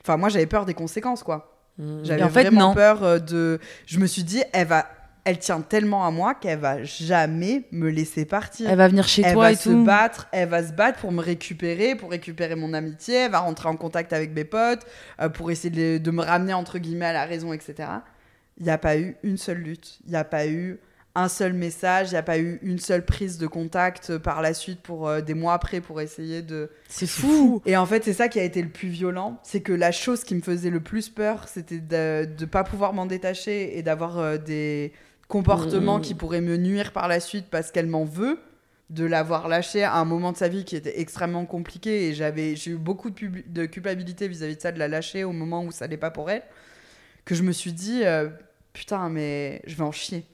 Enfin, 0.04 0.15
moi, 0.17 0.30
j'avais 0.30 0.45
peur 0.45 0.65
des 0.65 0.74
conséquences, 0.76 1.24
quoi. 1.24 1.60
Mhm. 1.80 2.00
J'avais 2.04 2.24
en 2.24 2.30
fait, 2.30 2.43
vraiment 2.43 2.69
non. 2.69 2.74
peur 2.76 3.19
de. 3.22 3.60
Je 3.88 4.00
me 4.00 4.06
suis 4.06 4.24
dit, 4.24 4.41
elle 4.54 4.67
va, 4.67 4.88
elle 5.30 5.38
tient 5.38 5.62
tellement 5.62 6.08
à 6.08 6.12
moi 6.12 6.34
qu'elle 6.34 6.58
va 6.58 6.84
jamais 6.84 7.65
me 7.72 7.89
laisser 7.89 8.26
partir. 8.26 8.68
Elle 8.68 8.78
va 8.78 8.88
venir 8.88 9.08
chez 9.08 9.22
Elle 9.24 9.34
toi 9.34 9.44
va 9.44 9.52
et 9.52 9.56
se 9.56 9.70
tout. 9.70 9.84
battre, 9.84 10.28
elle 10.32 10.50
va 10.50 10.65
se 10.65 10.74
battre 10.74 11.00
pour 11.00 11.12
me 11.12 11.22
récupérer, 11.22 11.94
pour 11.94 12.10
récupérer 12.10 12.56
mon 12.56 12.74
amitié, 12.74 13.15
elle 13.15 13.32
va 13.32 13.39
rentrer 13.39 13.70
en 13.70 13.76
contact 13.76 14.12
avec 14.12 14.32
mes 14.32 14.44
potes, 14.44 14.88
euh, 15.22 15.30
pour 15.30 15.52
essayer 15.52 16.00
de, 16.00 16.12
me 16.12 16.24
ramener 16.24 16.54
entre 16.54 16.80
guillemets 16.80 17.06
à 17.06 17.13
la 17.13 17.26
raison, 17.26 17.54
etc. 17.54 17.89
Il 18.58 18.63
n'y 18.63 18.72
a 18.72 18.80
pas 18.80 18.98
eu 18.98 19.18
une 19.22 19.38
seule 19.38 19.60
lutte, 19.60 20.00
il 20.06 20.12
n'y 20.12 20.18
a 20.18 20.24
pas 20.24 20.48
eu 20.48 20.80
un 21.15 21.28
seul 21.28 21.54
message, 21.54 22.10
il 22.10 22.12
n'y 22.12 22.18
a 22.18 22.24
pas 22.24 22.39
eu 22.39 22.60
une 22.62 22.80
seule 22.80 23.04
prise 23.04 23.38
de 23.38 23.48
contact 23.48 24.12
euh, 24.12 24.20
par 24.20 24.42
la 24.42 24.54
suite 24.54 24.82
pour 24.82 25.08
euh, 25.08 25.22
des 25.22 25.34
mois 25.34 25.54
après 25.54 25.82
pour 25.82 26.02
essayer 26.02 26.42
de... 26.42 26.70
C'est 26.88 27.08
fou. 27.08 27.62
Et 27.65 27.76
en 27.76 27.86
fait, 27.86 28.04
c'est 28.04 28.13
ça 28.13 28.28
qui 28.28 28.39
a 28.39 28.44
été 28.44 28.62
le 28.62 28.70
plus 28.70 28.89
violent, 28.89 29.39
c'est 29.44 29.62
que 29.62 29.74
la 29.74 29.92
chose 29.92 30.24
qui 30.24 30.36
me 30.36 30.42
faisait 30.42 30.70
le 30.70 30.80
plus 30.80 31.10
peur, 31.10 31.48
c'était 31.48 31.80
de 31.80 32.28
ne 32.39 32.46
pas 32.46 32.63
pouvoir 32.63 32.94
m'en 32.94 33.06
détacher 33.06 33.78
et 33.78 33.84
d'avoir 33.84 34.20
euh, 34.20 34.38
des 34.38 34.94
comportements 35.30 35.98
Mhm. 35.98 36.02
qui 36.04 36.15
pourraient 36.15 36.42
me 36.42 36.58
nuire 36.58 36.92
par 36.92 37.08
la 37.08 37.22
suite 37.22 37.46
parce 37.50 37.72
qu'elle 37.72 37.88
m'en 37.88 38.04
veut, 38.04 38.38
de 38.89 39.06
l'avoir 39.06 39.48
lâché 39.48 39.84
à 39.84 39.96
un 39.96 40.04
moment 40.06 40.32
de 40.32 40.38
sa 40.38 40.48
vie 40.48 40.65
qui 40.65 40.76
était 40.76 41.00
extrêmement 41.00 41.46
compliqué 41.46 42.08
et 42.10 42.13
j'avais 42.15 42.56
j'ai 42.56 42.72
eu 42.72 42.76
beaucoup 42.78 43.12
de, 43.12 43.15
pub- 43.15 43.54
de 43.54 43.65
culpabilité 43.68 44.28
vis-à-vis 44.28 44.56
de 44.58 44.62
ça, 44.62 44.72
de 44.72 44.80
la 44.80 44.88
lâcher 44.88 45.24
au 45.24 45.32
moment 45.32 45.63
où 45.63 45.72
ça 45.72 45.86
n'allait 45.86 45.98
pas 45.98 46.10
pour 46.10 46.30
elle, 46.32 46.42
que 47.24 47.36
je 47.36 47.44
me 47.44 47.52
suis 47.52 47.72
dit, 47.72 48.02
euh, 48.04 48.30
putain, 48.74 49.08
mais 49.10 49.62
je 49.68 49.76
vais 49.76 49.84
en 49.84 49.92
chier. 49.92 50.26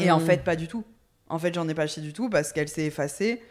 Et 0.00 0.10
en 0.10 0.18
fait, 0.20 0.42
pas 0.42 0.56
du 0.56 0.66
tout. 0.68 0.84
En 1.28 1.38
fait, 1.38 1.52
j'en 1.54 1.68
ai 1.68 1.74
pas 1.74 1.86
chié 1.86 2.02
du 2.02 2.12
tout 2.14 2.28
parce 2.30 2.52
qu'elle 2.52 2.68
s'est 2.68 2.86
effacée. 2.86 3.42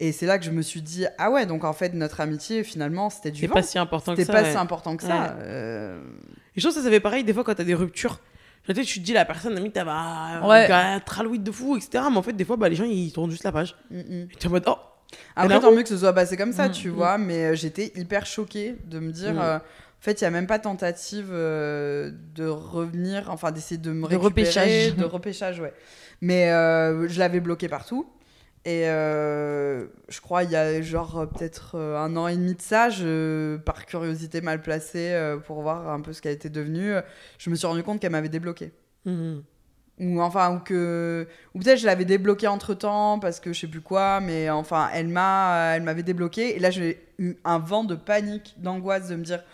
Et 0.00 0.10
c'est 0.10 0.26
là 0.26 0.38
que 0.38 0.44
je 0.44 0.50
me 0.50 0.62
suis 0.62 0.80
dit, 0.82 1.06
ah 1.18 1.30
ouais, 1.30 1.46
donc 1.46 1.64
en 1.64 1.72
fait, 1.72 1.92
notre 1.94 2.20
amitié, 2.20 2.64
finalement, 2.64 3.08
c'était 3.10 3.30
du 3.30 3.42
c'est 3.42 3.46
vent. 3.46 3.54
pas 3.54 3.62
si 3.62 3.78
important 3.78 4.14
que 4.14 4.20
C'était 4.22 4.32
ça. 4.32 4.38
pas 4.40 4.44
ouais. 4.46 4.52
si 4.52 4.56
important 4.58 4.96
que 4.96 5.02
ça. 5.04 5.20
Ouais. 5.22 5.30
Euh, 5.42 6.00
Et 6.56 6.60
je 6.60 6.62
trouve 6.62 6.72
que 6.74 6.80
ça, 6.80 6.84
ça 6.84 6.90
fait 6.90 6.98
pareil 7.00 7.24
des 7.24 7.32
fois 7.34 7.44
quand 7.44 7.54
t'as 7.54 7.62
des 7.64 7.74
ruptures. 7.74 8.20
Tu 8.66 8.74
te 9.00 9.04
dis 9.04 9.12
la 9.12 9.24
personne, 9.24 9.54
limite, 9.54 9.76
elle 9.76 9.84
va 9.86 10.40
Ouais. 10.46 10.68
ouais. 10.70 11.00
tralouite 11.06 11.42
de 11.42 11.50
fou, 11.52 11.76
etc. 11.76 12.04
Mais 12.10 12.16
en 12.16 12.22
fait, 12.22 12.32
des 12.32 12.44
fois, 12.44 12.56
bah, 12.56 12.68
les 12.68 12.76
gens, 12.76 12.84
ils 12.84 13.12
tournent 13.12 13.30
juste 13.30 13.44
la 13.44 13.52
page. 13.52 13.76
mm, 13.90 13.98
mm. 13.98 14.28
Et 14.32 14.36
t'es 14.38 14.46
en 14.48 14.50
mode, 14.50 14.64
oh, 14.66 14.76
Après, 15.36 15.60
tant 15.60 15.70
mieux 15.72 15.82
que 15.82 15.88
ce 15.88 15.98
soit 15.98 16.12
passé 16.12 16.36
comme 16.36 16.52
ça, 16.52 16.68
Mm, 16.68 16.72
tu 16.72 16.88
mm. 16.90 16.92
vois, 16.94 17.18
mais 17.18 17.44
euh, 17.46 17.54
j'étais 17.54 17.92
hyper 17.94 18.26
choquée 18.26 18.76
de 18.86 18.98
me 18.98 19.12
dire, 19.12 19.34
Mm. 19.34 19.38
euh, 19.38 19.56
en 19.58 19.60
fait, 20.00 20.20
il 20.20 20.24
y 20.24 20.26
a 20.26 20.30
même 20.30 20.46
pas 20.46 20.58
tentative 20.58 21.28
euh, 21.32 22.10
de 22.34 22.46
revenir, 22.46 23.24
enfin, 23.30 23.50
d'essayer 23.52 23.78
de 23.80 23.92
me 23.92 24.02
De 24.08 24.16
récupérer. 24.16 24.26
repêchage. 24.88 24.96
De 24.96 25.04
repêchage, 25.04 25.60
ouais. 25.60 25.72
Mais 26.20 26.50
euh, 26.50 27.08
je 27.08 27.18
l'avais 27.18 27.40
bloqué 27.40 27.68
partout. 27.68 28.06
Et 28.66 28.88
euh, 28.88 29.86
je 30.08 30.20
crois, 30.20 30.42
il 30.42 30.50
y 30.50 30.56
a 30.56 30.82
genre 30.82 31.20
euh, 31.20 31.26
peut-être 31.26 31.76
euh, 31.76 31.96
un 31.96 32.16
an 32.16 32.26
et 32.26 32.34
demi 32.34 32.56
de 32.56 32.60
ça, 32.60 32.90
je, 32.90 33.58
par 33.58 33.86
curiosité 33.86 34.40
mal 34.40 34.60
placée 34.60 35.16
pour 35.46 35.62
voir 35.62 35.88
un 35.88 36.00
peu 36.00 36.12
ce 36.12 36.20
qu'elle 36.20 36.32
était 36.32 36.50
devenue, 36.50 36.94
je 37.38 37.48
me 37.48 37.54
suis 37.54 37.66
rendu 37.66 37.84
compte 37.84 38.00
qu'elle 38.00 38.10
m'avait 38.10 38.28
débloqué. 38.28 38.72
Mhm. 39.04 39.44
ou 40.00 40.20
enfin 40.20 40.56
ou 40.56 40.58
que 40.58 41.28
ou 41.54 41.60
peut-être 41.60 41.78
je 41.78 41.86
l'avais 41.86 42.04
débloqué 42.04 42.48
entre 42.48 42.74
temps 42.74 43.20
parce 43.20 43.38
que 43.38 43.52
je 43.52 43.60
sais 43.60 43.66
plus 43.68 43.80
quoi 43.80 44.18
mais 44.20 44.50
enfin 44.50 44.90
elle 44.92 45.06
m'a 45.06 45.76
elle 45.76 45.84
m'avait 45.84 46.02
débloqué 46.02 46.56
et 46.56 46.58
là 46.58 46.70
j'ai 46.70 47.06
eu 47.20 47.36
un 47.44 47.60
vent 47.60 47.84
de 47.84 47.94
panique 47.94 48.56
d'angoisse 48.58 49.06
de 49.06 49.14
me 49.14 49.22
dire 49.22 49.44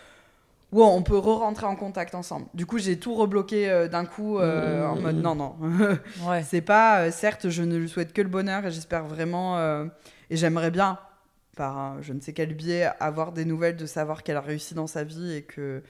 wow 0.73 0.85
on 0.87 1.01
peut 1.03 1.17
re-rentrer 1.17 1.65
en 1.65 1.75
contact 1.77 2.15
ensemble. 2.15 2.47
Du 2.53 2.65
coup 2.65 2.77
j'ai 2.79 2.97
tout 2.99 3.15
rebloqué 3.15 3.69
euh, 3.69 3.87
d'un 3.87 4.05
coup 4.05 4.39
euh, 4.39 4.85
Mmh, 4.85 4.91
en 4.91 4.95
mode 5.01 5.15
non 5.17 5.35
non. 5.35 5.55
Ouais. 6.27 6.43
c'est 6.43 6.61
pas 6.61 7.03
euh, 7.03 7.11
certes 7.11 7.49
je 7.49 7.63
ne 7.63 7.77
lui 7.77 7.87
souhaite 7.87 8.11
que 8.11 8.21
le 8.21 8.29
bonheur 8.29 8.65
et 8.65 8.71
j'espère 8.71 9.05
vraiment 9.05 9.57
euh, 9.57 9.85
et 10.29 10.35
j'aimerais 10.35 10.71
bien 10.71 10.97
par 11.55 11.77
un- 11.77 11.97
je 12.01 12.11
ne 12.13 12.19
sais 12.19 12.33
quel 12.33 12.53
biais 12.55 12.89
avoir 12.99 13.31
des 13.31 13.45
nouvelles 13.45 13.77
de 13.77 13.85
savoir 13.85 14.23
qu'elle 14.23 14.37
a 14.37 14.41
réussi 14.41 14.73
dans 14.73 14.87
sa 14.87 15.03
vie 15.03 15.33
et 15.35 15.43
que 15.43 15.81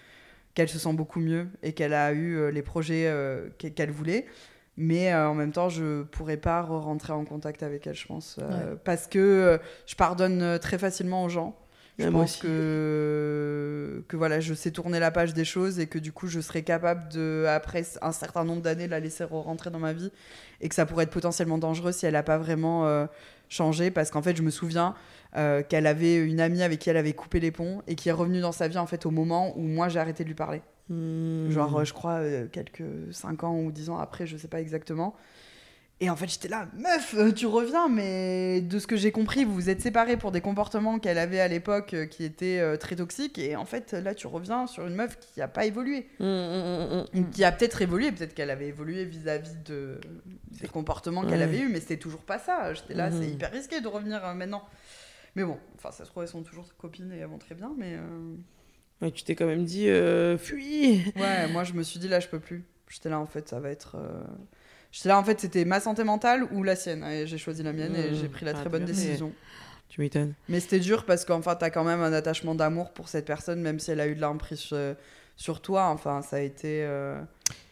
qu'elle 0.54 0.69
se 0.69 0.78
sent 0.78 0.93
beaucoup 0.93 1.19
mieux 1.19 1.48
et 1.63 1.74
qu'elle 1.74 1.93
a 1.96 2.12
eu 2.12 2.36
euh, 2.38 2.52
les 2.52 2.62
projets 2.62 3.08
euh, 3.08 3.48
qu'e- 3.58 3.72
qu'elle 3.74 3.89
voulait. 3.91 4.28
Mais 4.76 5.13
euh, 5.13 5.30
en 5.30 5.34
même 5.36 5.52
temps 5.52 5.69
je 5.69 6.02
pourrais 6.04 6.38
pas 6.38 6.62
rentrer 6.62 7.13
en 7.13 7.26
contact 7.26 7.63
avec 7.63 7.86
elle 7.88 7.96
je 7.96 8.08
pense 8.08 8.38
euh, 8.41 8.76
parce 8.84 9.08
que 9.08 9.19
euh, 9.19 9.58
je 9.86 9.96
pardonne 9.96 10.60
très 10.60 10.78
facilement 10.80 11.24
aux 11.24 11.30
gens 11.30 11.56
je 11.99 12.10
moi 12.10 12.21
pense 12.21 12.32
aussi. 12.32 12.41
que 12.41 14.03
que 14.08 14.17
voilà 14.17 14.39
je 14.39 14.53
sais 14.53 14.71
tourner 14.71 14.99
la 14.99 15.12
page 15.12 15.34
des 15.34 15.45
choses 15.45 15.79
et 15.79 15.88
que 15.88 15.99
du 15.99 16.12
coup 16.12 16.27
je 16.27 16.39
serais 16.39 16.63
capable 16.63 17.08
de 17.12 17.45
après 17.47 17.84
un 18.01 18.12
certain 18.12 18.43
nombre 18.43 18.62
d'années 18.62 18.88
la 18.88 18.99
laisser 18.99 19.23
rentrer 19.23 19.69
dans 19.69 19.79
ma 19.79 19.93
vie 19.93 20.12
et 20.62 20.69
que 20.69 20.75
ça 20.75 20.86
pourrait 20.86 21.03
être 21.03 21.12
potentiellement 21.12 21.58
dangereux 21.58 21.91
si 21.91 22.06
elle 22.06 22.13
n'a 22.13 22.23
pas 22.23 22.38
vraiment 22.38 22.88
euh, 22.88 23.06
changé 23.49 23.91
parce 23.91 24.10
qu'en 24.12 24.21
fait 24.21 24.36
je 24.36 24.41
me 24.41 24.49
souviens 24.49 24.95
euh, 25.36 25.62
qu'elle 25.63 25.88
avait 25.88 26.15
une 26.15 26.39
amie 26.39 26.63
avec 26.63 26.79
qui 26.79 26.89
elle 26.89 26.97
avait 26.97 27.13
coupé 27.13 27.39
les 27.39 27.51
ponts 27.51 27.82
et 27.88 27.95
qui 27.95 28.10
est 28.10 28.13
revenue 28.13 28.41
dans 28.41 28.51
sa 28.51 28.67
vie 28.67 28.77
en 28.77 28.86
fait 28.88 29.06
au 29.06 29.12
moment 29.12 29.58
où 29.58 29.62
moi 29.62 29.89
j'ai 29.89 29.99
arrêté 29.99 30.23
de 30.23 30.29
lui 30.29 30.36
parler 30.36 30.62
Mhm. 30.89 31.49
genre 31.49 31.79
euh, 31.79 31.86
je 31.86 31.93
crois 31.93 32.15
euh, 32.15 32.45
quelques 32.51 32.84
5 33.12 33.45
ans 33.45 33.56
ou 33.58 33.71
10 33.71 33.89
ans 33.89 33.99
après 33.99 34.27
je 34.27 34.36
sais 34.36 34.49
pas 34.49 34.60
exactement 34.60 35.15
et 36.04 36.10
en 36.10 36.16
fait 36.16 36.28
j'étais 36.28 36.48
là 36.50 36.68
meuf 36.78 37.13
euh, 37.18 37.32
tu 37.32 37.46
reviens 37.46 37.88
mais 37.88 38.62
de 38.62 38.78
ce 38.80 38.88
que 38.88 38.96
j'ai 38.96 39.12
compris 39.12 39.46
vous 39.46 39.54
vous 39.54 39.70
êtes 39.70 39.82
séparés 39.82 40.18
pour 40.18 40.32
des 40.32 40.42
comportements 40.42 41.00
qu'elle 41.00 41.18
avait 41.18 41.39
à 41.39 41.48
l'époque 41.48 41.94
euh, 41.94 42.06
qui 42.06 42.24
étaient 42.26 42.60
euh, 42.60 42.76
très 42.78 42.96
toxiques 42.96 43.39
et 43.39 43.56
en 43.56 43.66
fait 43.66 43.94
là 43.94 44.13
tu 44.13 44.28
reviens 44.28 44.68
sur 44.68 44.86
une 44.88 44.96
meuf 44.96 45.18
qui 45.20 45.42
a 45.42 45.48
pas 45.48 45.66
évolué 45.66 46.08
Mhm, 46.20 46.28
mhm, 46.28 47.06
mhm. 47.13 47.20
ou 47.22 47.30
qui 47.32 47.44
a 47.44 47.52
peut-être 47.52 47.82
évolué, 47.82 48.12
peut-être 48.12 48.34
qu'elle 48.34 48.50
avait 48.50 48.68
évolué 48.68 49.06
vis-à-vis 49.06 49.56
de 49.66 50.00
des 50.62 50.68
comportements 50.68 51.24
qu'elle 51.26 51.42
avait 51.42 51.60
eu, 51.60 51.68
mais 51.70 51.80
c'était 51.80 51.98
toujours 51.98 52.22
pas 52.22 52.38
ça. 52.39 52.74
J'étais 52.74 52.94
là, 52.94 53.10
c'est 53.12 53.28
hyper 53.28 53.52
risqué 53.52 53.82
de 53.82 53.88
revenir 53.88 54.24
euh, 54.26 54.34
maintenant. 54.34 54.63
Mais 55.36 55.44
bon, 55.44 55.58
enfin, 55.78 55.92
ça 55.92 56.06
se 56.06 56.10
trouve, 56.10 56.24
elles 56.24 56.30
sont 56.30 56.44
toujours 56.44 56.68
copines 56.78 57.12
et 57.12 57.18
elles 57.20 57.28
vont 57.28 57.39
très 57.39 57.56
bien, 57.56 57.72
mais 57.78 57.96
euh, 57.96 58.36
Ouais, 59.02 59.12
tu 59.12 59.24
t'es 59.24 59.36
quand 59.36 59.48
même 59.48 59.63
dit, 59.66 59.89
euh, 59.89 60.38
fuis. 60.38 61.04
ouais, 61.16 61.48
moi 61.52 61.63
je 61.63 61.74
me 61.74 61.82
suis 61.84 62.00
dit 62.00 62.08
là, 62.08 62.20
je 62.20 62.28
peux 62.28 62.39
plus. 62.39 62.63
J'étais 62.89 63.10
là, 63.10 63.20
en 63.20 63.26
fait, 63.26 63.50
ça 63.50 63.60
va 63.60 63.70
être. 63.70 63.98
J'étais 64.93 65.10
là, 65.10 65.19
en 65.19 65.23
fait, 65.23 65.39
c'était 65.39 65.65
ma 65.65 65.79
santé 65.79 66.03
mentale 66.03 66.47
ou 66.51 66.62
la 66.62 66.75
sienne. 66.75 67.03
Et 67.03 67.25
j'ai 67.25 67.39
choisi 67.39 67.63
la 67.63 67.73
mienne 67.73 67.95
et 67.95 68.13
j'ai 68.13 68.29
pris 68.29 68.45
la 68.45 68.53
très 68.53 68.69
bonne 68.69 68.86
décision. 68.86 69.34
Tu 69.89 69.99
m'étonnes. 70.01 70.34
Mais 70.49 70.60
c'était 70.60 70.79
dur 70.79 71.06
parce 71.06 71.25
qu'enfin, 71.25 71.56
t'as 71.56 71.71
quand 71.71 71.84
même 71.84 72.01
un 72.01 72.13
attachement 72.13 72.56
d'amour 72.56 72.91
pour 72.91 73.10
cette 73.10 73.25
personne, 73.25 73.60
même 73.60 73.79
si 73.79 73.91
elle 73.91 73.99
a 73.99 74.08
eu 74.08 74.15
de 74.15 74.21
l'emprise 74.21 74.69
euh, 74.71 74.93
sur 75.36 75.62
toi. 75.62 75.88
Enfin, 75.88 76.21
ça 76.21 76.38
a 76.38 76.39
été, 76.39 76.84
euh, 76.84 77.19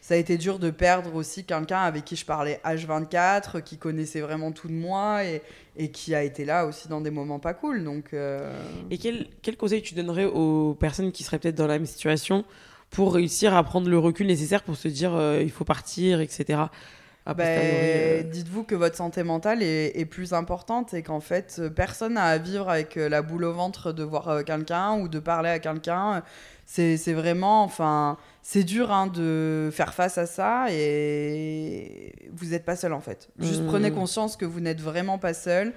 ça 0.00 0.14
a 0.14 0.16
été 0.16 0.36
dur 0.36 0.58
de 0.58 0.70
perdre 0.70 1.14
aussi 1.14 1.44
quelqu'un 1.44 1.80
avec 1.80 2.04
qui 2.04 2.16
je 2.16 2.24
parlais 2.24 2.60
H24, 2.64 3.62
qui 3.62 3.78
connaissait 3.78 4.20
vraiment 4.20 4.50
tout 4.52 4.68
de 4.68 4.72
moi 4.72 5.24
et, 5.24 5.42
et 5.76 5.90
qui 5.90 6.14
a 6.14 6.24
été 6.24 6.44
là 6.44 6.66
aussi 6.66 6.88
dans 6.88 7.00
des 7.00 7.10
moments 7.10 7.38
pas 7.38 7.54
cool. 7.54 7.84
Donc, 7.84 8.14
euh, 8.14 8.52
Et 8.90 8.98
quel, 8.98 9.28
quel 9.42 9.56
conseil 9.56 9.82
tu 9.82 9.94
donnerais 9.94 10.24
aux 10.24 10.74
personnes 10.74 11.12
qui 11.12 11.22
seraient 11.22 11.38
peut-être 11.38 11.56
dans 11.56 11.68
la 11.68 11.74
même 11.74 11.86
situation 11.86 12.44
pour 12.90 13.14
réussir 13.14 13.54
à 13.56 13.62
prendre 13.64 13.88
le 13.88 13.98
recul 13.98 14.26
nécessaire 14.26 14.62
pour 14.62 14.76
se 14.76 14.88
dire 14.88 15.14
euh, 15.14 15.40
il 15.42 15.50
faut 15.50 15.64
partir, 15.64 16.20
etc. 16.20 16.64
Posteriori, 17.24 17.60
euh, 17.62 18.22
dites-vous 18.24 18.64
que 18.64 18.74
votre 18.74 18.96
santé 18.96 19.22
mentale 19.22 19.62
est, 19.62 19.98
est 19.98 20.04
plus 20.06 20.32
importante 20.32 20.92
et 20.92 21.02
qu'en 21.02 21.20
fait, 21.20 21.56
euh, 21.58 21.70
personne 21.70 22.14
n'a 22.14 22.24
à 22.24 22.38
vivre 22.38 22.68
avec 22.68 22.96
euh, 22.96 23.08
la 23.08 23.22
boule 23.22 23.44
au 23.44 23.52
ventre 23.52 23.92
de 23.92 24.02
voir 24.02 24.44
quelqu'un 24.44 24.98
ou 24.98 25.08
de 25.08 25.20
parler 25.20 25.50
à 25.50 25.58
quelqu'un. 25.60 26.22
C'est 26.66 27.12
vraiment, 27.12 27.62
enfin, 27.62 28.16
c'est 28.42 28.64
dur 28.64 28.90
hein, 28.90 29.06
de 29.06 29.70
faire 29.72 29.94
face 29.94 30.18
à 30.18 30.26
ça 30.26 30.66
et 30.70 32.12
vous 32.32 32.46
n'êtes 32.46 32.64
pas 32.64 32.76
seul 32.76 32.92
en 32.92 33.00
fait. 33.00 33.28
Juste 33.38 33.66
prenez 33.66 33.92
conscience 33.92 34.36
que 34.36 34.46
vous 34.46 34.60
n'êtes 34.60 34.80
vraiment 34.80 35.18
pas 35.18 35.34
seul 35.34 35.72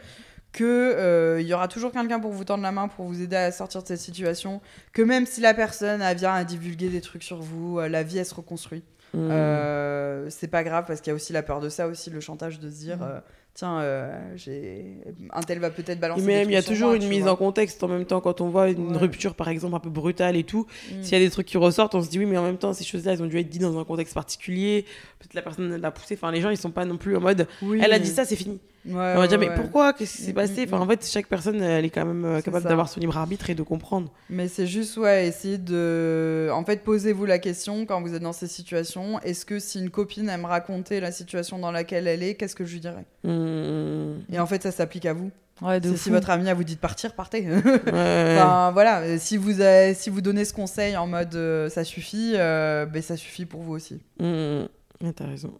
que 0.53 0.63
euh, 0.63 1.41
il 1.41 1.47
y 1.47 1.53
aura 1.53 1.67
toujours 1.67 1.91
quelqu'un 1.91 2.21
pour 2.21 2.31
vous 2.31 2.45
tendre 2.45 2.63
la 2.63 2.71
main 2.71 2.87
pour 2.87 3.05
vous 3.05 3.21
aider 3.21 3.35
à 3.35 3.51
sortir 3.51 3.83
de 3.83 3.87
cette 3.87 3.99
situation 3.99 4.61
que 4.93 5.01
même 5.01 5.25
si 5.25 5.41
la 5.41 5.53
personne 5.53 6.01
elle 6.01 6.15
vient 6.15 6.33
à 6.33 6.45
divulguer 6.45 6.87
des 6.87 7.01
trucs 7.01 7.23
sur 7.23 7.41
vous 7.41 7.81
la 7.81 8.03
vie 8.03 8.19
elle 8.19 8.25
se 8.25 8.33
reconstruit 8.33 8.81
mhm. 9.15 9.31
euh, 9.31 10.29
c'est 10.29 10.47
pas 10.47 10.63
grave 10.63 10.85
parce 10.87 11.01
qu'il 11.01 11.11
y 11.11 11.13
a 11.13 11.15
aussi 11.15 11.33
la 11.33 11.43
peur 11.43 11.59
de 11.59 11.69
ça, 11.69 11.87
aussi 11.87 12.09
le 12.09 12.19
chantage 12.19 12.59
de 12.59 12.69
se 12.69 12.75
dire 12.75 12.97
Mhm. 12.97 13.03
euh, 13.03 13.19
tiens, 13.53 13.79
euh, 13.79 14.19
j'ai 14.35 14.97
un 15.31 15.41
tel 15.41 15.59
va 15.59 15.69
peut-être 15.69 15.99
balancer. 15.99 16.21
Et 16.21 16.25
même, 16.25 16.49
il 16.49 16.53
y 16.53 16.57
a 16.57 16.63
toujours 16.63 16.89
moi, 16.89 16.97
une 16.97 17.07
mise 17.07 17.23
vois. 17.23 17.31
en 17.31 17.35
contexte 17.37 17.81
en 17.83 17.87
même 17.87 18.05
temps 18.05 18.19
quand 18.21 18.41
on 18.41 18.49
voit 18.49 18.69
une 18.69 18.91
Ouais. 18.91 18.97
rupture, 18.97 19.33
par 19.35 19.47
exemple, 19.49 19.75
un 19.75 19.79
peu 19.79 19.89
brutale 19.89 20.35
et 20.35 20.43
tout. 20.43 20.67
Mm. 20.91 21.03
S'il 21.03 21.13
y 21.13 21.21
a 21.21 21.23
des 21.25 21.29
trucs 21.29 21.47
qui 21.47 21.57
ressortent, 21.57 21.95
on 21.95 22.01
se 22.01 22.09
dit 22.09 22.19
oui, 22.19 22.25
mais 22.25 22.37
en 22.37 22.43
même 22.43 22.57
temps, 22.57 22.73
ces 22.73 22.83
choses-là, 22.83 23.13
elles 23.13 23.23
ont 23.23 23.27
dû 23.27 23.39
être 23.39 23.49
dites 23.49 23.61
dans 23.61 23.79
un 23.79 23.85
contexte 23.85 24.13
particulier. 24.13 24.85
Peut-être 25.19 25.33
la 25.35 25.41
personne 25.41 25.75
l'a 25.77 25.91
poussé. 25.91 26.15
Enfin, 26.15 26.31
les 26.31 26.41
gens, 26.41 26.49
ils 26.49 26.57
sont 26.57 26.71
pas 26.71 26.85
non 26.85 26.97
plus 26.97 27.15
en 27.15 27.21
mode 27.21 27.47
Oui. 27.61 27.79
elle 27.81 27.93
a 27.93 27.99
dit 27.99 28.09
ça, 28.09 28.25
c'est 28.25 28.35
fini. 28.35 28.59
Ouais, 28.85 28.91
on 28.93 28.95
va 28.95 29.19
ouais, 29.21 29.27
dire 29.27 29.39
mais 29.39 29.49
ouais. 29.49 29.55
pourquoi? 29.55 29.93
Qu'est-ce 29.93 30.17
qui 30.17 30.21
s'est 30.23 30.31
Mm, 30.31 30.35
passé? 30.35 30.61
Mm, 30.65 30.69
Enfin, 30.73 30.79
en 30.81 30.87
fait, 30.87 31.05
chaque 31.05 31.27
personne, 31.27 31.61
elle 31.61 31.85
est 31.85 31.89
quand 31.89 32.05
même 32.05 32.23
euh, 32.25 32.41
capable 32.41 32.65
d'avoir 32.67 32.87
son 32.87 32.99
libre 32.99 33.17
arbitre 33.17 33.49
et 33.49 33.55
de 33.55 33.63
comprendre. 33.63 34.11
Mais 34.29 34.47
c'est 34.47 34.67
juste, 34.67 34.97
ouais, 34.97 35.27
essayer 35.27 35.57
de. 35.57 36.49
En 36.53 36.63
fait, 36.63 36.83
posez-vous 36.83 37.25
la 37.25 37.39
question 37.39 37.85
quand 37.85 38.01
vous 38.01 38.13
êtes 38.13 38.21
dans 38.21 38.33
ces 38.33 38.47
situations 38.47 39.19
est-ce 39.21 39.45
que 39.45 39.57
si 39.59 39.79
une 39.79 39.89
copine 39.89 40.29
aime 40.29 40.45
raconter 40.45 40.99
la 40.99 41.11
situation 41.11 41.57
dans 41.57 41.71
laquelle 41.71 42.07
elle 42.07 42.21
est, 42.21 42.35
qu'est-ce 42.35 42.55
que 42.55 42.63
je 42.65 42.73
lui 42.73 42.79
dirais? 42.79 43.05
Mm. 43.23 44.21
Et 44.33 44.39
en 44.39 44.45
fait, 44.45 44.61
ça 44.63 44.71
s'applique 44.71 45.05
à 45.05 45.13
vous. 45.13 45.31
Ouais, 45.61 45.79
si 45.95 46.09
votre 46.09 46.29
ami 46.31 46.49
a 46.49 46.53
vous 46.53 46.65
dit 46.65 46.75
de 46.75 46.79
partir, 46.81 47.13
partez. 47.13 47.47
Ouais. 47.47 48.35
Enfin 48.37 48.71
voilà, 48.73 48.99
euh, 49.01 49.15
si 49.17 49.37
vous, 49.37 49.61
avez- 49.61 49.93
si 49.93 50.09
vous 50.09 50.19
donnez 50.21 50.43
ce 50.43 50.53
conseil 50.53 50.97
en 50.97 51.07
mode 51.07 51.33
euh, 51.35 51.69
ça 51.69 51.83
suffit, 51.85 52.33
euh, 52.35 52.85
ben, 52.85 53.01
ça 53.01 53.15
suffit 53.15 53.45
pour 53.45 53.61
vous 53.61 53.71
aussi. 53.73 54.01
Mm. 54.19 54.63
Ouais, 55.01 55.13
T'as 55.15 55.25
raison. 55.27 55.53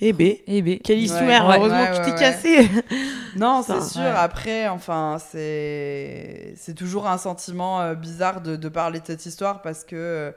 Eh 0.00 0.12
ben, 0.12 0.34
Eh 0.46 0.78
quelle 0.80 0.98
histoire 0.98 1.22
Ouais, 1.48 1.56
Heureusement 1.56 1.82
ouais, 1.82 1.90
que 1.90 1.96
tu 1.96 2.02
t'es 2.02 2.10
ouais, 2.12 2.18
cassé. 2.18 2.68
Non, 3.36 3.62
c'est 3.66 3.80
sûr. 3.80 4.02
ouais. 4.02 4.08
Après, 4.08 4.68
enfin, 4.68 5.18
c'est 5.30 6.54
c'est 6.56 6.74
toujours 6.74 7.06
un 7.08 7.18
sentiment 7.18 7.80
euh, 7.80 7.94
bizarre 7.94 8.40
de, 8.40 8.56
de 8.56 8.68
parler 8.68 9.00
de 9.00 9.06
cette 9.06 9.26
histoire 9.26 9.62
parce 9.62 9.84
que, 9.84 9.96
euh, 9.96 10.32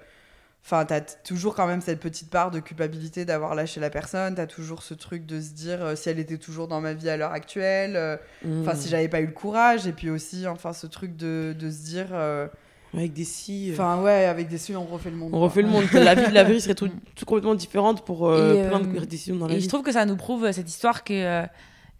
Enfin, 0.65 0.83
t'as 0.83 0.99
toujours 0.99 1.55
quand 1.55 1.65
même 1.65 1.79
cette 1.79 2.01
petite 2.01 2.29
part 2.29 2.51
de 2.51 2.59
culpabilité 2.59 3.23
d'avoir 3.23 3.55
lâché 3.55 3.79
la 3.79 3.89
personne. 3.89 4.35
T'as 4.35 4.47
toujours 4.47 4.83
ce 4.83 4.93
truc 4.93 5.25
de 5.25 5.39
se 5.39 5.51
dire 5.51 5.81
euh, 5.81 5.95
si 5.95 6.09
elle 6.09 6.19
était 6.19 6.37
toujours 6.37 6.67
dans 6.67 6.81
ma 6.81 6.91
vie 6.93 7.09
à 7.09 7.15
l'heure 7.15 7.31
actuelle. 7.31 7.95
euh, 7.95 8.17
Enfin, 8.61 8.73
Mm. 8.73 8.75
si 8.75 8.89
j'avais 8.89 9.07
pas 9.07 9.21
eu 9.21 9.27
le 9.27 9.31
courage. 9.31 9.87
Et 9.87 9.93
puis 9.93 10.09
aussi, 10.09 10.45
enfin, 10.45 10.73
ce 10.73 10.85
truc 10.85 11.15
de, 11.15 11.55
de 11.57 11.71
se 11.71 11.83
dire. 11.85 12.07
euh, 12.11 12.47
Avec 12.93 13.13
des 13.13 13.23
si. 13.25 13.69
euh, 13.69 13.73
Enfin, 13.73 14.01
ouais, 14.01 14.25
avec 14.25 14.47
des 14.47 14.57
suites, 14.57 14.77
on 14.77 14.85
refait 14.85 15.09
le 15.09 15.17
monde. 15.17 15.29
on 15.33 15.37
quoi. 15.37 15.47
refait 15.47 15.61
le 15.61 15.67
monde. 15.67 15.83
La 15.93 16.15
vie 16.15 16.27
de 16.27 16.33
la 16.33 16.43
vie 16.43 16.61
serait 16.61 16.75
tout, 16.75 16.89
tout 17.15 17.25
complètement 17.25 17.55
différente 17.55 18.05
pour 18.05 18.27
euh, 18.29 18.67
plein 18.69 18.81
euh, 18.81 18.99
de 19.01 19.05
décisions 19.05 19.35
dans 19.35 19.47
la 19.47 19.53
Et 19.53 19.57
vie. 19.57 19.63
je 19.63 19.69
trouve 19.69 19.81
que 19.83 19.91
ça 19.91 20.05
nous 20.05 20.15
prouve 20.15 20.45
euh, 20.45 20.51
cette 20.51 20.69
histoire 20.69 21.03
que 21.03 21.13
euh, 21.13 21.45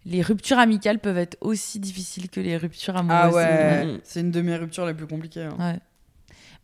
les 0.06 0.22
ruptures 0.22 0.58
amicales 0.58 0.98
peuvent 0.98 1.18
être 1.18 1.36
aussi 1.40 1.78
difficiles 1.78 2.30
que 2.30 2.40
les 2.40 2.56
ruptures 2.56 2.96
amoureuses. 2.96 3.34
Ah 3.36 3.82
ouais, 3.82 3.84
Mm. 3.84 3.98
c'est 4.04 4.20
une 4.20 4.30
de 4.30 4.40
mes 4.40 4.56
ruptures 4.56 4.86
les 4.86 4.94
plus 4.94 5.06
compliquées. 5.06 5.42
hein. 5.44 5.56
Ouais. 5.58 5.78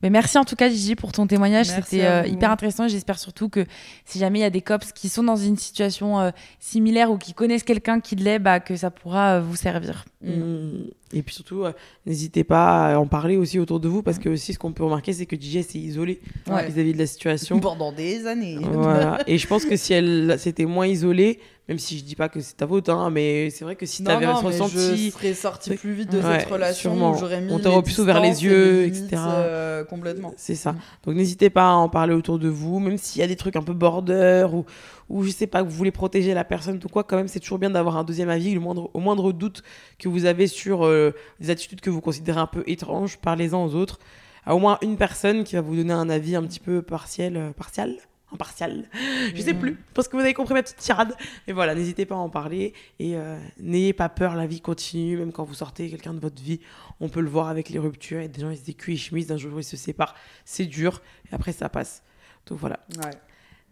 Mais 0.03 0.11
merci 0.11 0.37
en 0.39 0.45
tout 0.45 0.57
cas 0.57 0.69
Gigi 0.69 0.97
pour 0.97 1.13
ton 1.13 1.27
témoignage, 1.27 1.67
c'était 1.67 2.05
euh, 2.05 2.27
hyper 2.27 2.51
intéressant 2.51 2.89
j'espère 2.89 3.19
surtout 3.19 3.49
que 3.49 3.65
si 4.05 4.19
jamais 4.19 4.41
il 4.41 4.43
y 4.43 4.45
a 4.45 4.51
des 4.51 4.61
cops 4.61 4.93
qui 4.93 5.09
sont 5.09 5.23
dans 5.23 5.37
une 5.37 5.57
situation 5.57 6.21
euh, 6.21 6.31
similaire 6.59 7.11
ou 7.11 7.17
qui 7.17 7.33
connaissent 7.33 7.63
quelqu'un 7.63 8.01
qui 8.01 8.17
l'est, 8.17 8.39
bah, 8.39 8.61
que 8.61 8.77
ça 8.77 8.91
pourra 8.91 9.37
euh, 9.37 9.41
vous 9.41 9.57
servir. 9.57 10.05
Mm. 10.23 10.89
Et 11.17 11.23
puis 11.23 11.35
surtout, 11.35 11.65
euh, 11.65 11.73
n'hésitez 12.07 12.45
pas 12.45 12.95
à 12.95 12.99
en 12.99 13.07
parler 13.07 13.37
aussi 13.37 13.59
autour 13.59 13.81
de 13.81 13.89
vous 13.89 14.03
parce 14.03 14.19
que 14.19 14.29
aussi 14.29 14.53
ce 14.53 14.59
qu'on 14.59 14.73
peut 14.73 14.85
remarquer, 14.85 15.13
c'est 15.13 15.27
que 15.27 15.37
DJ 15.37 15.63
s'est 15.63 15.79
isolée 15.79 16.21
Ouais. 16.51 16.67
vis-à-vis 16.69 16.93
de 16.93 16.99
la 16.99 17.07
situation. 17.07 17.61
Pendant 17.61 17.93
des 17.93 18.27
années. 18.27 18.59
Voilà. 18.61 19.19
Et 19.27 19.39
je 19.39 19.47
pense 19.47 19.65
que 19.65 19.77
si 19.77 19.93
elle 19.95 20.37
s'était 20.39 20.65
moins 20.65 20.87
isolée, 20.87 21.39
même 21.69 21.79
si 21.79 21.97
je 21.97 22.05
dis 22.05 22.15
pas 22.17 22.29
que 22.29 22.41
c'est 22.41 22.57
ta 22.59 22.67
faute, 22.67 22.91
hein, 22.91 23.09
mais 23.11 23.49
c'est 23.49 23.65
vrai 23.65 23.75
que 23.75 23.87
si 23.87 24.03
Non, 24.03 24.11
t'avais 24.11 24.27
non, 24.27 24.35
ressenti. 24.35 25.07
je 25.07 25.11
serais 25.13 25.33
sortie 25.33 25.71
C'est- 25.71 25.77
plus 25.77 25.93
vite 25.95 26.11
de 26.13 26.19
Ouais, 26.19 26.41
cette 26.41 26.51
relation. 26.51 27.15
J'aurais 27.17 27.41
mis 27.41 27.53
On 27.53 27.59
t'aurait 27.59 27.83
plus 27.83 27.99
ouvert 28.01 28.21
les 28.21 28.41
et 28.41 28.45
yeux, 28.47 28.73
les 28.83 28.91
limites, 28.91 29.05
etc. 29.13 29.23
euh, 29.29 29.85
complètement. 29.85 30.35
C'est 30.37 30.57
ça. 30.57 30.73
Mm. 30.73 30.79
Donc 31.07 31.15
n'hésitez 31.17 31.49
pas 31.49 31.69
à 31.71 31.73
en 31.75 31.89
parler 31.89 32.13
autour 32.13 32.39
de 32.39 32.49
vous, 32.49 32.81
même 32.81 32.99
s'il 32.99 33.21
y 33.21 33.25
a 33.25 33.29
des 33.29 33.37
trucs 33.37 33.57
un 33.57 33.63
peu 33.63 33.73
border 33.73 34.47
ou, 34.53 34.67
ou 35.09 35.23
je 35.23 35.31
sais 35.31 35.47
pas, 35.47 35.63
que 35.63 35.69
vous 35.69 35.75
voulez 35.77 35.91
protéger 35.91 36.35
la 36.35 36.45
personne 36.45 36.81
ou 36.83 36.89
quoi, 36.89 37.05
quand 37.05 37.17
même, 37.17 37.29
c'est 37.29 37.41
toujours 37.41 37.59
bien 37.59 37.71
d'avoir 37.71 37.97
un 37.97 38.05
deuxième 38.05 38.29
avis. 38.29 38.55
Le 38.55 38.61
moindre, 38.61 38.91
au 38.95 39.01
moindre 39.01 39.33
doute 39.33 39.63
que 39.99 40.09
vous 40.09 40.25
avez 40.25 40.47
sur 40.47 40.85
euh, 40.85 41.13
des 41.41 41.51
attitudes 41.51 41.81
que 41.81 41.91
vous 41.91 42.01
considérez 42.01 42.41
un 42.41 42.47
peu 42.47 42.65
étranges, 42.67 43.19
parlez-en 43.19 43.65
aux 43.65 43.75
autres. 43.75 43.99
À 44.47 44.55
au 44.55 44.59
moins 44.59 44.79
une 44.83 44.97
personne 44.97 45.45
qui 45.45 45.55
va 45.55 45.63
vous 45.63 45.75
donner 45.77 45.95
un 45.95 46.11
avis 46.11 46.37
un 46.37 46.43
petit 46.43 46.61
peu 46.61 46.83
partiel. 46.83 47.37
euh, 47.37 47.51
partial 47.53 47.97
Impartial 48.35 48.89
Je 49.33 49.41
sais 49.41 49.55
plus, 49.55 49.79
parce 49.95 50.09
que 50.09 50.17
vous 50.17 50.23
avez 50.23 50.35
compris 50.35 50.55
ma 50.55 50.63
petite 50.63 50.79
tirade. 50.79 51.15
Mais 51.47 51.53
voilà, 51.53 51.75
n'hésitez 51.77 52.05
pas 52.05 52.17
à 52.17 52.19
en 52.19 52.29
parler 52.29 52.75
et 52.99 53.17
euh, 53.17 53.39
n'ayez 53.61 53.93
pas 53.93 54.09
peur, 54.09 54.35
la 54.35 54.49
vie 54.49 54.61
continue, 54.61 55.17
même 55.19 55.31
quand 55.31 55.45
vous 55.45 55.55
sortez 55.55 55.89
quelqu'un 55.89 56.13
de 56.13 56.19
votre 56.19 56.43
vie, 56.43 56.59
on 56.99 57.09
peut 57.09 57.21
le 57.21 57.29
voir 57.29 57.49
avec 57.49 57.69
les 57.69 57.79
ruptures. 57.79 58.21
A 58.21 58.27
des 58.27 58.41
gens, 58.41 58.51
ils 58.51 58.59
se 58.59 58.65
décuent 58.65 58.95
et 58.95 58.97
chemise, 58.97 59.29
d'un 59.29 59.37
jour 59.37 59.53
ils 59.61 59.65
se 59.65 59.77
séparent, 59.77 60.17
c'est 60.45 60.67
dur, 60.67 61.01
et 61.31 61.35
après 61.35 61.53
ça 61.53 61.69
passe. 61.69 62.03
Donc 62.47 62.59
voilà. 62.59 62.81
Ouais. 63.05 63.11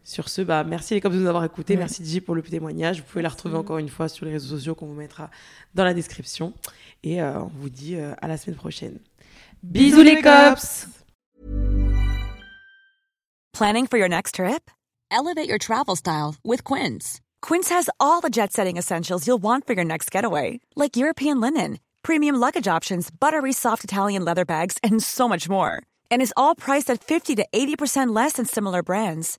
Sur 0.05 0.29
ce, 0.29 0.43
bah, 0.43 0.65
merci 0.65 0.95
les 0.95 1.01
cops 1.01 1.15
de 1.15 1.21
nous 1.21 1.29
avoir 1.29 1.45
écoutés. 1.45 1.75
Ouais. 1.75 1.81
Merci 1.81 2.05
DJ 2.05 2.21
pour 2.21 2.35
le 2.35 2.43
témoignage. 2.43 2.99
Vous 2.99 3.05
pouvez 3.05 3.23
la 3.23 3.29
retrouver 3.29 3.57
encore 3.57 3.79
une 3.79 3.89
fois 3.89 4.09
sur 4.09 4.27
les 4.27 4.33
réseaux 4.33 4.57
sociaux 4.57 4.75
qu'on 4.75 4.87
vous 4.87 4.95
mettra 4.95 5.31
dans 5.75 5.85
la 5.85 5.95
description. 5.95 6.53
Et 7.03 7.23
euh, 7.23 7.41
on 7.41 7.51
vous 7.55 7.71
dit 7.71 7.97
euh, 7.97 8.15
à 8.21 8.29
la 8.29 8.37
semaine 8.37 8.57
prochaine. 8.57 8.99
Bisous 9.63 10.03
les 10.03 10.21
cops 10.21 10.89
Planning 13.53 13.87
for 13.87 13.99
your 13.99 14.09
next 14.09 14.37
trip? 14.37 14.71
Elevate 15.11 15.47
your 15.47 15.59
travel 15.59 15.95
style 15.95 16.37
with 16.43 16.65
Quince. 16.65 17.21
Quince 17.43 17.69
has 17.69 17.91
all 18.01 18.21
the 18.21 18.31
jet 18.31 18.53
setting 18.53 18.79
essentials 18.79 19.27
you'll 19.27 19.43
want 19.43 19.67
for 19.67 19.75
your 19.75 19.85
next 19.85 20.11
getaway, 20.11 20.59
like 20.75 20.97
European 20.97 21.39
linen, 21.41 21.79
premium 22.03 22.37
luggage 22.37 22.67
options, 22.67 23.11
buttery 23.11 23.53
soft 23.53 23.85
Italian 23.85 24.25
leather 24.25 24.45
bags, 24.45 24.79
and 24.83 25.03
so 25.03 25.29
much 25.29 25.49
more. 25.51 25.83
And 26.11 26.23
is 26.23 26.33
all 26.35 26.55
priced 26.55 26.89
at 26.91 27.05
50 27.05 27.37
to 27.37 27.47
80% 27.53 28.15
less 28.17 28.33
than 28.33 28.47
similar 28.47 28.83
brands. 28.83 29.39